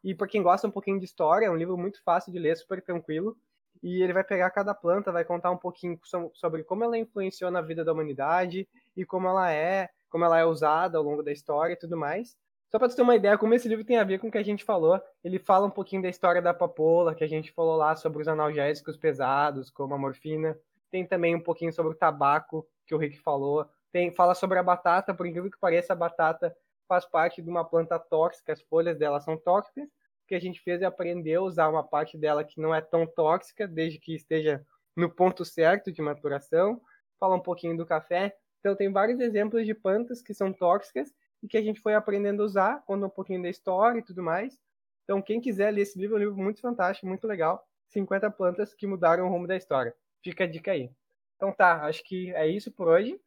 E 0.03 0.15
para 0.15 0.27
quem 0.27 0.43
gosta 0.43 0.67
um 0.67 0.71
pouquinho 0.71 0.99
de 0.99 1.05
história, 1.05 1.47
é 1.47 1.51
um 1.51 1.57
livro 1.57 1.77
muito 1.77 2.03
fácil 2.03 2.33
de 2.33 2.39
ler, 2.39 2.57
super 2.57 2.81
tranquilo. 2.81 3.37
E 3.83 4.03
ele 4.03 4.13
vai 4.13 4.25
pegar 4.25 4.51
cada 4.51 4.75
planta, 4.75 5.13
vai 5.13 5.25
contar 5.25 5.51
um 5.51 5.57
pouquinho 5.57 5.99
sobre 6.33 6.65
como 6.65 6.85
ela 6.85 6.97
influenciou 6.97 7.51
na 7.51 7.61
vida 7.61 7.85
da 7.85 7.93
humanidade 7.93 8.67
e 8.97 9.05
como 9.05 9.29
ela 9.29 9.53
é, 9.53 9.91
como 10.09 10.25
ela 10.25 10.39
é 10.39 10.45
usada 10.45 10.97
ao 10.97 11.05
longo 11.05 11.23
da 11.23 11.33
história 11.33 11.75
e 11.75 11.77
tudo 11.77 11.97
mais. 11.97 12.37
Só 12.71 12.79
para 12.79 12.89
você 12.89 12.97
ter 12.97 13.03
uma 13.03 13.15
ideia 13.15 13.37
como 13.37 13.55
esse 13.55 13.69
livro 13.69 13.85
tem 13.85 13.99
a 13.99 14.05
ver 14.05 14.19
com 14.19 14.29
o 14.29 14.31
que 14.31 14.39
a 14.39 14.43
gente 14.43 14.65
falou, 14.65 15.01
ele 15.23 15.39
fala 15.39 15.67
um 15.67 15.71
pouquinho 15.71 16.03
da 16.03 16.09
história 16.09 16.41
da 16.41 16.55
papoula, 16.55 17.15
que 17.15 17.23
a 17.23 17.29
gente 17.29 17.53
falou 17.53 17.77
lá 17.77 17.95
sobre 17.95 18.23
os 18.23 18.29
analgésicos 18.29 18.97
pesados, 18.97 19.71
como 19.71 19.95
a 19.95 19.99
morfina. 19.99 20.59
Tem 20.95 21.05
também 21.05 21.35
um 21.35 21.41
pouquinho 21.41 21.73
sobre 21.73 21.91
o 21.91 21.97
tabaco, 21.97 22.65
que 22.87 22.95
o 22.95 22.99
Rick 22.99 23.19
falou. 23.19 23.69
Tem, 23.91 24.13
fala 24.13 24.33
sobre 24.33 24.61
a 24.61 24.63
batata, 24.63 25.13
por 25.13 25.27
incrível 25.27 25.51
que 25.51 25.59
pareça, 25.59 25.93
a 25.93 25.97
batata 25.97 26.57
faz 26.87 27.05
parte 27.05 27.43
de 27.43 27.51
uma 27.51 27.65
planta 27.65 27.99
tóxica, 27.99 28.53
as 28.53 28.63
folhas 28.63 28.97
dela 28.97 29.19
são 29.19 29.37
tóxicas. 29.37 29.89
O 29.89 30.29
que 30.29 30.37
a 30.37 30.41
gente 30.41 30.61
fez 30.61 30.83
é 30.83 30.85
aprender 30.85 31.35
a 31.35 31.43
usar 31.43 31.69
uma 31.69 31.83
parte 31.83 32.17
dela 32.17 32.45
que 32.45 32.61
não 32.61 32.73
é 32.73 32.81
tão 32.81 33.09
tóxica, 33.09 33.67
desde 33.67 33.99
que 33.99 34.15
esteja 34.15 34.65
no 34.97 35.11
ponto 35.11 35.45
certo 35.45 35.91
de 35.91 36.01
maturação. 36.01 36.81
Fala 37.19 37.35
um 37.35 37.43
pouquinho 37.43 37.77
do 37.77 37.85
café. 37.85 38.33
Então, 38.61 38.77
tem 38.77 38.93
vários 38.93 39.19
exemplos 39.19 39.67
de 39.67 39.75
plantas 39.75 40.23
que 40.23 40.33
são 40.33 40.53
tóxicas 40.53 41.13
e 41.43 41.49
que 41.49 41.57
a 41.57 41.61
gente 41.61 41.81
foi 41.81 41.97
aprendendo 41.97 42.41
a 42.41 42.47
usar, 42.47 42.85
conta 42.87 43.07
um 43.07 43.11
pouquinho 43.11 43.43
da 43.43 43.49
história 43.49 43.99
e 43.99 44.03
tudo 44.05 44.23
mais. 44.23 44.57
Então, 45.03 45.21
quem 45.21 45.41
quiser 45.41 45.73
ler 45.73 45.81
esse 45.81 45.99
livro, 45.99 46.15
é 46.15 46.19
um 46.19 46.23
livro 46.23 46.37
muito 46.37 46.61
fantástico, 46.61 47.09
muito 47.09 47.27
legal. 47.27 47.67
50 47.89 48.31
plantas 48.31 48.73
que 48.73 48.87
mudaram 48.87 49.27
o 49.27 49.29
rumo 49.29 49.49
da 49.49 49.57
história. 49.57 49.93
Fica 50.25 50.45
a 50.45 50.47
dica 50.47 50.73
aí. 50.73 50.91
Então 51.37 51.53
tá, 51.53 51.85
acho 51.85 52.03
que 52.03 52.35
é 52.35 52.49
isso 52.49 52.73
por 52.73 52.89
hoje. 52.89 53.21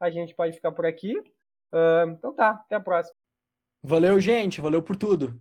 A 0.00 0.08
gente 0.08 0.34
pode 0.34 0.54
ficar 0.54 0.70
por 0.70 0.86
aqui. 0.86 1.18
Uh, 1.18 2.08
então 2.10 2.32
tá, 2.32 2.50
até 2.50 2.76
a 2.76 2.80
próxima. 2.80 3.16
Valeu, 3.82 4.18
gente. 4.20 4.60
Valeu 4.60 4.82
por 4.82 4.96
tudo. 4.96 5.38